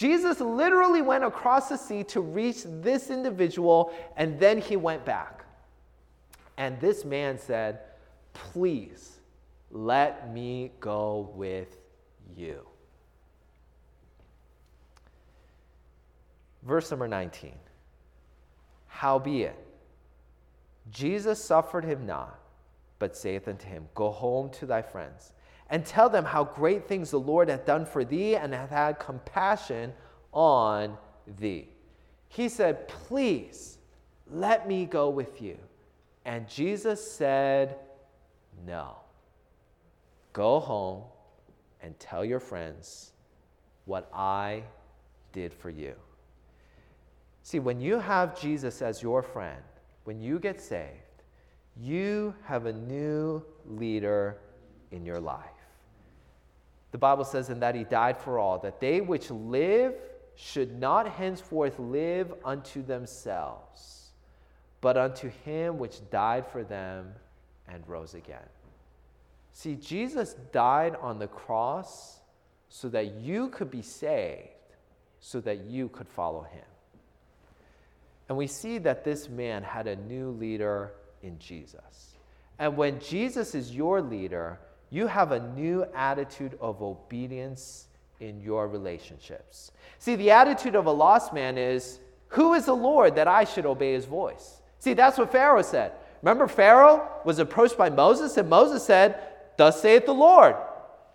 Jesus 0.00 0.40
literally 0.40 1.02
went 1.02 1.24
across 1.24 1.68
the 1.68 1.76
sea 1.76 2.02
to 2.04 2.22
reach 2.22 2.62
this 2.64 3.10
individual, 3.10 3.92
and 4.16 4.40
then 4.40 4.56
he 4.58 4.74
went 4.74 5.04
back. 5.04 5.44
And 6.56 6.80
this 6.80 7.04
man 7.04 7.38
said, 7.38 7.80
Please 8.32 9.18
let 9.70 10.32
me 10.32 10.70
go 10.80 11.30
with 11.34 11.76
you. 12.34 12.66
Verse 16.62 16.90
number 16.90 17.06
19 17.06 17.52
Howbeit, 18.86 19.54
Jesus 20.90 21.44
suffered 21.44 21.84
him 21.84 22.06
not, 22.06 22.40
but 22.98 23.14
saith 23.14 23.48
unto 23.48 23.68
him, 23.68 23.86
Go 23.94 24.10
home 24.10 24.48
to 24.52 24.64
thy 24.64 24.80
friends 24.80 25.34
and 25.70 25.86
tell 25.86 26.08
them 26.08 26.24
how 26.24 26.44
great 26.44 26.86
things 26.88 27.12
the 27.12 27.20
Lord 27.20 27.48
hath 27.48 27.64
done 27.64 27.86
for 27.86 28.04
thee 28.04 28.34
and 28.34 28.52
hath 28.52 28.70
had 28.70 28.98
compassion 28.98 29.92
on 30.32 30.96
thee. 31.38 31.68
He 32.28 32.48
said, 32.48 32.88
Please 32.88 33.78
let 34.28 34.68
me 34.68 34.84
go 34.84 35.08
with 35.10 35.40
you. 35.40 35.58
And 36.24 36.48
Jesus 36.48 37.08
said, 37.10 37.76
No. 38.66 38.96
Go 40.32 40.60
home 40.60 41.02
and 41.82 41.98
tell 41.98 42.24
your 42.24 42.40
friends 42.40 43.12
what 43.84 44.08
I 44.14 44.62
did 45.32 45.52
for 45.52 45.70
you. 45.70 45.94
See, 47.42 47.58
when 47.58 47.80
you 47.80 47.98
have 47.98 48.40
Jesus 48.40 48.82
as 48.82 49.02
your 49.02 49.22
friend, 49.22 49.62
when 50.04 50.20
you 50.20 50.38
get 50.38 50.60
saved, 50.60 51.24
you 51.76 52.34
have 52.44 52.66
a 52.66 52.72
new 52.72 53.42
leader 53.66 54.38
in 54.90 55.04
your 55.04 55.20
life. 55.20 55.49
The 56.92 56.98
Bible 56.98 57.24
says, 57.24 57.50
in 57.50 57.60
that 57.60 57.74
he 57.74 57.84
died 57.84 58.18
for 58.18 58.38
all, 58.38 58.58
that 58.58 58.80
they 58.80 59.00
which 59.00 59.30
live 59.30 59.94
should 60.34 60.78
not 60.78 61.08
henceforth 61.08 61.78
live 61.78 62.32
unto 62.44 62.82
themselves, 62.82 64.10
but 64.80 64.96
unto 64.96 65.28
him 65.44 65.78
which 65.78 66.00
died 66.10 66.46
for 66.46 66.64
them 66.64 67.12
and 67.68 67.86
rose 67.86 68.14
again. 68.14 68.48
See, 69.52 69.76
Jesus 69.76 70.34
died 70.52 70.96
on 71.00 71.18
the 71.18 71.28
cross 71.28 72.18
so 72.68 72.88
that 72.88 73.14
you 73.14 73.48
could 73.48 73.70
be 73.70 73.82
saved, 73.82 74.48
so 75.20 75.40
that 75.40 75.64
you 75.64 75.88
could 75.88 76.08
follow 76.08 76.42
him. 76.42 76.64
And 78.28 78.38
we 78.38 78.46
see 78.46 78.78
that 78.78 79.04
this 79.04 79.28
man 79.28 79.62
had 79.62 79.86
a 79.86 79.96
new 79.96 80.30
leader 80.30 80.92
in 81.22 81.38
Jesus. 81.38 82.14
And 82.58 82.76
when 82.76 83.00
Jesus 83.00 83.54
is 83.54 83.74
your 83.74 84.00
leader, 84.00 84.60
you 84.90 85.06
have 85.06 85.32
a 85.32 85.40
new 85.40 85.86
attitude 85.94 86.58
of 86.60 86.82
obedience 86.82 87.86
in 88.18 88.40
your 88.40 88.68
relationships. 88.68 89.72
See, 89.98 90.16
the 90.16 90.32
attitude 90.32 90.74
of 90.74 90.86
a 90.86 90.90
lost 90.90 91.32
man 91.32 91.56
is, 91.56 92.00
Who 92.28 92.54
is 92.54 92.66
the 92.66 92.74
Lord 92.74 93.14
that 93.16 93.28
I 93.28 93.44
should 93.44 93.66
obey 93.66 93.94
his 93.94 94.04
voice? 94.04 94.60
See, 94.78 94.94
that's 94.94 95.18
what 95.18 95.32
Pharaoh 95.32 95.62
said. 95.62 95.92
Remember, 96.22 96.46
Pharaoh 96.46 97.08
was 97.24 97.38
approached 97.38 97.78
by 97.78 97.88
Moses, 97.88 98.36
and 98.36 98.48
Moses 98.48 98.84
said, 98.84 99.22
Thus 99.56 99.80
saith 99.80 100.06
the 100.06 100.12
Lord. 100.12 100.56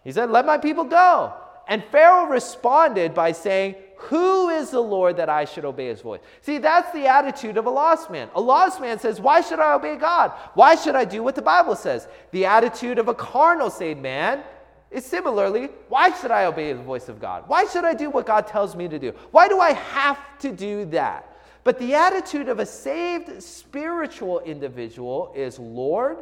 He 0.04 0.12
said, 0.12 0.30
Let 0.30 0.46
my 0.46 0.58
people 0.58 0.86
go. 0.86 1.34
And 1.68 1.84
Pharaoh 1.86 2.28
responded 2.28 3.14
by 3.14 3.32
saying, 3.32 3.76
Who 3.98 4.50
is 4.50 4.70
the 4.70 4.82
Lord 4.82 5.18
that 5.18 5.30
I 5.30 5.46
should 5.46 5.66
obey 5.66 5.88
his 5.88 6.02
voice? 6.02 6.22
See, 6.42 6.58
that's 6.58 6.92
the 6.92 7.08
attitude 7.08 7.58
of 7.58 7.66
a 7.66 7.70
lost 7.70 8.10
man. 8.10 8.30
A 8.36 8.42
lost 8.42 8.80
man 8.80 9.00
says, 9.00 9.20
Why 9.20 9.42
should 9.42 9.60
I 9.60 9.74
obey 9.74 9.96
God? 9.96 10.32
Why 10.54 10.76
should 10.76 10.96
I 10.96 11.06
do 11.06 11.24
what 11.24 11.36
the 11.36 11.42
Bible 11.42 11.76
says? 11.76 12.08
The 12.32 12.46
attitude 12.46 13.00
of 13.00 13.08
a 13.08 13.14
carnal 13.14 13.70
saved 13.70 14.02
man 14.02 14.44
is 14.92 15.06
similarly, 15.06 15.70
Why 15.90 16.12
should 16.12 16.32
I 16.32 16.46
obey 16.46 16.74
the 16.74 16.82
voice 16.82 17.10
of 17.10 17.20
God? 17.20 17.44
Why 17.48 17.66
should 17.66 17.86
I 17.86 17.94
do 17.94 18.10
what 18.10 18.26
God 18.26 18.48
tells 18.48 18.76
me 18.76 18.88
to 18.88 19.00
do? 19.00 19.14
Why 19.32 19.48
do 19.48 19.60
I 19.60 19.74
have 19.74 20.20
to 20.40 20.52
do 20.52 20.86
that? 20.86 21.32
But 21.64 21.80
the 21.80 21.96
attitude 21.96 22.48
of 22.48 22.60
a 22.60 22.66
saved 22.66 23.42
spiritual 23.42 24.40
individual 24.42 25.34
is, 25.36 25.58
Lord, 25.58 26.18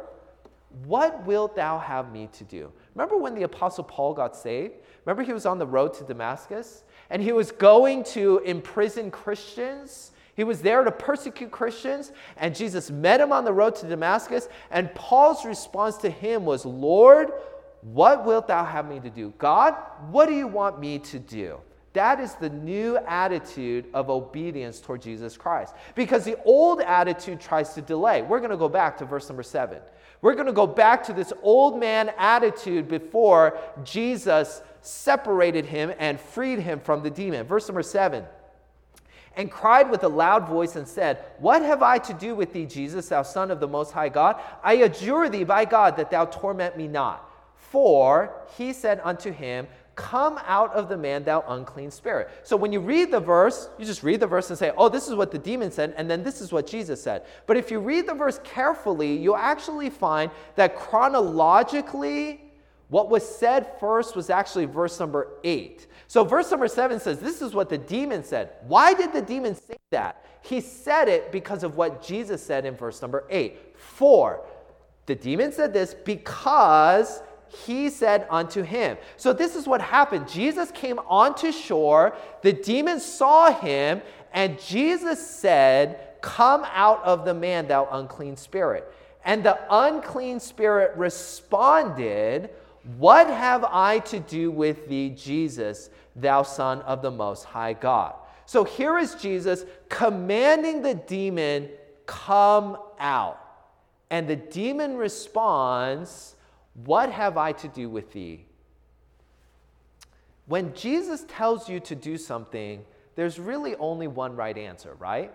what 0.84 1.24
wilt 1.24 1.54
thou 1.54 1.78
have 1.78 2.12
me 2.12 2.28
to 2.32 2.44
do? 2.44 2.72
Remember 2.94 3.16
when 3.16 3.34
the 3.34 3.44
Apostle 3.44 3.84
Paul 3.84 4.14
got 4.14 4.36
saved? 4.36 4.74
Remember 5.04 5.22
he 5.22 5.32
was 5.32 5.46
on 5.46 5.58
the 5.58 5.66
road 5.66 5.94
to 5.94 6.04
Damascus 6.04 6.84
and 7.10 7.22
he 7.22 7.32
was 7.32 7.52
going 7.52 8.04
to 8.04 8.38
imprison 8.44 9.10
Christians? 9.10 10.10
He 10.36 10.44
was 10.44 10.60
there 10.60 10.82
to 10.82 10.90
persecute 10.90 11.52
Christians, 11.52 12.10
and 12.36 12.56
Jesus 12.56 12.90
met 12.90 13.20
him 13.20 13.30
on 13.30 13.44
the 13.44 13.52
road 13.52 13.76
to 13.76 13.86
Damascus. 13.86 14.48
And 14.72 14.92
Paul's 14.96 15.44
response 15.44 15.96
to 15.98 16.10
him 16.10 16.44
was, 16.44 16.64
Lord, 16.64 17.30
what 17.82 18.24
wilt 18.24 18.48
thou 18.48 18.64
have 18.64 18.88
me 18.88 18.98
to 19.00 19.10
do? 19.10 19.32
God, 19.38 19.76
what 20.10 20.26
do 20.26 20.34
you 20.34 20.48
want 20.48 20.80
me 20.80 20.98
to 20.98 21.20
do? 21.20 21.60
That 21.92 22.18
is 22.18 22.34
the 22.34 22.50
new 22.50 22.98
attitude 23.06 23.86
of 23.94 24.10
obedience 24.10 24.80
toward 24.80 25.02
Jesus 25.02 25.36
Christ. 25.36 25.74
Because 25.94 26.24
the 26.24 26.36
old 26.44 26.80
attitude 26.80 27.40
tries 27.40 27.72
to 27.74 27.82
delay. 27.82 28.22
We're 28.22 28.40
going 28.40 28.50
to 28.50 28.56
go 28.56 28.68
back 28.68 28.98
to 28.98 29.04
verse 29.04 29.28
number 29.28 29.44
seven. 29.44 29.78
We're 30.24 30.32
going 30.32 30.46
to 30.46 30.54
go 30.54 30.66
back 30.66 31.04
to 31.04 31.12
this 31.12 31.34
old 31.42 31.78
man 31.78 32.10
attitude 32.16 32.88
before 32.88 33.58
Jesus 33.82 34.62
separated 34.80 35.66
him 35.66 35.92
and 35.98 36.18
freed 36.18 36.60
him 36.60 36.80
from 36.80 37.02
the 37.02 37.10
demon. 37.10 37.46
Verse 37.46 37.68
number 37.68 37.82
seven. 37.82 38.24
And 39.36 39.50
cried 39.50 39.90
with 39.90 40.02
a 40.02 40.08
loud 40.08 40.48
voice 40.48 40.76
and 40.76 40.88
said, 40.88 41.22
What 41.40 41.60
have 41.60 41.82
I 41.82 41.98
to 41.98 42.14
do 42.14 42.34
with 42.34 42.54
thee, 42.54 42.64
Jesus, 42.64 43.10
thou 43.10 43.20
Son 43.20 43.50
of 43.50 43.60
the 43.60 43.68
Most 43.68 43.92
High 43.92 44.08
God? 44.08 44.40
I 44.62 44.76
adjure 44.76 45.28
thee 45.28 45.44
by 45.44 45.66
God 45.66 45.98
that 45.98 46.10
thou 46.10 46.24
torment 46.24 46.78
me 46.78 46.88
not. 46.88 47.30
For 47.56 48.32
he 48.56 48.72
said 48.72 49.02
unto 49.04 49.30
him, 49.30 49.66
Come 49.94 50.40
out 50.46 50.72
of 50.72 50.88
the 50.88 50.96
man, 50.96 51.24
thou 51.24 51.44
unclean 51.46 51.90
spirit. 51.90 52.28
So 52.42 52.56
when 52.56 52.72
you 52.72 52.80
read 52.80 53.10
the 53.10 53.20
verse, 53.20 53.68
you 53.78 53.84
just 53.84 54.02
read 54.02 54.20
the 54.20 54.26
verse 54.26 54.50
and 54.50 54.58
say, 54.58 54.72
Oh, 54.76 54.88
this 54.88 55.08
is 55.08 55.14
what 55.14 55.30
the 55.30 55.38
demon 55.38 55.70
said, 55.70 55.94
and 55.96 56.10
then 56.10 56.22
this 56.22 56.40
is 56.40 56.52
what 56.52 56.66
Jesus 56.66 57.02
said. 57.02 57.24
But 57.46 57.56
if 57.56 57.70
you 57.70 57.78
read 57.78 58.08
the 58.08 58.14
verse 58.14 58.40
carefully, 58.42 59.16
you'll 59.16 59.36
actually 59.36 59.90
find 59.90 60.30
that 60.56 60.74
chronologically, 60.76 62.40
what 62.88 63.08
was 63.08 63.28
said 63.28 63.78
first 63.78 64.16
was 64.16 64.30
actually 64.30 64.66
verse 64.66 64.98
number 64.98 65.28
eight. 65.44 65.86
So 66.06 66.24
verse 66.24 66.50
number 66.50 66.68
seven 66.68 67.00
says, 67.00 67.18
This 67.18 67.40
is 67.40 67.54
what 67.54 67.68
the 67.68 67.78
demon 67.78 68.24
said. 68.24 68.50
Why 68.66 68.94
did 68.94 69.12
the 69.12 69.22
demon 69.22 69.54
say 69.54 69.76
that? 69.90 70.24
He 70.42 70.60
said 70.60 71.08
it 71.08 71.32
because 71.32 71.62
of 71.62 71.76
what 71.76 72.02
Jesus 72.02 72.44
said 72.44 72.66
in 72.66 72.76
verse 72.76 73.00
number 73.00 73.24
eight. 73.30 73.76
For 73.76 74.44
the 75.06 75.14
demon 75.14 75.52
said 75.52 75.72
this 75.72 75.94
because 75.94 77.22
he 77.54 77.90
said 77.90 78.26
unto 78.30 78.62
him. 78.62 78.96
So 79.16 79.32
this 79.32 79.54
is 79.54 79.66
what 79.66 79.80
happened. 79.80 80.28
Jesus 80.28 80.70
came 80.70 80.98
onto 81.06 81.52
shore, 81.52 82.16
the 82.42 82.52
demon 82.52 83.00
saw 83.00 83.52
him, 83.52 84.02
and 84.32 84.60
Jesus 84.60 85.24
said, 85.24 86.00
Come 86.20 86.64
out 86.72 87.02
of 87.04 87.24
the 87.24 87.34
man, 87.34 87.68
thou 87.68 87.86
unclean 87.90 88.36
spirit. 88.36 88.90
And 89.24 89.44
the 89.44 89.58
unclean 89.70 90.40
spirit 90.40 90.96
responded, 90.96 92.50
What 92.98 93.28
have 93.28 93.64
I 93.64 94.00
to 94.00 94.20
do 94.20 94.50
with 94.50 94.88
thee, 94.88 95.10
Jesus, 95.10 95.90
thou 96.16 96.42
Son 96.42 96.80
of 96.82 97.02
the 97.02 97.10
Most 97.10 97.44
High 97.44 97.74
God? 97.74 98.14
So 98.46 98.64
here 98.64 98.98
is 98.98 99.14
Jesus 99.14 99.64
commanding 99.88 100.82
the 100.82 100.94
demon, 100.94 101.68
Come 102.06 102.76
out. 102.98 103.40
And 104.10 104.28
the 104.28 104.36
demon 104.36 104.96
responds, 104.96 106.33
what 106.74 107.10
have 107.10 107.36
I 107.36 107.52
to 107.52 107.68
do 107.68 107.88
with 107.88 108.12
thee? 108.12 108.44
When 110.46 110.74
Jesus 110.74 111.24
tells 111.28 111.68
you 111.68 111.80
to 111.80 111.94
do 111.94 112.18
something, 112.18 112.84
there's 113.14 113.38
really 113.38 113.76
only 113.76 114.08
one 114.08 114.36
right 114.36 114.56
answer, 114.56 114.94
right? 114.98 115.32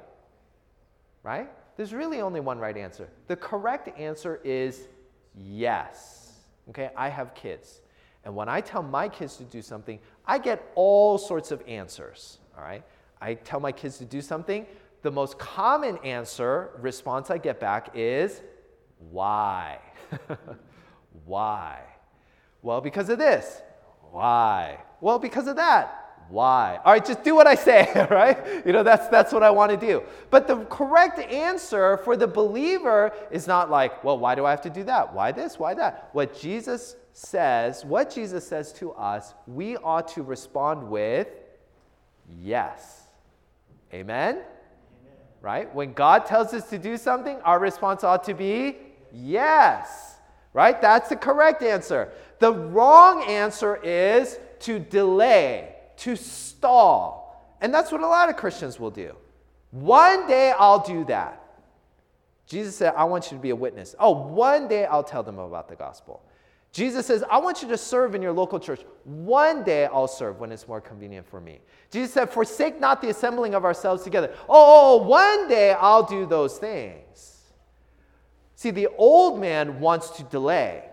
Right? 1.24 1.50
There's 1.78 1.94
really 1.94 2.22
only 2.22 2.42
one 2.42 2.60
right 2.60 2.76
answer. 2.76 3.10
The 3.28 3.36
correct 3.36 3.98
answer 3.98 4.40
is 4.44 4.88
yes. 5.36 6.34
Okay, 6.70 6.90
I 6.96 7.10
have 7.10 7.34
kids. 7.34 7.82
And 8.26 8.36
when 8.36 8.50
I 8.50 8.62
tell 8.62 8.84
my 8.84 9.08
kids 9.08 9.38
to 9.38 9.44
do 9.46 9.62
something, 9.62 10.00
I 10.26 10.38
get 10.38 10.72
all 10.76 11.18
sorts 11.18 11.52
of 11.52 11.64
answers. 11.68 12.40
All 12.58 12.64
right? 12.64 12.84
I 13.22 13.36
tell 13.36 13.60
my 13.60 13.72
kids 13.72 13.98
to 14.00 14.06
do 14.06 14.22
something. 14.22 14.66
The 15.02 15.12
most 15.12 15.40
common 15.40 15.98
answer, 16.00 16.72
response 16.80 17.32
I 17.32 17.38
get 17.38 17.60
back 17.60 17.92
is 17.96 18.42
why? 19.10 19.80
Why? 21.26 21.82
Well, 22.62 22.82
because 22.82 23.10
of 23.10 23.18
this. 23.18 23.62
Why? 24.12 24.80
Well, 25.02 25.20
because 25.20 25.48
of 25.48 25.56
that. 25.58 25.96
Why? 26.30 26.80
All 26.86 26.94
right, 26.94 27.04
just 27.04 27.24
do 27.24 27.34
what 27.34 27.48
I 27.48 27.56
say, 27.56 27.92
right? 28.12 28.66
You 28.66 28.72
know, 28.72 28.84
that's, 28.84 29.08
that's 29.08 29.34
what 29.34 29.42
I 29.42 29.50
want 29.50 29.72
to 29.72 29.78
do. 29.78 30.04
But 30.30 30.48
the 30.48 30.58
correct 30.66 31.18
answer 31.20 31.98
for 31.98 32.16
the 32.16 32.28
believer 32.28 33.12
is 33.32 33.48
not 33.48 33.72
like, 33.72 34.04
well, 34.04 34.18
why 34.18 34.36
do 34.36 34.46
I 34.46 34.52
have 34.52 34.62
to 34.62 34.70
do 34.70 34.84
that? 34.84 35.14
Why 35.14 35.32
this? 35.32 35.58
Why 35.58 35.74
that? 35.74 36.10
What 36.14 36.40
Jesus 36.40 36.96
says, 37.14 37.84
what 37.84 38.14
Jesus 38.14 38.48
says 38.48 38.72
to 38.74 38.92
us, 38.92 39.34
we 39.48 39.76
ought 39.78 40.08
to 40.10 40.22
respond 40.22 40.88
with 40.88 41.28
yes. 42.40 43.08
Amen? 43.92 44.36
Amen? 44.36 44.44
Right? 45.42 45.74
When 45.74 45.94
God 45.94 46.28
tells 46.28 46.54
us 46.54 46.70
to 46.70 46.78
do 46.78 46.96
something, 46.96 47.42
our 47.42 47.60
response 47.60 48.04
ought 48.04 48.24
to 48.26 48.36
be 48.36 48.78
yes 49.12 50.09
right? 50.54 50.82
That's 50.82 51.10
the 51.10 51.16
correct 51.16 51.62
answer. 51.62 52.10
The 52.40 52.54
wrong 52.54 53.24
answer 53.24 53.78
is 53.84 54.40
to 54.62 54.80
delay, 54.80 55.76
to 55.98 56.16
stall. 56.16 57.56
And 57.62 57.74
that's 57.74 57.92
what 57.92 58.02
a 58.02 58.08
lot 58.08 58.30
of 58.30 58.38
Christians 58.38 58.80
will 58.80 58.92
do. 58.92 59.16
One 59.72 60.28
day 60.28 60.54
I'll 60.58 60.84
do 60.84 61.06
that. 61.06 61.44
Jesus 62.48 62.76
said, 62.76 62.94
I 62.98 63.04
want 63.04 63.32
you 63.32 63.38
to 63.38 63.42
be 63.42 63.52
a 63.52 63.56
witness. 63.56 63.96
Oh, 64.00 64.12
one 64.12 64.68
day 64.68 64.86
I'll 64.86 65.04
tell 65.04 65.22
them 65.22 65.38
about 65.38 65.70
the 65.70 65.76
gospel. 65.76 66.24
Jesus 66.72 67.06
says, 67.06 67.24
I 67.30 67.38
want 67.40 67.62
you 67.62 67.68
to 67.70 67.78
serve 67.78 68.16
in 68.16 68.22
your 68.22 68.32
local 68.32 68.60
church. 68.60 68.82
One 69.04 69.64
day 69.64 69.86
I'll 69.86 70.08
serve 70.08 70.40
when 70.40 70.52
it's 70.52 70.68
more 70.68 70.82
convenient 70.82 71.28
for 71.28 71.42
me. 71.42 71.60
Jesus 71.92 72.14
said, 72.14 72.30
Forsake 72.30 72.80
not 72.80 73.02
the 73.02 73.10
assembling 73.10 73.56
of 73.56 73.66
ourselves 73.66 74.04
together. 74.04 74.32
Oh, 74.42 74.46
oh, 74.50 75.04
oh 75.04 75.08
one 75.08 75.48
day 75.48 75.74
I'll 75.74 76.04
do 76.04 76.26
those 76.26 76.58
things. 76.58 77.39
See, 78.60 78.72
the 78.72 78.90
old 78.98 79.40
man 79.40 79.80
wants 79.80 80.10
to 80.18 80.24
delay. 80.24 80.84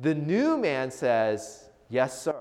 The 0.00 0.12
new 0.12 0.58
man 0.58 0.90
says, 0.90 1.68
Yes, 1.88 2.20
sir. 2.20 2.34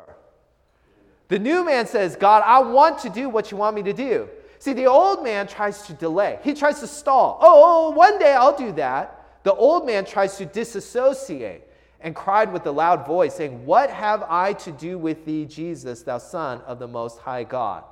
The 1.28 1.38
new 1.38 1.64
man 1.64 1.86
says, 1.86 2.16
God, 2.16 2.42
I 2.44 2.58
want 2.64 2.98
to 3.02 3.10
do 3.12 3.30
what 3.30 3.52
you 3.52 3.58
want 3.58 3.76
me 3.76 3.84
to 3.84 3.94
do. 3.94 4.28
See, 4.58 4.74
the 4.74 4.88
old 4.88 5.24
man 5.24 5.46
tries 5.46 5.84
to 5.84 5.94
delay, 5.94 6.40
he 6.44 6.56
tries 6.56 6.80
to 6.80 6.88
stall. 6.88 7.38
Oh, 7.42 7.92
one 7.92 8.18
day 8.18 8.34
I'll 8.34 8.58
do 8.58 8.72
that. 8.72 9.44
The 9.44 9.54
old 9.54 9.86
man 9.86 10.04
tries 10.04 10.38
to 10.38 10.48
disassociate 10.48 11.62
and 12.00 12.16
cried 12.16 12.52
with 12.52 12.66
a 12.66 12.72
loud 12.72 13.06
voice, 13.06 13.36
saying, 13.36 13.64
What 13.64 13.92
have 13.92 14.24
I 14.28 14.54
to 14.54 14.72
do 14.72 14.98
with 14.98 15.26
thee, 15.26 15.46
Jesus, 15.46 16.02
thou 16.02 16.18
Son 16.18 16.60
of 16.62 16.80
the 16.80 16.88
Most 16.88 17.20
High 17.20 17.44
God? 17.44 17.84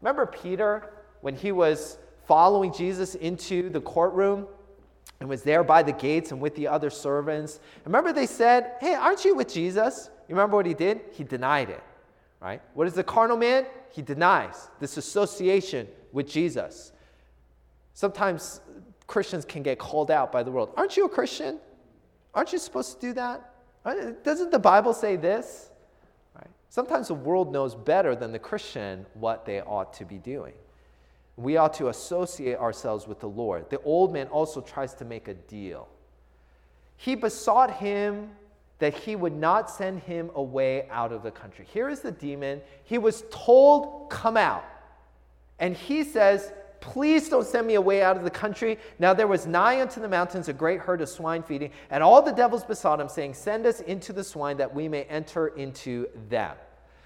Remember 0.00 0.26
Peter 0.26 0.92
when 1.20 1.36
he 1.36 1.52
was 1.52 1.98
following 2.26 2.72
Jesus 2.72 3.14
into 3.14 3.70
the 3.70 3.80
courtroom? 3.80 4.48
And 5.22 5.28
was 5.28 5.44
there 5.44 5.62
by 5.62 5.84
the 5.84 5.92
gates 5.92 6.32
and 6.32 6.40
with 6.40 6.56
the 6.56 6.66
other 6.66 6.90
servants. 6.90 7.60
Remember, 7.84 8.12
they 8.12 8.26
said, 8.26 8.72
Hey, 8.80 8.94
aren't 8.94 9.24
you 9.24 9.36
with 9.36 9.46
Jesus? 9.54 10.10
You 10.28 10.34
remember 10.34 10.56
what 10.56 10.66
he 10.66 10.74
did? 10.74 11.00
He 11.12 11.22
denied 11.22 11.70
it, 11.70 11.80
right? 12.40 12.60
What 12.74 12.88
is 12.88 12.94
the 12.94 13.04
carnal 13.04 13.36
man? 13.36 13.66
He 13.92 14.02
denies 14.02 14.68
this 14.80 14.96
association 14.96 15.86
with 16.10 16.26
Jesus. 16.26 16.90
Sometimes 17.94 18.62
Christians 19.06 19.44
can 19.44 19.62
get 19.62 19.78
called 19.78 20.10
out 20.10 20.32
by 20.32 20.42
the 20.42 20.50
world. 20.50 20.74
Aren't 20.76 20.96
you 20.96 21.04
a 21.04 21.08
Christian? 21.08 21.60
Aren't 22.34 22.52
you 22.52 22.58
supposed 22.58 23.00
to 23.00 23.06
do 23.06 23.12
that? 23.12 23.54
Doesn't 24.24 24.50
the 24.50 24.58
Bible 24.58 24.92
say 24.92 25.14
this? 25.14 25.70
Sometimes 26.68 27.06
the 27.06 27.14
world 27.14 27.52
knows 27.52 27.76
better 27.76 28.16
than 28.16 28.32
the 28.32 28.40
Christian 28.40 29.06
what 29.14 29.46
they 29.46 29.60
ought 29.60 29.92
to 29.92 30.04
be 30.04 30.18
doing. 30.18 30.54
We 31.36 31.56
ought 31.56 31.74
to 31.74 31.88
associate 31.88 32.58
ourselves 32.58 33.06
with 33.06 33.20
the 33.20 33.28
Lord. 33.28 33.70
The 33.70 33.80
old 33.82 34.12
man 34.12 34.28
also 34.28 34.60
tries 34.60 34.94
to 34.94 35.04
make 35.04 35.28
a 35.28 35.34
deal. 35.34 35.88
He 36.96 37.14
besought 37.14 37.78
him 37.78 38.30
that 38.78 38.94
he 38.94 39.16
would 39.16 39.34
not 39.34 39.70
send 39.70 40.00
him 40.00 40.30
away 40.34 40.88
out 40.90 41.12
of 41.12 41.22
the 41.22 41.30
country. 41.30 41.66
Here 41.72 41.88
is 41.88 42.00
the 42.00 42.10
demon. 42.10 42.60
He 42.84 42.98
was 42.98 43.24
told, 43.30 44.10
Come 44.10 44.36
out. 44.36 44.64
And 45.58 45.76
he 45.76 46.04
says, 46.04 46.52
Please 46.80 47.28
don't 47.28 47.46
send 47.46 47.68
me 47.68 47.74
away 47.74 48.02
out 48.02 48.16
of 48.16 48.24
the 48.24 48.30
country. 48.30 48.76
Now 48.98 49.14
there 49.14 49.28
was 49.28 49.46
nigh 49.46 49.80
unto 49.80 50.00
the 50.00 50.08
mountains 50.08 50.48
a 50.48 50.52
great 50.52 50.80
herd 50.80 51.00
of 51.00 51.08
swine 51.08 51.44
feeding, 51.44 51.70
and 51.90 52.02
all 52.02 52.20
the 52.20 52.32
devils 52.32 52.64
besought 52.64 53.00
him, 53.00 53.08
saying, 53.08 53.34
Send 53.34 53.66
us 53.66 53.80
into 53.80 54.12
the 54.12 54.24
swine 54.24 54.56
that 54.56 54.74
we 54.74 54.88
may 54.88 55.04
enter 55.04 55.48
into 55.48 56.08
them. 56.28 56.56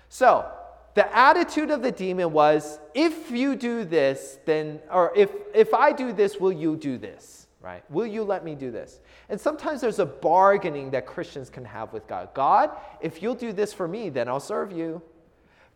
So, 0.09 0.51
the 0.97 1.15
attitude 1.15 1.71
of 1.71 1.83
the 1.83 1.93
demon 1.93 2.33
was, 2.33 2.79
if 2.95 3.31
you 3.31 3.55
do 3.55 3.85
this, 3.85 4.39
then, 4.47 4.81
or 4.91 5.13
if, 5.15 5.31
if 5.55 5.75
I 5.75 5.93
do 5.93 6.11
this, 6.11 6.41
will 6.41 6.53
you 6.53 6.75
do 6.75 6.97
this? 6.97 7.49
Right? 7.61 7.83
Will 7.91 8.07
you 8.07 8.25
let 8.25 8.47
me 8.47 8.55
do 8.55 8.71
this? 8.71 9.01
And 9.29 9.39
sometimes 9.39 9.83
there's 9.83 9.99
a 9.99 10.07
bargaining 10.07 10.91
that 10.93 11.05
Christians 11.05 11.51
can 11.51 11.67
have 11.67 11.93
with 11.93 12.07
God. 12.07 12.31
God, 12.33 12.71
if 13.03 13.23
you'll 13.23 13.35
do 13.35 13.53
this 13.53 13.75
for 13.75 13.87
me, 13.87 14.09
then 14.09 14.27
I'll 14.27 14.41
serve 14.41 14.73
you. 14.73 15.03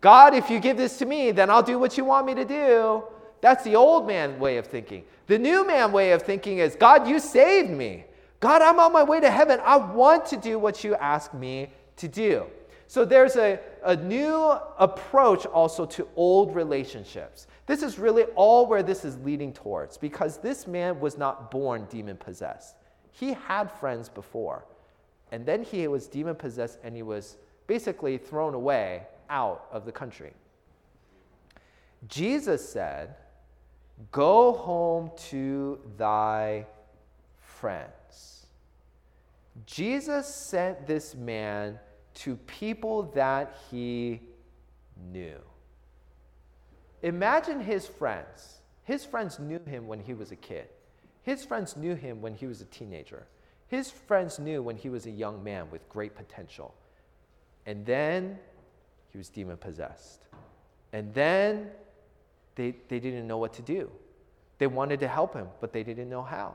God, 0.00 0.32
if 0.32 0.48
you 0.48 0.58
give 0.58 0.78
this 0.78 0.96
to 1.00 1.04
me, 1.04 1.32
then 1.32 1.50
I'll 1.50 1.62
do 1.62 1.78
what 1.78 1.98
you 1.98 2.04
want 2.06 2.26
me 2.26 2.34
to 2.36 2.46
do. 2.46 3.04
That's 3.42 3.62
the 3.62 3.76
old 3.76 4.06
man 4.06 4.38
way 4.38 4.56
of 4.56 4.68
thinking. 4.68 5.04
The 5.26 5.38
new 5.38 5.66
man 5.66 5.92
way 5.92 6.12
of 6.12 6.22
thinking 6.22 6.58
is 6.58 6.76
God, 6.76 7.06
you 7.06 7.20
saved 7.20 7.68
me. 7.68 8.06
God, 8.38 8.62
I'm 8.62 8.80
on 8.80 8.90
my 8.90 9.02
way 9.02 9.20
to 9.20 9.30
heaven. 9.30 9.60
I 9.62 9.76
want 9.76 10.24
to 10.26 10.38
do 10.38 10.58
what 10.58 10.82
you 10.82 10.94
ask 10.94 11.34
me 11.34 11.72
to 11.96 12.08
do. 12.08 12.46
So 12.90 13.04
there's 13.04 13.36
a, 13.36 13.60
a 13.84 13.94
new 13.94 14.50
approach 14.76 15.46
also 15.46 15.86
to 15.86 16.08
old 16.16 16.56
relationships. 16.56 17.46
This 17.66 17.84
is 17.84 18.00
really 18.00 18.24
all 18.34 18.66
where 18.66 18.82
this 18.82 19.04
is 19.04 19.16
leading 19.18 19.52
towards 19.52 19.96
because 19.96 20.38
this 20.38 20.66
man 20.66 20.98
was 20.98 21.16
not 21.16 21.52
born 21.52 21.86
demon 21.88 22.16
possessed. 22.16 22.74
He 23.12 23.32
had 23.32 23.70
friends 23.70 24.08
before. 24.08 24.64
And 25.30 25.46
then 25.46 25.62
he 25.62 25.86
was 25.86 26.08
demon 26.08 26.34
possessed 26.34 26.80
and 26.82 26.96
he 26.96 27.02
was 27.02 27.36
basically 27.68 28.18
thrown 28.18 28.54
away 28.54 29.06
out 29.28 29.66
of 29.70 29.84
the 29.84 29.92
country. 29.92 30.32
Jesus 32.08 32.68
said, 32.68 33.14
Go 34.10 34.50
home 34.50 35.12
to 35.28 35.78
thy 35.96 36.66
friends. 37.38 38.46
Jesus 39.64 40.26
sent 40.26 40.88
this 40.88 41.14
man 41.14 41.78
to 42.20 42.36
people 42.36 43.04
that 43.14 43.56
he 43.70 44.20
knew. 45.10 45.38
Imagine 47.02 47.60
his 47.60 47.86
friends. 47.86 48.58
His 48.84 49.04
friends 49.04 49.38
knew 49.38 49.60
him 49.66 49.86
when 49.86 50.00
he 50.00 50.12
was 50.12 50.30
a 50.30 50.36
kid. 50.36 50.68
His 51.22 51.44
friends 51.44 51.76
knew 51.76 51.94
him 51.94 52.20
when 52.20 52.34
he 52.34 52.46
was 52.46 52.60
a 52.60 52.66
teenager. 52.66 53.26
His 53.68 53.90
friends 53.90 54.38
knew 54.38 54.62
when 54.62 54.76
he 54.76 54.88
was 54.88 55.06
a 55.06 55.10
young 55.10 55.42
man 55.42 55.70
with 55.70 55.88
great 55.88 56.14
potential. 56.14 56.74
And 57.66 57.86
then 57.86 58.38
he 59.10 59.18
was 59.18 59.28
demon 59.28 59.56
possessed. 59.56 60.20
And 60.92 61.14
then 61.14 61.70
they, 62.54 62.74
they 62.88 63.00
didn't 63.00 63.26
know 63.26 63.38
what 63.38 63.54
to 63.54 63.62
do. 63.62 63.90
They 64.58 64.66
wanted 64.66 65.00
to 65.00 65.08
help 65.08 65.34
him, 65.34 65.46
but 65.60 65.72
they 65.72 65.82
didn't 65.82 66.10
know 66.10 66.22
how. 66.22 66.54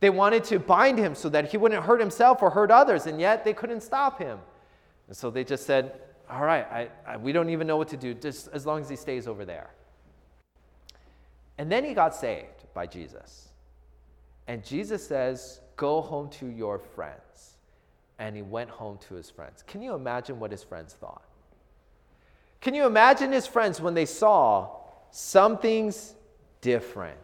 They 0.00 0.10
wanted 0.10 0.44
to 0.44 0.58
bind 0.58 0.98
him 0.98 1.14
so 1.14 1.28
that 1.30 1.50
he 1.50 1.56
wouldn't 1.56 1.84
hurt 1.84 2.00
himself 2.00 2.42
or 2.42 2.50
hurt 2.50 2.70
others, 2.70 3.06
and 3.06 3.20
yet 3.20 3.44
they 3.44 3.54
couldn't 3.54 3.82
stop 3.82 4.18
him. 4.18 4.40
And 5.10 5.16
so 5.16 5.28
they 5.28 5.42
just 5.42 5.66
said, 5.66 6.00
All 6.30 6.44
right, 6.44 6.64
I, 6.70 6.88
I, 7.04 7.16
we 7.16 7.32
don't 7.32 7.50
even 7.50 7.66
know 7.66 7.76
what 7.76 7.88
to 7.88 7.96
do, 7.96 8.14
just 8.14 8.48
as 8.52 8.64
long 8.64 8.80
as 8.80 8.88
he 8.88 8.94
stays 8.94 9.26
over 9.26 9.44
there. 9.44 9.70
And 11.58 11.70
then 11.70 11.84
he 11.84 11.94
got 11.94 12.14
saved 12.14 12.72
by 12.74 12.86
Jesus. 12.86 13.48
And 14.46 14.64
Jesus 14.64 15.04
says, 15.04 15.60
Go 15.76 16.00
home 16.00 16.30
to 16.38 16.46
your 16.46 16.78
friends. 16.78 17.56
And 18.20 18.36
he 18.36 18.42
went 18.42 18.70
home 18.70 18.98
to 19.08 19.14
his 19.14 19.28
friends. 19.28 19.64
Can 19.66 19.82
you 19.82 19.94
imagine 19.94 20.38
what 20.38 20.52
his 20.52 20.62
friends 20.62 20.94
thought? 20.94 21.24
Can 22.60 22.74
you 22.74 22.86
imagine 22.86 23.32
his 23.32 23.48
friends 23.48 23.80
when 23.80 23.94
they 23.94 24.06
saw 24.06 24.76
something's 25.10 26.14
different? 26.60 27.18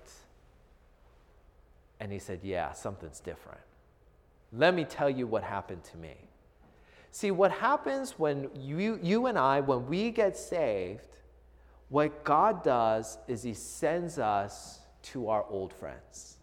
And 2.00 2.10
he 2.10 2.18
said, 2.18 2.40
Yeah, 2.42 2.72
something's 2.72 3.20
different. 3.20 3.60
Let 4.52 4.74
me 4.74 4.84
tell 4.84 5.08
you 5.08 5.28
what 5.28 5.44
happened 5.44 5.84
to 5.84 5.96
me. 5.98 6.16
See, 7.16 7.30
what 7.30 7.50
happens 7.50 8.18
when 8.18 8.50
you, 8.54 9.00
you 9.02 9.24
and 9.24 9.38
I, 9.38 9.60
when 9.60 9.86
we 9.86 10.10
get 10.10 10.36
saved, 10.36 11.00
what 11.88 12.24
God 12.24 12.62
does 12.62 13.16
is 13.26 13.42
He 13.42 13.54
sends 13.54 14.18
us 14.18 14.80
to 15.04 15.30
our 15.30 15.46
old 15.48 15.72
friends. 15.72 16.36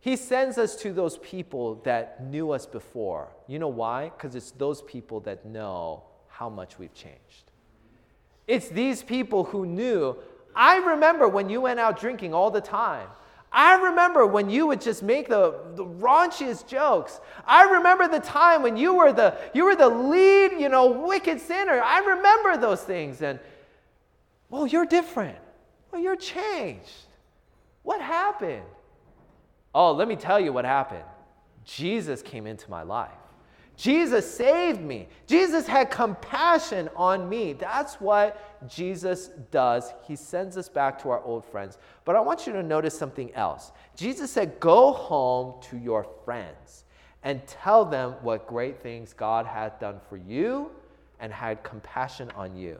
He 0.00 0.16
sends 0.16 0.56
us 0.56 0.76
to 0.76 0.94
those 0.94 1.18
people 1.18 1.74
that 1.84 2.24
knew 2.24 2.52
us 2.52 2.64
before. 2.64 3.28
You 3.48 3.58
know 3.58 3.68
why? 3.68 4.12
Because 4.16 4.34
it's 4.34 4.50
those 4.52 4.80
people 4.80 5.20
that 5.20 5.44
know 5.44 6.04
how 6.28 6.48
much 6.48 6.78
we've 6.78 6.94
changed. 6.94 7.50
It's 8.46 8.70
these 8.70 9.02
people 9.02 9.44
who 9.44 9.66
knew. 9.66 10.16
I 10.54 10.78
remember 10.78 11.28
when 11.28 11.50
you 11.50 11.60
went 11.60 11.80
out 11.80 12.00
drinking 12.00 12.32
all 12.32 12.50
the 12.50 12.62
time. 12.62 13.08
I 13.56 13.76
remember 13.76 14.26
when 14.26 14.50
you 14.50 14.66
would 14.66 14.82
just 14.82 15.02
make 15.02 15.30
the, 15.30 15.54
the 15.76 15.84
raunchiest 15.84 16.68
jokes. 16.68 17.18
I 17.46 17.64
remember 17.64 18.06
the 18.06 18.20
time 18.20 18.60
when 18.60 18.76
you 18.76 18.94
were 18.94 19.14
the 19.14 19.34
you 19.54 19.64
were 19.64 19.74
the 19.74 19.88
lead, 19.88 20.60
you 20.60 20.68
know, 20.68 20.88
wicked 20.90 21.40
sinner. 21.40 21.80
I 21.82 22.00
remember 22.00 22.58
those 22.58 22.82
things 22.82 23.22
and 23.22 23.40
well, 24.50 24.66
you're 24.66 24.84
different. 24.84 25.38
Well, 25.90 26.02
you're 26.02 26.16
changed. 26.16 26.90
What 27.82 28.02
happened? 28.02 28.62
Oh, 29.74 29.92
let 29.92 30.06
me 30.06 30.16
tell 30.16 30.38
you 30.38 30.52
what 30.52 30.66
happened. 30.66 31.04
Jesus 31.64 32.20
came 32.20 32.46
into 32.46 32.70
my 32.70 32.82
life. 32.82 33.10
Jesus 33.76 34.30
saved 34.30 34.80
me. 34.80 35.08
Jesus 35.26 35.66
had 35.66 35.90
compassion 35.90 36.88
on 36.96 37.28
me. 37.28 37.52
That's 37.52 38.00
what 38.00 38.68
Jesus 38.68 39.30
does. 39.50 39.92
He 40.06 40.16
sends 40.16 40.56
us 40.56 40.68
back 40.68 41.00
to 41.02 41.10
our 41.10 41.22
old 41.22 41.44
friends. 41.44 41.76
But 42.04 42.16
I 42.16 42.20
want 42.20 42.46
you 42.46 42.52
to 42.54 42.62
notice 42.62 42.98
something 42.98 43.34
else. 43.34 43.72
Jesus 43.94 44.30
said, 44.30 44.58
Go 44.60 44.92
home 44.92 45.60
to 45.70 45.76
your 45.76 46.06
friends 46.24 46.84
and 47.22 47.46
tell 47.46 47.84
them 47.84 48.14
what 48.22 48.46
great 48.46 48.80
things 48.82 49.12
God 49.12 49.44
had 49.44 49.78
done 49.78 50.00
for 50.08 50.16
you 50.16 50.70
and 51.20 51.32
had 51.32 51.62
compassion 51.62 52.30
on 52.34 52.56
you. 52.56 52.78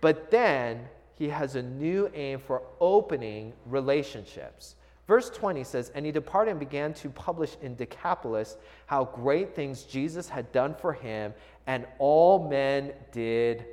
But 0.00 0.30
then 0.30 0.88
he 1.14 1.28
has 1.28 1.56
a 1.56 1.62
new 1.62 2.10
aim 2.14 2.38
for 2.38 2.62
opening 2.80 3.52
relationships. 3.66 4.76
Verse 5.10 5.28
20 5.28 5.64
says, 5.64 5.90
And 5.96 6.06
he 6.06 6.12
departed 6.12 6.52
and 6.52 6.60
began 6.60 6.94
to 6.94 7.10
publish 7.10 7.56
in 7.62 7.74
Decapolis 7.74 8.56
how 8.86 9.06
great 9.06 9.56
things 9.56 9.82
Jesus 9.82 10.28
had 10.28 10.52
done 10.52 10.72
for 10.72 10.92
him, 10.92 11.34
and 11.66 11.84
all 11.98 12.48
men 12.48 12.92
did 13.10 13.64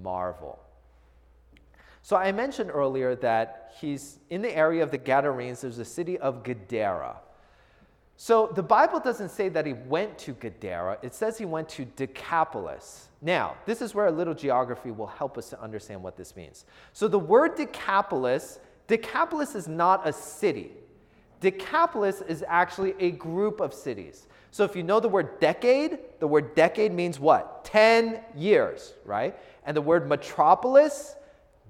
marvel. 0.00 0.60
So 2.02 2.14
I 2.14 2.30
mentioned 2.30 2.70
earlier 2.72 3.16
that 3.16 3.74
he's 3.80 4.20
in 4.30 4.42
the 4.42 4.56
area 4.56 4.80
of 4.84 4.92
the 4.92 4.98
Gadarenes, 4.98 5.62
there's 5.62 5.80
a 5.80 5.84
city 5.84 6.18
of 6.18 6.44
Gadara. 6.44 7.16
So 8.16 8.52
the 8.54 8.62
Bible 8.62 9.00
doesn't 9.00 9.30
say 9.30 9.48
that 9.48 9.66
he 9.66 9.72
went 9.72 10.16
to 10.18 10.34
Gadara, 10.34 10.98
it 11.02 11.16
says 11.16 11.36
he 11.36 11.46
went 11.46 11.68
to 11.70 11.84
Decapolis. 11.84 13.08
Now, 13.20 13.56
this 13.66 13.82
is 13.82 13.92
where 13.92 14.06
a 14.06 14.12
little 14.12 14.34
geography 14.34 14.92
will 14.92 15.08
help 15.08 15.36
us 15.36 15.50
to 15.50 15.60
understand 15.60 16.00
what 16.00 16.16
this 16.16 16.36
means. 16.36 16.64
So 16.92 17.08
the 17.08 17.18
word 17.18 17.56
Decapolis 17.56 18.60
Decapolis 18.86 19.54
is 19.54 19.68
not 19.68 20.06
a 20.06 20.12
city. 20.12 20.72
Decapolis 21.40 22.22
is 22.22 22.44
actually 22.46 22.94
a 22.98 23.10
group 23.12 23.60
of 23.60 23.74
cities. 23.74 24.26
So 24.50 24.64
if 24.64 24.74
you 24.74 24.82
know 24.82 25.00
the 25.00 25.08
word 25.08 25.38
decade, 25.38 25.98
the 26.18 26.26
word 26.26 26.54
decade 26.54 26.92
means 26.92 27.20
what? 27.20 27.64
10 27.64 28.20
years, 28.34 28.94
right? 29.04 29.36
And 29.64 29.76
the 29.76 29.82
word 29.82 30.08
metropolis 30.08 31.14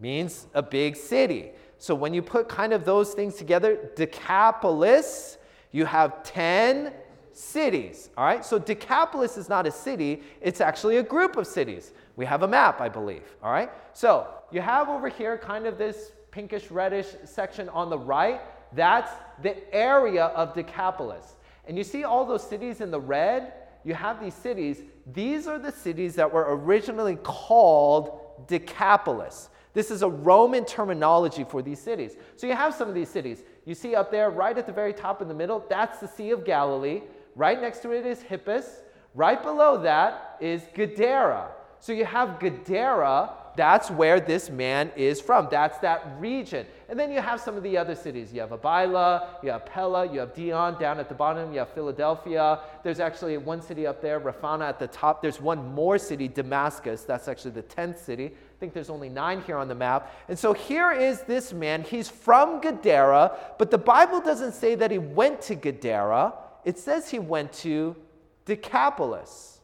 means 0.00 0.46
a 0.54 0.62
big 0.62 0.96
city. 0.96 1.50
So 1.78 1.94
when 1.94 2.14
you 2.14 2.22
put 2.22 2.48
kind 2.48 2.72
of 2.72 2.84
those 2.84 3.12
things 3.12 3.34
together, 3.34 3.90
Decapolis, 3.96 5.38
you 5.72 5.84
have 5.84 6.22
10 6.22 6.92
cities, 7.32 8.08
all 8.16 8.24
right? 8.24 8.44
So 8.44 8.58
Decapolis 8.58 9.36
is 9.36 9.48
not 9.48 9.66
a 9.66 9.70
city, 9.70 10.22
it's 10.40 10.60
actually 10.60 10.98
a 10.98 11.02
group 11.02 11.36
of 11.36 11.46
cities. 11.46 11.92
We 12.16 12.24
have 12.24 12.42
a 12.42 12.48
map, 12.48 12.80
I 12.80 12.88
believe, 12.88 13.24
all 13.42 13.52
right? 13.52 13.70
So 13.92 14.26
you 14.50 14.60
have 14.60 14.88
over 14.88 15.08
here 15.08 15.36
kind 15.36 15.66
of 15.66 15.76
this 15.76 16.12
pinkish 16.37 16.70
reddish 16.70 17.07
section 17.24 17.66
on 17.70 17.89
the 17.89 17.99
right, 17.99 18.43
That's 18.74 19.11
the 19.43 19.57
area 19.74 20.26
of 20.26 20.53
Decapolis. 20.53 21.37
And 21.66 21.78
you 21.78 21.84
see 21.84 22.05
all 22.05 22.26
those 22.26 22.47
cities 22.47 22.82
in 22.82 22.91
the 22.91 23.01
red? 23.01 23.55
You 23.84 23.95
have 23.95 24.20
these 24.20 24.34
cities. 24.34 24.82
These 25.11 25.47
are 25.47 25.59
the 25.59 25.72
cities 25.72 26.14
that 26.16 26.30
were 26.30 26.47
originally 26.59 27.16
called 27.16 28.20
Decapolis. 28.49 29.49
This 29.72 29.91
is 29.91 30.03
a 30.03 30.09
Roman 30.09 30.66
terminology 30.66 31.45
for 31.45 31.62
these 31.62 31.80
cities. 31.80 32.16
So 32.37 32.47
you 32.47 32.55
have 32.55 32.74
some 32.74 32.89
of 32.89 32.95
these 32.95 33.09
cities. 33.09 33.43
You 33.64 33.74
see 33.74 33.95
up 33.95 34.11
there, 34.11 34.28
right 34.28 34.59
at 34.59 34.66
the 34.66 34.72
very 34.72 34.93
top 34.93 35.22
in 35.22 35.28
the 35.28 35.34
middle, 35.43 35.64
that's 35.70 36.01
the 36.01 36.09
Sea 36.09 36.32
of 36.32 36.45
Galilee. 36.45 37.01
Right 37.34 37.59
next 37.59 37.80
to 37.80 37.93
it 37.93 38.05
is 38.05 38.18
Hippus. 38.20 38.66
Right 39.14 39.43
below 39.43 39.80
that 39.82 40.37
is 40.41 40.62
Gadara. 40.74 41.49
So 41.80 41.93
you 41.93 42.05
have 42.05 42.39
Gadara, 42.41 43.30
that's 43.57 43.90
where 43.90 44.20
this 44.20 44.50
man 44.50 44.92
is 44.94 45.20
from. 45.20 45.48
That's 45.50 45.78
that 45.78 46.16
region. 46.20 46.66
And 46.88 46.98
then 46.98 47.11
you 47.11 47.20
have 47.20 47.40
some 47.40 47.57
of 47.57 47.62
the 47.62 47.76
other 47.76 47.94
cities. 47.94 48.32
You 48.32 48.40
have 48.42 48.50
Abila, 48.50 49.42
you 49.42 49.50
have 49.50 49.66
Pella, 49.66 50.11
you 50.12 50.20
have 50.20 50.34
Dion 50.34 50.78
down 50.78 51.00
at 51.00 51.09
the 51.09 51.14
bottom, 51.14 51.52
you 51.52 51.59
have 51.59 51.70
Philadelphia. 51.70 52.61
There's 52.84 53.00
actually 53.00 53.36
one 53.38 53.61
city 53.61 53.86
up 53.86 54.00
there, 54.00 54.20
Rafana 54.20 54.68
at 54.68 54.78
the 54.78 54.86
top. 54.86 55.22
There's 55.22 55.40
one 55.40 55.74
more 55.74 55.98
city, 55.98 56.28
Damascus. 56.28 57.02
That's 57.02 57.26
actually 57.26 57.52
the 57.52 57.62
10th 57.64 57.98
city. 57.98 58.26
I 58.26 58.59
think 58.61 58.72
there's 58.72 58.90
only 58.90 59.09
nine 59.09 59.42
here 59.42 59.57
on 59.57 59.68
the 59.68 59.74
map. 59.74 60.14
And 60.28 60.38
so 60.38 60.52
here 60.52 60.92
is 60.92 61.22
this 61.22 61.52
man. 61.52 61.82
He's 61.82 62.09
from 62.09 62.61
Gadara, 62.61 63.36
but 63.59 63.70
the 63.70 63.78
Bible 63.78 64.20
doesn't 64.20 64.52
say 64.52 64.74
that 64.76 64.90
he 64.90 64.98
went 64.98 65.40
to 65.42 65.54
Gadara. 65.54 66.34
It 66.64 66.78
says 66.78 67.11
he 67.11 67.18
went 67.18 67.52
to 67.54 67.96
Decapolis. 68.44 69.55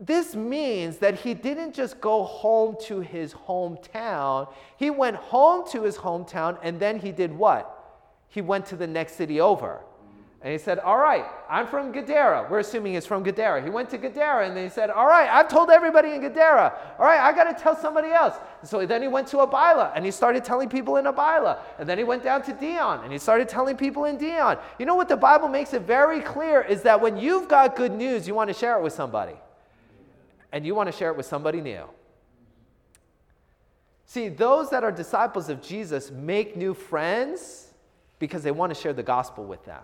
This 0.00 0.36
means 0.36 0.98
that 0.98 1.16
he 1.16 1.34
didn't 1.34 1.74
just 1.74 2.00
go 2.00 2.22
home 2.22 2.76
to 2.82 3.00
his 3.00 3.34
hometown. 3.34 4.52
He 4.76 4.90
went 4.90 5.16
home 5.16 5.68
to 5.72 5.82
his 5.82 5.96
hometown 5.96 6.56
and 6.62 6.78
then 6.78 7.00
he 7.00 7.10
did 7.10 7.32
what? 7.32 7.74
He 8.28 8.40
went 8.40 8.66
to 8.66 8.76
the 8.76 8.86
next 8.86 9.14
city 9.16 9.40
over. 9.40 9.80
And 10.40 10.52
he 10.52 10.58
said, 10.58 10.78
All 10.78 10.98
right, 10.98 11.24
I'm 11.50 11.66
from 11.66 11.90
Gadara. 11.90 12.46
We're 12.48 12.60
assuming 12.60 12.94
he's 12.94 13.06
from 13.06 13.24
Gadara. 13.24 13.60
He 13.60 13.70
went 13.70 13.90
to 13.90 13.98
Gadara 13.98 14.46
and 14.46 14.56
then 14.56 14.62
he 14.62 14.70
said, 14.70 14.88
All 14.88 15.06
right, 15.06 15.28
I've 15.28 15.48
told 15.48 15.68
everybody 15.68 16.12
in 16.12 16.20
Gadara. 16.20 16.78
All 16.96 17.04
right, 17.04 17.18
I 17.18 17.32
got 17.32 17.50
to 17.50 17.60
tell 17.60 17.74
somebody 17.74 18.10
else. 18.10 18.36
So 18.62 18.86
then 18.86 19.02
he 19.02 19.08
went 19.08 19.26
to 19.28 19.38
Abila 19.38 19.90
and 19.96 20.04
he 20.04 20.12
started 20.12 20.44
telling 20.44 20.68
people 20.68 20.98
in 20.98 21.06
Abila. 21.06 21.58
And 21.80 21.88
then 21.88 21.98
he 21.98 22.04
went 22.04 22.22
down 22.22 22.42
to 22.42 22.52
Dion 22.52 23.02
and 23.02 23.12
he 23.12 23.18
started 23.18 23.48
telling 23.48 23.76
people 23.76 24.04
in 24.04 24.16
Dion. 24.16 24.58
You 24.78 24.86
know 24.86 24.94
what 24.94 25.08
the 25.08 25.16
Bible 25.16 25.48
makes 25.48 25.74
it 25.74 25.82
very 25.82 26.20
clear 26.20 26.62
is 26.62 26.82
that 26.82 27.00
when 27.00 27.16
you've 27.16 27.48
got 27.48 27.74
good 27.74 27.92
news, 27.92 28.28
you 28.28 28.34
want 28.34 28.46
to 28.46 28.54
share 28.54 28.78
it 28.78 28.82
with 28.84 28.92
somebody 28.92 29.34
and 30.52 30.64
you 30.64 30.74
want 30.74 30.90
to 30.90 30.96
share 30.96 31.10
it 31.10 31.16
with 31.16 31.26
somebody 31.26 31.60
new. 31.60 31.84
See, 34.06 34.28
those 34.28 34.70
that 34.70 34.84
are 34.84 34.92
disciples 34.92 35.48
of 35.48 35.60
Jesus 35.60 36.10
make 36.10 36.56
new 36.56 36.72
friends 36.72 37.74
because 38.18 38.42
they 38.42 38.50
want 38.50 38.74
to 38.74 38.80
share 38.80 38.92
the 38.92 39.02
gospel 39.02 39.44
with 39.44 39.64
them. 39.64 39.82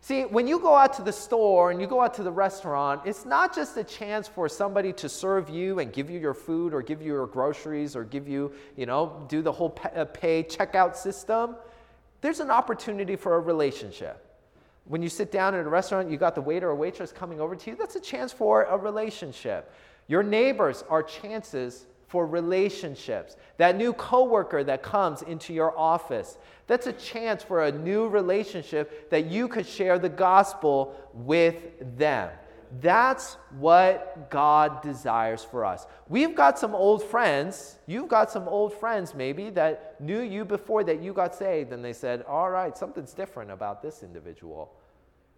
See, 0.00 0.22
when 0.22 0.46
you 0.46 0.60
go 0.60 0.76
out 0.76 0.92
to 0.94 1.02
the 1.02 1.12
store 1.12 1.72
and 1.72 1.80
you 1.80 1.88
go 1.88 2.00
out 2.00 2.14
to 2.14 2.22
the 2.22 2.30
restaurant, 2.30 3.00
it's 3.04 3.24
not 3.24 3.52
just 3.52 3.76
a 3.76 3.82
chance 3.82 4.28
for 4.28 4.48
somebody 4.48 4.92
to 4.92 5.08
serve 5.08 5.50
you 5.50 5.80
and 5.80 5.92
give 5.92 6.08
you 6.08 6.20
your 6.20 6.34
food 6.34 6.72
or 6.72 6.80
give 6.80 7.02
you 7.02 7.08
your 7.08 7.26
groceries 7.26 7.96
or 7.96 8.04
give 8.04 8.28
you, 8.28 8.52
you 8.76 8.86
know, 8.86 9.26
do 9.28 9.42
the 9.42 9.50
whole 9.50 9.76
uh, 9.96 10.04
pay 10.04 10.44
checkout 10.44 10.94
system. 10.94 11.56
There's 12.20 12.38
an 12.38 12.52
opportunity 12.52 13.16
for 13.16 13.34
a 13.34 13.40
relationship. 13.40 14.25
When 14.88 15.02
you 15.02 15.08
sit 15.08 15.32
down 15.32 15.54
at 15.54 15.66
a 15.66 15.68
restaurant, 15.68 16.10
you 16.10 16.16
got 16.16 16.34
the 16.34 16.40
waiter 16.40 16.68
or 16.68 16.74
waitress 16.74 17.12
coming 17.12 17.40
over 17.40 17.56
to 17.56 17.70
you, 17.70 17.76
that's 17.76 17.96
a 17.96 18.00
chance 18.00 18.32
for 18.32 18.64
a 18.64 18.76
relationship. 18.76 19.72
Your 20.06 20.22
neighbors 20.22 20.84
are 20.88 21.02
chances 21.02 21.86
for 22.06 22.26
relationships. 22.26 23.36
That 23.56 23.76
new 23.76 23.92
coworker 23.92 24.62
that 24.64 24.82
comes 24.82 25.22
into 25.22 25.52
your 25.52 25.76
office, 25.76 26.38
that's 26.68 26.86
a 26.86 26.92
chance 26.92 27.42
for 27.42 27.64
a 27.64 27.72
new 27.72 28.08
relationship 28.08 29.10
that 29.10 29.26
you 29.26 29.48
could 29.48 29.66
share 29.66 29.98
the 29.98 30.08
gospel 30.08 30.94
with 31.12 31.56
them. 31.98 32.30
That's 32.80 33.36
what 33.58 34.30
God 34.30 34.82
desires 34.82 35.44
for 35.44 35.64
us. 35.64 35.86
We've 36.08 36.34
got 36.34 36.58
some 36.58 36.74
old 36.74 37.02
friends. 37.02 37.78
You've 37.86 38.08
got 38.08 38.30
some 38.30 38.48
old 38.48 38.74
friends, 38.74 39.14
maybe, 39.14 39.50
that 39.50 40.00
knew 40.00 40.20
you 40.20 40.44
before 40.44 40.84
that 40.84 41.00
you 41.02 41.12
got 41.12 41.34
saved, 41.34 41.72
and 41.72 41.84
they 41.84 41.92
said, 41.92 42.22
All 42.22 42.50
right, 42.50 42.76
something's 42.76 43.12
different 43.12 43.50
about 43.50 43.82
this 43.82 44.02
individual. 44.02 44.72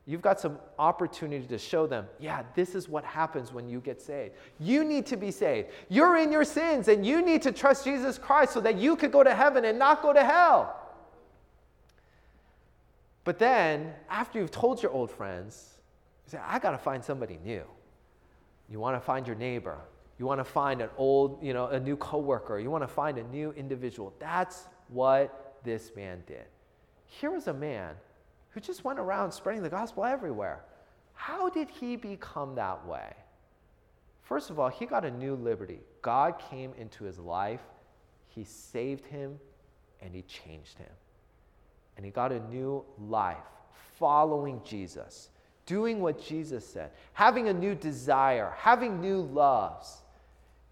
You've 0.06 0.22
got 0.22 0.40
some 0.40 0.58
opportunity 0.78 1.46
to 1.46 1.58
show 1.58 1.86
them, 1.86 2.06
yeah, 2.18 2.42
this 2.54 2.74
is 2.74 2.88
what 2.88 3.04
happens 3.04 3.52
when 3.52 3.68
you 3.68 3.78
get 3.78 4.00
saved. 4.00 4.36
You 4.58 4.82
need 4.82 5.04
to 5.06 5.18
be 5.18 5.30
saved. 5.30 5.68
You're 5.90 6.16
in 6.16 6.32
your 6.32 6.44
sins, 6.44 6.88
and 6.88 7.04
you 7.04 7.20
need 7.20 7.42
to 7.42 7.52
trust 7.52 7.84
Jesus 7.84 8.16
Christ 8.16 8.54
so 8.54 8.60
that 8.62 8.78
you 8.78 8.96
could 8.96 9.12
go 9.12 9.22
to 9.22 9.34
heaven 9.34 9.66
and 9.66 9.78
not 9.78 10.00
go 10.00 10.14
to 10.14 10.24
hell. 10.24 10.74
But 13.24 13.38
then, 13.38 13.92
after 14.08 14.38
you've 14.38 14.50
told 14.50 14.82
your 14.82 14.92
old 14.92 15.10
friends, 15.10 15.77
say, 16.30 16.38
I 16.44 16.58
got 16.58 16.72
to 16.72 16.78
find 16.78 17.04
somebody 17.04 17.38
new. 17.44 17.64
You 18.68 18.80
want 18.80 18.96
to 18.96 19.00
find 19.00 19.26
your 19.26 19.36
neighbor. 19.36 19.78
You 20.18 20.26
want 20.26 20.40
to 20.40 20.44
find 20.44 20.80
an 20.80 20.90
old, 20.96 21.42
you 21.42 21.54
know, 21.54 21.66
a 21.68 21.78
new 21.78 21.96
coworker. 21.96 22.58
You 22.58 22.70
want 22.70 22.82
to 22.82 22.88
find 22.88 23.18
a 23.18 23.22
new 23.24 23.52
individual. 23.52 24.12
That's 24.18 24.68
what 24.88 25.60
this 25.64 25.92
man 25.94 26.22
did. 26.26 26.44
Here 27.06 27.30
was 27.30 27.46
a 27.46 27.54
man 27.54 27.94
who 28.50 28.60
just 28.60 28.84
went 28.84 28.98
around 28.98 29.32
spreading 29.32 29.62
the 29.62 29.68
gospel 29.68 30.04
everywhere. 30.04 30.64
How 31.14 31.48
did 31.48 31.68
he 31.70 31.96
become 31.96 32.54
that 32.56 32.86
way? 32.86 33.14
First 34.22 34.50
of 34.50 34.58
all, 34.58 34.68
he 34.68 34.86
got 34.86 35.04
a 35.04 35.10
new 35.10 35.34
liberty. 35.34 35.80
God 36.02 36.34
came 36.50 36.72
into 36.76 37.04
his 37.04 37.18
life, 37.18 37.62
he 38.28 38.44
saved 38.44 39.06
him, 39.06 39.38
and 40.02 40.14
he 40.14 40.22
changed 40.22 40.78
him. 40.78 40.90
And 41.96 42.04
he 42.04 42.12
got 42.12 42.30
a 42.30 42.40
new 42.48 42.84
life 42.98 43.38
following 43.98 44.60
Jesus 44.64 45.30
doing 45.68 46.00
what 46.00 46.18
Jesus 46.20 46.66
said, 46.66 46.90
having 47.12 47.48
a 47.48 47.52
new 47.52 47.74
desire, 47.74 48.54
having 48.56 49.02
new 49.02 49.20
loves, 49.20 49.98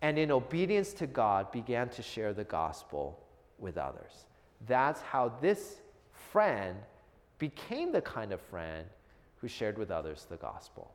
and 0.01 0.19
in 0.19 0.31
obedience 0.31 0.95
to 0.95 1.07
God 1.07 1.53
began 1.53 1.91
to 1.91 2.03
share 2.03 2.33
the 2.33 2.45
gospel 2.45 3.21
with 3.59 3.77
others. 3.77 4.25
That's 4.67 5.03
how 5.03 5.33
this 5.43 5.77
friend 6.33 6.79
became 7.39 7.93
the 7.93 8.01
kind 8.01 8.33
of 8.33 8.41
friend 8.41 8.87
who 9.43 9.49
shared 9.49 9.77
with 9.77 9.91
others 9.91 10.27
the 10.31 10.37
gospel. 10.37 10.91